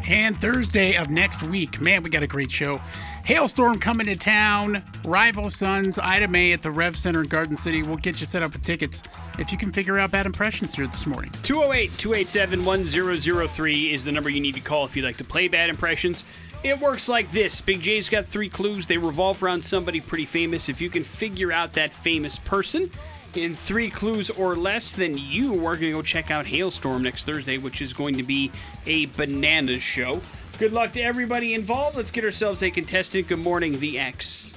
And 0.09 0.41
Thursday 0.41 0.95
of 0.97 1.11
next 1.11 1.43
week, 1.43 1.81
man, 1.81 2.03
we 2.03 2.11
got 2.11 2.23
a 2.23 2.29
great 2.29 2.51
show. 2.51 2.81
Halestorm 3.27 3.81
coming 3.81 4.07
to 4.07 4.15
town. 4.15 4.85
Rival 5.05 5.51
Sons, 5.51 5.99
Ida 5.99 6.29
Mae 6.29 6.53
at 6.53 6.63
the 6.63 6.71
Rev 6.71 6.97
Center 6.97 7.23
in 7.23 7.27
Garden 7.27 7.57
City. 7.57 7.83
We'll 7.83 7.97
get 7.97 8.21
you 8.21 8.27
set 8.27 8.45
up 8.45 8.53
with 8.53 8.63
tickets 8.63 9.03
if 9.37 9.51
you 9.51 9.59
can 9.59 9.73
figure 9.73 9.99
out 9.99 10.13
bad 10.13 10.27
impressions 10.27 10.77
here 10.77 10.87
this 10.87 11.07
morning. 11.09 11.33
208 11.43 11.91
287 11.99 12.65
1003 12.65 13.93
is 13.93 14.05
the 14.05 14.13
number 14.13 14.31
you 14.31 14.41
need 14.41 14.55
to 14.55 14.61
call 14.61 14.85
if 14.85 14.95
you'd 14.95 15.05
like 15.05 15.17
to 15.17 15.25
play 15.25 15.49
bad 15.49 15.71
impressions. 15.71 16.23
It 16.63 16.79
works 16.79 17.09
like 17.09 17.29
this 17.33 17.61
Big 17.61 17.81
J's 17.81 18.09
got 18.09 18.25
three 18.25 18.49
clues. 18.49 18.87
They 18.87 18.97
revolve 18.97 19.43
around 19.43 19.65
somebody 19.65 20.01
pretty 20.01 20.25
famous. 20.25 20.69
If 20.69 20.81
you 20.81 20.89
can 20.89 21.03
figure 21.03 21.51
out 21.51 21.73
that 21.73 21.93
famous 21.93 22.39
person 22.39 22.89
in 23.35 23.57
three 23.57 23.91
clues 23.91 24.31
or 24.31 24.55
less, 24.55 24.93
then 24.93 25.19
you 25.19 25.67
are 25.67 25.75
going 25.75 25.91
to 25.91 25.93
go 25.93 26.03
check 26.03 26.31
out 26.31 26.47
Halestorm 26.47 27.01
next 27.01 27.25
Thursday, 27.25 27.59
which 27.59 27.83
is 27.83 27.93
going 27.93 28.17
to 28.19 28.23
be 28.23 28.53
a 28.87 29.07
bananas 29.07 29.83
show. 29.83 30.21
Good 30.59 30.73
luck 30.73 30.93
to 30.93 31.03
everybody 31.03 31.53
involved. 31.53 31.97
Let's 31.97 32.11
get 32.11 32.25
ourselves 32.25 32.63
a 32.63 32.71
contestant. 32.71 33.29
Good 33.29 33.39
morning, 33.41 33.79
the 33.79 33.99
X. 33.99 34.55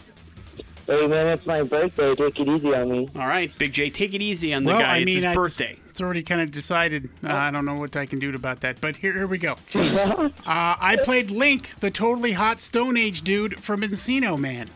Hey 0.88 1.06
man, 1.06 1.28
it's 1.28 1.46
my 1.46 1.62
birthday. 1.62 2.16
Take 2.16 2.40
it 2.40 2.48
easy 2.48 2.74
on 2.74 2.90
me. 2.90 3.10
All 3.16 3.28
right, 3.28 3.56
Big 3.58 3.74
J, 3.74 3.90
take 3.90 4.14
it 4.14 4.22
easy 4.22 4.54
on 4.54 4.64
the 4.64 4.72
well, 4.72 4.80
guy. 4.80 4.96
I 4.96 4.98
it's 4.98 5.06
mean, 5.06 5.16
his 5.16 5.26
I- 5.26 5.34
birthday. 5.34 5.76
It's 5.90 6.02
already 6.02 6.24
kind 6.24 6.40
of 6.40 6.52
decided. 6.52 7.10
Uh, 7.22 7.34
I 7.34 7.52
don't 7.52 7.66
know 7.66 7.76
what 7.76 7.98
I 7.98 8.06
can 8.06 8.20
do 8.20 8.34
about 8.34 8.62
that, 8.62 8.80
but 8.80 8.96
here, 8.96 9.12
here 9.12 9.28
we 9.28 9.38
go. 9.38 9.58
uh, 9.76 10.30
I 10.46 10.98
played 11.04 11.30
Link, 11.30 11.74
the 11.82 11.92
totally 11.92 12.32
hot 12.32 12.62
Stone 12.62 12.96
Age 12.96 13.22
dude 13.22 13.62
from 13.62 13.82
Encino 13.82 14.40
Man. 14.40 14.70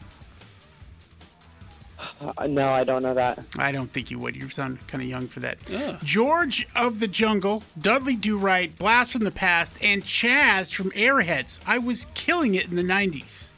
Uh, 2.21 2.47
no, 2.47 2.69
I 2.69 2.83
don't 2.83 3.03
know 3.03 3.13
that. 3.13 3.39
I 3.57 3.71
don't 3.71 3.91
think 3.91 4.09
you 4.09 4.17
would. 4.19 4.35
You 4.35 4.47
sound 4.49 4.85
kind 4.87 5.01
of 5.03 5.09
young 5.09 5.27
for 5.27 5.41
that. 5.41 5.57
George 6.03 6.67
of 6.75 6.99
the 6.99 7.07
Jungle, 7.07 7.63
Dudley 7.79 8.15
Do 8.15 8.37
Right, 8.37 8.75
Blast 8.77 9.11
from 9.11 9.23
the 9.25 9.31
Past, 9.31 9.77
and 9.83 10.03
Chaz 10.03 10.73
from 10.73 10.91
Airheads. 10.91 11.59
I 11.67 11.79
was 11.79 12.05
killing 12.13 12.55
it 12.55 12.69
in 12.69 12.75
the 12.77 12.83
90s. 12.83 13.49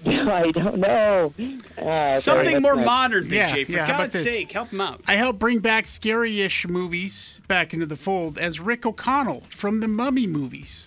I 0.06 0.50
don't 0.52 0.78
know. 0.78 1.34
Uh, 1.76 2.16
Something 2.18 2.52
that's 2.52 2.62
more 2.62 2.76
not- 2.76 2.84
modern, 2.86 3.24
BJ. 3.24 3.30
Yeah, 3.32 3.48
For 3.64 3.72
yeah, 3.72 3.78
how 3.86 3.94
about 3.94 3.98
God's 4.04 4.12
this? 4.12 4.24
sake, 4.32 4.52
help 4.52 4.68
him 4.70 4.80
out. 4.80 5.00
I 5.08 5.14
helped 5.16 5.38
bring 5.40 5.58
back 5.58 5.88
scary-ish 5.88 6.68
movies 6.68 7.40
back 7.48 7.74
into 7.74 7.86
the 7.86 7.96
fold 7.96 8.38
as 8.38 8.60
Rick 8.60 8.86
O'Connell 8.86 9.40
from 9.48 9.80
the 9.80 9.88
Mummy 9.88 10.26
movies. 10.28 10.86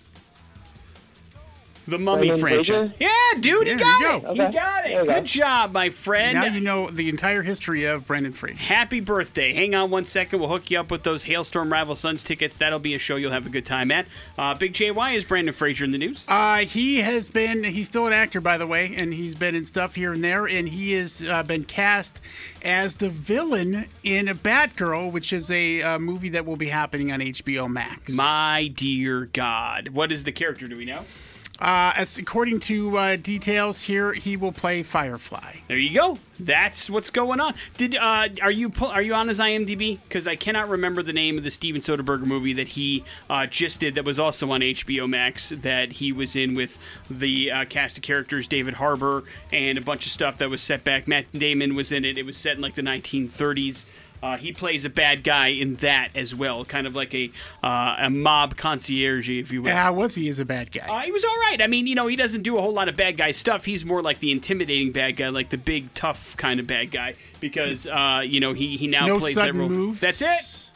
The 1.89 1.97
Mummy 1.97 2.27
Brendan 2.27 2.39
franchise. 2.41 2.67
Fraser? 2.67 2.93
Yeah, 2.99 3.39
dude, 3.39 3.67
he 3.67 3.73
there 3.73 3.79
got 3.79 3.99
you 4.01 4.07
it. 4.07 4.21
go. 4.23 4.33
He 4.33 4.41
Okay. 4.41 4.51
got 4.51 4.83
There 4.83 4.85
it. 4.85 4.89
you 5.01 5.05
go. 5.05 5.13
Good 5.15 5.25
job, 5.25 5.71
my 5.73 5.89
friend. 5.89 6.35
Now 6.35 6.45
you 6.45 6.59
know 6.61 6.89
the 6.89 7.09
entire 7.09 7.41
history 7.41 7.85
of 7.85 8.07
Brendan 8.07 8.33
Fraser. 8.33 8.57
Happy 8.61 8.99
birthday. 8.99 9.53
Hang 9.53 9.75
on 9.75 9.89
one 9.89 10.05
second. 10.05 10.39
We'll 10.39 10.49
hook 10.49 10.69
you 10.71 10.79
up 10.79 10.91
with 10.91 11.03
those 11.03 11.25
Halestorm 11.25 11.71
Rival 11.71 11.95
Sons 11.95 12.23
tickets. 12.23 12.57
That'll 12.57 12.79
be 12.79 12.93
a 12.93 12.99
show 12.99 13.15
you'll 13.15 13.31
have 13.31 13.45
a 13.45 13.49
good 13.49 13.65
time 13.65 13.91
at. 13.91 14.05
Uh, 14.37 14.53
Big 14.55 14.73
J, 14.73 14.91
why 14.91 15.11
is 15.13 15.23
Brendan 15.23 15.53
Fraser 15.53 15.85
in 15.85 15.91
the 15.91 15.97
news? 15.97 16.25
Uh, 16.27 16.57
he 16.59 16.97
has 17.01 17.29
been, 17.29 17.63
he's 17.63 17.87
still 17.87 18.07
an 18.07 18.13
actor, 18.13 18.41
by 18.41 18.57
the 18.57 18.67
way, 18.67 18.93
and 18.95 19.13
he's 19.13 19.35
been 19.35 19.55
in 19.55 19.65
stuff 19.65 19.95
here 19.95 20.13
and 20.13 20.23
there, 20.23 20.45
and 20.47 20.69
he 20.69 20.93
has 20.93 21.23
uh, 21.27 21.43
been 21.43 21.63
cast 21.63 22.21
as 22.63 22.97
the 22.97 23.09
villain 23.09 23.85
in 24.03 24.27
a 24.27 24.35
Batgirl, 24.35 25.11
which 25.11 25.33
is 25.33 25.49
a 25.51 25.81
uh, 25.81 25.99
movie 25.99 26.29
that 26.29 26.45
will 26.45 26.55
be 26.57 26.67
happening 26.69 27.11
on 27.11 27.19
HBO 27.19 27.69
Max. 27.71 28.15
My 28.15 28.71
dear 28.75 29.25
God. 29.33 29.89
What 29.89 30.11
is 30.11 30.23
the 30.23 30.31
character? 30.31 30.67
Do 30.67 30.75
we 30.77 30.85
know? 30.85 31.01
Uh, 31.60 31.91
as 31.97 32.18
according 32.18 32.60
to 32.60 32.97
uh, 32.97 33.16
details 33.18 33.82
here, 33.82 34.14
he 34.14 34.38
will 34.38 34.51
play 34.51 34.82
Firefly. 34.82 35.55
There 35.68 35.78
you 35.78 35.93
go. 35.93 36.18
That's 36.39 36.89
what's 36.89 37.10
going 37.10 37.41
on. 37.41 37.53
Did 37.76 37.95
uh, 37.95 38.30
are 38.41 38.51
you 38.51 38.72
are 38.82 39.01
you 39.01 39.14
on 39.14 39.28
his 39.28 39.39
IMDb? 39.39 39.99
Because 40.03 40.26
I 40.26 40.38
cannot 40.38 40.70
remember 40.70 41.03
the 41.03 41.12
name 41.12 41.38
of 41.38 41.43
the 41.43 41.51
Steven 41.51 41.82
Soderbergh 41.82 42.22
movie 42.22 42.53
that 42.53 42.70
he 42.70 43.03
uh, 43.30 43.45
just 43.45 43.82
did. 43.82 43.95
That 43.95 44.05
was 44.05 44.18
also 44.18 44.49
on 44.51 44.62
HBO 44.62 45.10
Max. 45.10 45.49
That 45.49 45.93
he 45.93 46.14
was 46.14 46.38
in 46.38 46.55
with 46.55 46.78
the 47.10 47.51
uh, 47.51 47.66
cast 47.66 47.97
of 47.97 48.03
characters, 48.03 48.47
David 48.47 48.76
Harbour, 48.76 49.26
and 49.51 49.78
a 49.78 49.82
bunch 49.82 50.05
of 50.05 50.14
stuff 50.14 50.38
that 50.38 50.49
was 50.49 50.62
set 50.62 50.86
back. 50.86 51.10
Matt 51.10 51.26
Damon 51.34 51.76
was 51.76 51.91
in 51.91 52.05
it. 52.05 52.18
It 52.18 52.26
was 52.26 52.38
set 52.38 52.55
in 52.55 52.62
like 52.62 52.76
the 52.76 52.82
1930s. 52.84 53.86
Uh, 54.22 54.38
he 54.38 54.51
plays 54.51 54.86
a 54.86 54.89
bad 54.89 55.24
guy 55.24 55.47
in 55.47 55.76
that 55.76 56.09
as 56.13 56.36
well, 56.36 56.65
kind 56.65 56.86
of 56.86 56.95
like 56.95 57.13
a 57.15 57.32
uh, 57.63 57.95
a 57.99 58.09
mob 58.09 58.57
concierge, 58.57 59.30
if 59.30 59.51
you 59.51 59.61
will. 59.61 59.70
Yeah, 59.70 59.89
was 59.89 60.15
he 60.15 60.28
is 60.28 60.39
a 60.39 60.45
bad 60.45 60.72
guy? 60.72 60.88
Uh, 60.88 60.99
he 61.01 61.11
was 61.11 61.24
all 61.24 61.38
right. 61.38 61.61
I 61.61 61.67
mean, 61.67 61.88
you 61.88 61.95
know, 61.95 62.07
he 62.07 62.15
doesn't 62.15 62.41
do 62.41 62.57
a 62.57 62.61
whole 62.61 62.74
lot 62.74 62.89
of 62.89 62.95
bad 62.97 63.17
guy 63.17 63.32
stuff. 63.32 63.65
He's 63.65 63.86
more 63.86 64.01
like 64.01 64.20
the 64.20 64.32
intimidating 64.32 64.91
bad 64.91 65.15
guy, 65.17 65.30
like 65.30 65.49
the 65.49 65.57
big, 65.57 65.93
tough 65.93 66.36
kind 66.38 66.59
of 66.59 66.67
bad 66.67 66.91
guy. 66.91 67.15
Because, 67.39 67.88
uh, 67.88 68.22
you 68.26 68.41
know, 68.41 68.51
he, 68.51 68.76
he 68.76 68.88
now 68.88 69.07
no 69.07 69.20
plays 69.20 69.36
that 69.36 69.55
role. 69.55 69.70
moves. 69.70 70.01
That's 70.01 70.22
it. 70.22 70.68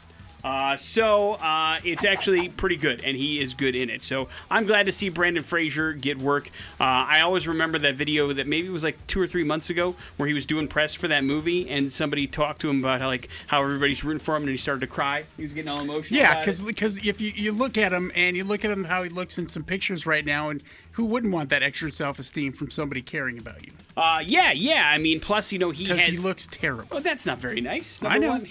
Uh, 0.44 0.76
so 0.76 1.32
uh, 1.34 1.78
it's 1.84 2.04
actually 2.04 2.50
pretty 2.50 2.76
good, 2.76 3.02
and 3.02 3.16
he 3.16 3.40
is 3.40 3.54
good 3.54 3.74
in 3.74 3.88
it. 3.88 4.02
So 4.02 4.28
I'm 4.50 4.66
glad 4.66 4.84
to 4.84 4.92
see 4.92 5.08
Brendan 5.08 5.42
Fraser 5.42 5.94
get 5.94 6.18
work. 6.18 6.48
Uh, 6.78 6.84
I 7.08 7.22
always 7.22 7.48
remember 7.48 7.78
that 7.78 7.94
video 7.94 8.30
that 8.34 8.46
maybe 8.46 8.66
it 8.66 8.70
was 8.70 8.84
like 8.84 9.04
two 9.06 9.20
or 9.20 9.26
three 9.26 9.42
months 9.42 9.70
ago 9.70 9.96
where 10.18 10.28
he 10.28 10.34
was 10.34 10.44
doing 10.44 10.68
press 10.68 10.94
for 10.94 11.08
that 11.08 11.24
movie, 11.24 11.68
and 11.70 11.90
somebody 11.90 12.26
talked 12.26 12.60
to 12.60 12.68
him 12.68 12.80
about 12.80 13.00
how 13.00 13.06
like 13.06 13.30
how 13.46 13.62
everybody's 13.62 14.04
rooting 14.04 14.20
for 14.20 14.36
him, 14.36 14.42
and 14.42 14.50
he 14.50 14.58
started 14.58 14.80
to 14.80 14.86
cry. 14.86 15.24
He 15.36 15.42
was 15.42 15.54
getting 15.54 15.70
all 15.70 15.80
emotional. 15.80 16.20
Yeah, 16.20 16.40
it. 16.40 16.60
because 16.66 16.98
if 17.06 17.22
you, 17.22 17.32
you 17.34 17.52
look 17.52 17.78
at 17.78 17.92
him 17.92 18.12
and 18.14 18.36
you 18.36 18.44
look 18.44 18.66
at 18.66 18.70
him 18.70 18.84
how 18.84 19.02
he 19.02 19.08
looks 19.08 19.38
in 19.38 19.48
some 19.48 19.64
pictures 19.64 20.04
right 20.04 20.26
now, 20.26 20.50
and 20.50 20.62
who 20.92 21.06
wouldn't 21.06 21.32
want 21.32 21.48
that 21.48 21.62
extra 21.62 21.90
self 21.90 22.18
esteem 22.18 22.52
from 22.52 22.70
somebody 22.70 23.00
caring 23.00 23.38
about 23.38 23.64
you? 23.64 23.72
uh, 23.96 24.22
yeah, 24.24 24.52
yeah. 24.52 24.90
I 24.92 24.98
mean, 24.98 25.20
plus 25.20 25.52
you 25.52 25.58
know 25.58 25.70
he 25.70 25.84
Because 25.84 26.00
has 26.00 26.18
he 26.18 26.18
looks 26.18 26.46
terrible. 26.46 26.98
Oh, 26.98 27.00
that's 27.00 27.24
not 27.24 27.38
very 27.38 27.60
nice. 27.60 28.00
I 28.02 28.18
know. 28.18 28.28
One, 28.28 28.48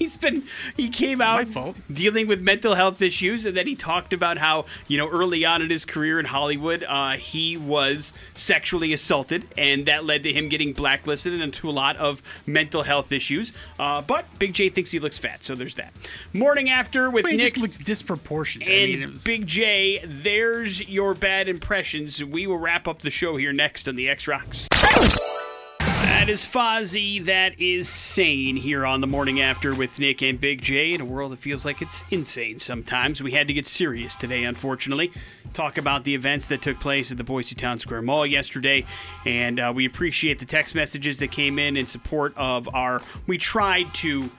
he's 0.00 0.16
been 0.16 0.42
he 0.76 0.88
came 0.88 1.20
out 1.20 1.46
dealing 1.92 2.26
with 2.26 2.40
mental 2.40 2.74
health 2.74 3.00
issues, 3.00 3.46
and 3.46 3.56
then 3.56 3.68
he 3.68 3.76
talked 3.76 4.12
about 4.12 4.38
how 4.38 4.64
you 4.88 4.98
know 4.98 5.08
early 5.08 5.44
on 5.44 5.62
in 5.62 5.70
his 5.70 5.84
career 5.84 6.18
in 6.18 6.26
Hollywood, 6.26 6.82
uh, 6.88 7.12
he 7.12 7.56
was 7.56 8.12
sexually 8.34 8.92
assaulted, 8.92 9.46
and 9.56 9.86
that 9.86 10.04
led 10.04 10.24
to 10.24 10.32
him 10.32 10.48
getting 10.48 10.72
blacklisted 10.72 11.32
and 11.32 11.42
into 11.42 11.68
a 11.68 11.70
lot 11.70 11.96
of 11.98 12.20
mental 12.46 12.82
health 12.82 13.12
issues. 13.12 13.52
Uh, 13.78 14.00
but 14.02 14.24
Big 14.40 14.54
J 14.54 14.68
thinks 14.70 14.90
he 14.90 14.98
looks 14.98 15.18
fat, 15.18 15.44
so 15.44 15.54
there's 15.54 15.76
that. 15.76 15.92
Morning 16.32 16.70
after 16.70 17.10
with 17.10 17.22
But 17.22 17.32
he 17.32 17.36
Nick. 17.36 17.46
just 17.54 17.58
looks 17.58 17.78
disproportionate. 17.78 18.68
I 18.68 18.72
and 18.72 19.00
mean, 19.00 19.12
was, 19.12 19.22
Big 19.24 19.46
J, 19.46 20.00
there's 20.04 20.88
your 20.88 21.14
bad 21.14 21.48
impressions. 21.48 22.24
We 22.24 22.46
will 22.46 22.58
wrap 22.58 22.88
up 22.88 23.02
the 23.02 23.10
show 23.10 23.36
here 23.36 23.52
next 23.52 23.86
on 23.86 23.94
the 23.96 24.08
X 24.08 24.26
Rocks. 24.26 24.68
That 26.20 26.28
is 26.28 26.44
Fozzy. 26.44 27.24
That 27.24 27.58
is 27.58 27.88
sane 27.88 28.54
here 28.54 28.84
on 28.84 29.00
the 29.00 29.06
morning 29.06 29.40
after 29.40 29.74
with 29.74 29.98
Nick 29.98 30.20
and 30.20 30.38
Big 30.38 30.60
J 30.60 30.92
in 30.92 31.00
a 31.00 31.04
world 31.06 31.32
that 31.32 31.38
feels 31.38 31.64
like 31.64 31.80
it's 31.80 32.04
insane 32.10 32.60
sometimes. 32.60 33.22
We 33.22 33.32
had 33.32 33.48
to 33.48 33.54
get 33.54 33.66
serious 33.66 34.16
today, 34.16 34.44
unfortunately. 34.44 35.12
Talk 35.54 35.78
about 35.78 36.04
the 36.04 36.14
events 36.14 36.46
that 36.48 36.60
took 36.60 36.78
place 36.78 37.10
at 37.10 37.16
the 37.16 37.24
Boise 37.24 37.54
Town 37.54 37.78
Square 37.78 38.02
Mall 38.02 38.26
yesterday, 38.26 38.84
and 39.24 39.58
uh, 39.58 39.72
we 39.74 39.86
appreciate 39.86 40.38
the 40.38 40.44
text 40.44 40.74
messages 40.74 41.20
that 41.20 41.32
came 41.32 41.58
in 41.58 41.74
in 41.74 41.86
support 41.86 42.34
of 42.36 42.68
our. 42.74 43.00
We 43.26 43.38
tried 43.38 43.94
to 43.94 44.30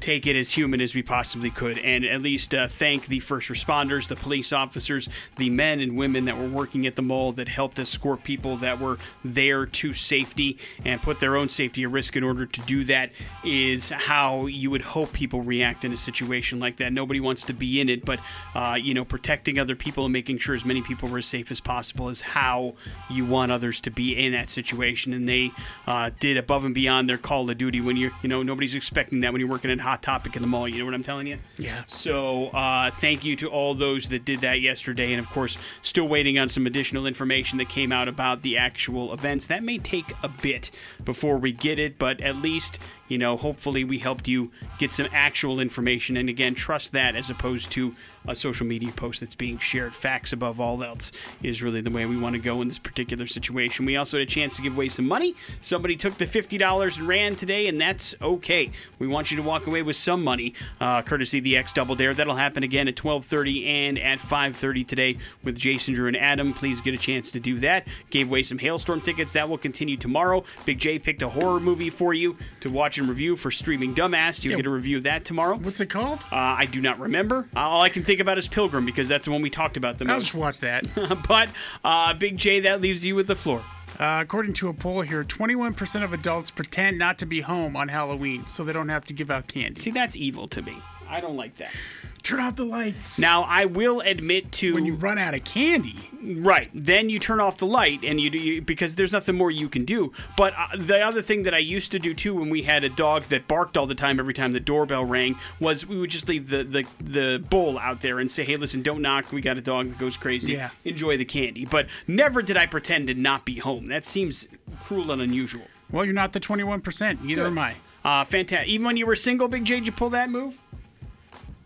take 0.00 0.26
it 0.26 0.36
as 0.36 0.50
human 0.50 0.80
as 0.80 0.94
we 0.94 1.02
possibly 1.02 1.50
could 1.50 1.78
and 1.78 2.04
at 2.04 2.22
least 2.22 2.54
uh, 2.54 2.66
thank 2.66 3.06
the 3.06 3.20
first 3.20 3.48
responders, 3.48 4.08
the 4.08 4.16
police 4.16 4.52
officers, 4.52 5.08
the 5.36 5.50
men 5.50 5.80
and 5.80 5.96
women 5.96 6.24
that 6.24 6.36
were 6.36 6.48
working 6.48 6.86
at 6.86 6.96
the 6.96 7.02
mall 7.02 7.32
that 7.32 7.48
helped 7.48 7.78
escort 7.78 8.24
people 8.24 8.56
that 8.56 8.80
were 8.80 8.98
there 9.24 9.66
to 9.66 9.92
safety 9.92 10.58
and 10.84 11.00
put 11.02 11.20
their 11.20 11.36
own 11.36 11.48
safety 11.48 11.84
at 11.84 11.90
risk 11.90 12.16
in 12.16 12.24
order 12.24 12.46
to 12.46 12.60
do 12.62 12.84
that 12.84 13.10
is 13.44 13.90
how 13.90 14.46
you 14.46 14.70
would 14.70 14.82
hope 14.82 15.12
people 15.12 15.42
react 15.42 15.84
in 15.84 15.92
a 15.92 15.96
situation 15.96 16.58
like 16.58 16.76
that. 16.78 16.92
Nobody 16.92 17.20
wants 17.20 17.44
to 17.46 17.52
be 17.52 17.80
in 17.80 17.88
it, 17.88 18.04
but 18.04 18.18
uh, 18.54 18.76
you 18.80 18.94
know, 18.94 19.04
protecting 19.04 19.58
other 19.58 19.76
people 19.76 20.04
and 20.04 20.12
making 20.12 20.38
sure 20.38 20.54
as 20.54 20.64
many 20.64 20.82
people 20.82 21.08
were 21.08 21.18
as 21.18 21.26
safe 21.26 21.50
as 21.50 21.60
possible 21.60 22.08
is 22.08 22.22
how 22.22 22.74
you 23.10 23.24
want 23.24 23.52
others 23.52 23.80
to 23.80 23.90
be 23.90 24.16
in 24.16 24.32
that 24.32 24.48
situation. 24.48 25.12
And 25.12 25.28
they 25.28 25.52
uh, 25.86 26.10
did 26.18 26.36
above 26.36 26.64
and 26.64 26.74
beyond 26.74 27.08
their 27.08 27.18
call 27.18 27.48
of 27.48 27.58
duty 27.58 27.80
when 27.80 27.96
you're, 27.96 28.12
you 28.22 28.28
know, 28.28 28.42
nobody's 28.42 28.74
expecting 28.74 29.20
that 29.20 29.32
when 29.32 29.40
you're 29.40 29.50
working 29.50 29.70
at 29.70 29.80
Hot 29.82 30.02
Topic 30.02 30.36
in 30.36 30.42
the 30.42 30.48
mall. 30.48 30.68
You 30.68 30.78
know 30.78 30.84
what 30.84 30.94
I'm 30.94 31.02
telling 31.02 31.26
you? 31.26 31.38
Yeah. 31.58 31.84
So 31.86 32.48
uh, 32.48 32.90
thank 32.90 33.24
you 33.24 33.36
to 33.36 33.48
all 33.48 33.74
those 33.74 34.08
that 34.08 34.24
did 34.24 34.40
that 34.40 34.60
yesterday, 34.60 35.12
and 35.12 35.20
of 35.20 35.28
course, 35.28 35.56
still 35.82 36.08
waiting 36.08 36.38
on 36.38 36.48
some 36.48 36.66
additional 36.66 37.06
information 37.06 37.58
that 37.58 37.68
came 37.68 37.92
out 37.92 38.08
about 38.08 38.42
the 38.42 38.56
actual 38.56 39.12
events. 39.12 39.46
That 39.46 39.62
may 39.62 39.78
take 39.78 40.12
a 40.22 40.28
bit 40.28 40.70
before 41.04 41.38
we 41.38 41.52
get 41.52 41.78
it, 41.78 41.98
but 41.98 42.20
at 42.20 42.36
least 42.36 42.78
you 43.12 43.18
know, 43.18 43.36
hopefully 43.36 43.84
we 43.84 43.98
helped 43.98 44.26
you 44.26 44.50
get 44.78 44.90
some 44.90 45.06
actual 45.12 45.60
information. 45.60 46.16
And 46.16 46.30
again, 46.30 46.54
trust 46.54 46.92
that 46.92 47.14
as 47.14 47.28
opposed 47.28 47.70
to 47.72 47.94
a 48.26 48.34
social 48.34 48.66
media 48.66 48.92
post 48.92 49.20
that's 49.20 49.34
being 49.34 49.58
shared. 49.58 49.94
Facts 49.94 50.32
above 50.32 50.60
all 50.60 50.82
else 50.82 51.12
is 51.42 51.62
really 51.62 51.80
the 51.80 51.90
way 51.90 52.06
we 52.06 52.16
want 52.16 52.34
to 52.34 52.38
go 52.38 52.62
in 52.62 52.68
this 52.68 52.78
particular 52.78 53.26
situation. 53.26 53.84
We 53.84 53.96
also 53.96 54.18
had 54.18 54.26
a 54.26 54.30
chance 54.30 54.56
to 54.56 54.62
give 54.62 54.74
away 54.74 54.88
some 54.88 55.06
money. 55.06 55.34
Somebody 55.60 55.96
took 55.96 56.18
the 56.18 56.26
$50 56.26 56.98
and 56.98 57.08
ran 57.08 57.36
today, 57.36 57.66
and 57.66 57.80
that's 57.80 58.14
okay. 58.22 58.70
We 58.98 59.06
want 59.06 59.30
you 59.30 59.36
to 59.36 59.42
walk 59.42 59.66
away 59.66 59.82
with 59.82 59.96
some 59.96 60.22
money, 60.22 60.54
uh, 60.80 61.02
courtesy 61.02 61.40
the 61.40 61.56
X 61.56 61.72
Double 61.72 61.94
Dare. 61.94 62.14
That'll 62.14 62.34
happen 62.34 62.62
again 62.62 62.88
at 62.88 62.96
12:30 62.96 63.66
and 63.66 63.98
at 63.98 64.20
5:30 64.20 64.84
today 64.84 65.16
with 65.42 65.58
Jason, 65.58 65.94
Drew, 65.94 66.06
and 66.06 66.16
Adam. 66.16 66.52
Please 66.52 66.80
get 66.80 66.94
a 66.94 66.98
chance 66.98 67.32
to 67.32 67.40
do 67.40 67.58
that. 67.58 67.86
Gave 68.10 68.28
away 68.28 68.42
some 68.42 68.58
Halestorm 68.58 69.02
tickets. 69.02 69.32
That 69.32 69.48
will 69.48 69.58
continue 69.58 69.96
tomorrow. 69.96 70.44
Big 70.64 70.78
J 70.78 70.98
picked 70.98 71.22
a 71.22 71.28
horror 71.28 71.60
movie 71.60 71.90
for 71.90 72.14
you 72.14 72.36
to 72.60 72.70
watch 72.70 72.98
and 73.02 73.08
review 73.10 73.36
for 73.36 73.50
streaming 73.50 73.94
dumbass. 73.94 74.40
Do 74.40 74.48
You'll 74.48 74.52
Yeah. 74.52 74.62
get 74.62 74.66
a 74.66 74.70
review 74.70 74.96
of 74.96 75.02
that 75.04 75.24
tomorrow. 75.24 75.56
What's 75.56 75.80
it 75.80 75.90
called? 75.90 76.20
Uh, 76.32 76.36
I 76.36 76.66
do 76.66 76.80
not 76.80 76.98
remember. 76.98 77.48
Uh, 77.54 77.60
all 77.60 77.82
I 77.82 77.88
can 77.88 78.04
think 78.04 78.20
about 78.20 78.38
is 78.38 78.48
Pilgrim 78.48 78.84
because 78.86 79.08
that's 79.08 79.26
the 79.26 79.32
one 79.32 79.42
we 79.42 79.50
talked 79.50 79.76
about 79.76 79.98
the 79.98 80.04
I'll 80.06 80.14
most. 80.14 80.24
just 80.24 80.34
watch 80.34 80.60
that. 80.60 80.86
but 81.28 81.48
uh, 81.84 82.14
Big 82.14 82.36
J, 82.38 82.60
that 82.60 82.80
leaves 82.80 83.04
you 83.04 83.14
with 83.14 83.26
the 83.26 83.36
floor. 83.36 83.62
Uh, 84.00 84.20
according 84.22 84.54
to 84.54 84.68
a 84.68 84.72
poll 84.72 85.02
here, 85.02 85.22
21% 85.22 86.02
of 86.02 86.12
adults 86.14 86.50
pretend 86.50 86.98
not 86.98 87.18
to 87.18 87.26
be 87.26 87.42
home 87.42 87.76
on 87.76 87.88
Halloween 87.88 88.46
so 88.46 88.64
they 88.64 88.72
don't 88.72 88.88
have 88.88 89.04
to 89.04 89.12
give 89.12 89.30
out 89.30 89.46
candy. 89.48 89.80
See, 89.80 89.90
that's 89.90 90.16
evil 90.16 90.48
to 90.48 90.62
me. 90.62 90.76
I 91.12 91.20
don't 91.20 91.36
like 91.36 91.56
that. 91.56 91.74
Turn 92.22 92.40
off 92.40 92.56
the 92.56 92.64
lights. 92.64 93.18
Now, 93.18 93.42
I 93.42 93.64
will 93.64 94.00
admit 94.00 94.52
to 94.52 94.74
when 94.74 94.86
you 94.86 94.94
run 94.94 95.18
out 95.18 95.34
of 95.34 95.44
candy, 95.44 95.96
Right. 96.22 96.70
Then 96.72 97.08
you 97.08 97.18
turn 97.18 97.40
off 97.40 97.58
the 97.58 97.66
light 97.66 98.04
and 98.04 98.20
you 98.20 98.30
do 98.30 98.38
you, 98.38 98.62
because 98.62 98.94
there's 98.94 99.10
nothing 99.10 99.36
more 99.36 99.50
you 99.50 99.68
can 99.68 99.84
do. 99.84 100.12
But 100.36 100.54
uh, 100.56 100.68
the 100.76 101.00
other 101.00 101.20
thing 101.20 101.42
that 101.42 101.54
I 101.54 101.58
used 101.58 101.90
to 101.92 101.98
do 101.98 102.14
too 102.14 102.34
when 102.34 102.48
we 102.48 102.62
had 102.62 102.84
a 102.84 102.88
dog 102.88 103.24
that 103.24 103.48
barked 103.48 103.76
all 103.76 103.86
the 103.86 103.94
time 103.96 104.20
every 104.20 104.34
time 104.34 104.52
the 104.52 104.60
doorbell 104.60 105.04
rang 105.04 105.36
was 105.58 105.84
we 105.84 105.98
would 105.98 106.10
just 106.10 106.28
leave 106.28 106.48
the 106.48 106.62
the, 106.62 106.86
the 107.00 107.38
bowl 107.50 107.76
out 107.78 108.02
there 108.02 108.20
and 108.20 108.30
say, 108.30 108.44
"Hey, 108.44 108.56
listen, 108.56 108.82
don't 108.82 109.02
knock. 109.02 109.32
We 109.32 109.40
got 109.40 109.58
a 109.58 109.60
dog 109.60 109.88
that 109.88 109.98
goes 109.98 110.16
crazy. 110.16 110.52
Yeah. 110.52 110.70
Enjoy 110.84 111.16
the 111.16 111.24
candy." 111.24 111.64
But 111.64 111.88
never 112.06 112.40
did 112.40 112.56
I 112.56 112.66
pretend 112.66 113.08
to 113.08 113.14
not 113.14 113.44
be 113.44 113.58
home. 113.58 113.88
That 113.88 114.04
seems 114.04 114.46
cruel 114.84 115.10
and 115.10 115.20
unusual. 115.20 115.66
well, 115.90 116.04
you're 116.04 116.14
not 116.14 116.32
the 116.32 116.40
21%. 116.40 117.22
Neither 117.22 117.46
am 117.46 117.58
I. 117.58 117.74
Uh, 118.04 118.24
fantastic. 118.24 118.68
Even 118.68 118.86
when 118.86 118.96
you 118.96 119.06
were 119.06 119.16
single, 119.16 119.48
Big 119.48 119.64
J, 119.64 119.76
did 119.76 119.86
you 119.86 119.92
pull 119.92 120.10
that 120.10 120.30
move? 120.30 120.58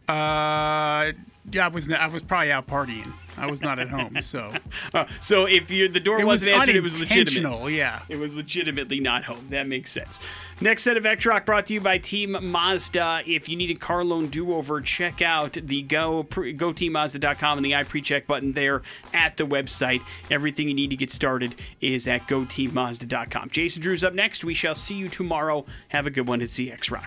Uh, 0.09 1.13
yeah, 1.53 1.67
I 1.67 1.69
was 1.69 1.91
I 1.93 2.07
was 2.09 2.23
probably 2.23 2.51
out 2.51 2.67
partying. 2.67 3.13
I 3.37 3.49
was 3.51 3.61
not 3.61 3.79
at 3.79 3.89
home, 3.89 4.17
so 4.23 4.53
Uh, 4.95 5.07
so 5.21 5.45
if 5.45 5.71
you 5.71 5.89
the 5.89 6.01
door 6.01 6.21
it 6.21 6.25
was 6.25 6.41
wasn't 6.43 6.57
answered, 6.57 6.77
it 6.77 6.83
was 6.83 7.01
legitimate. 7.01 7.71
Yeah. 7.71 8.01
It 8.09 8.17
was 8.17 8.35
legitimately 8.35 8.99
not 8.99 9.25
home. 9.25 9.47
That 9.51 9.69
makes 9.69 9.93
sense. 9.93 10.19
Next 10.61 10.83
set 10.85 10.97
of 10.97 11.05
X 11.07 11.27
Rock 11.27 11.45
brought 11.45 11.67
to 11.67 11.75
you 11.75 11.81
by 11.81 11.99
Team 11.99 12.37
Mazda. 12.41 13.23
If 13.27 13.49
you 13.49 13.57
need 13.57 13.71
a 13.71 13.75
car 13.75 14.05
loan 14.05 14.29
do 14.29 14.55
over, 14.55 14.81
check 14.81 15.23
out 15.23 15.53
the 15.53 15.83
go 15.83 16.23
pre- 16.25 16.53
go 16.53 16.73
teammazda.com 16.73 17.59
and 17.59 17.65
the 17.65 17.75
I 17.75 17.83
pre 17.85 18.01
check 18.01 18.27
button 18.27 18.53
there 18.53 18.83
at 19.13 19.37
the 19.37 19.45
website. 19.45 20.03
Everything 20.31 20.69
you 20.69 20.75
need 20.75 20.91
to 20.91 20.97
get 20.97 21.11
started 21.11 21.61
is 21.81 22.09
at 22.09 22.27
go 22.27 22.41
teammazda.com. 22.41 23.51
Jason 23.51 23.83
Drew's 23.83 24.03
up 24.03 24.15
next. 24.15 24.45
We 24.45 24.55
shall 24.55 24.75
see 24.75 24.95
you 24.95 25.09
tomorrow. 25.09 25.65
Have 25.89 26.07
a 26.07 26.11
good 26.11 26.27
one 26.27 26.41
at 26.43 26.49
CX 26.49 26.91
Rock. 26.91 27.05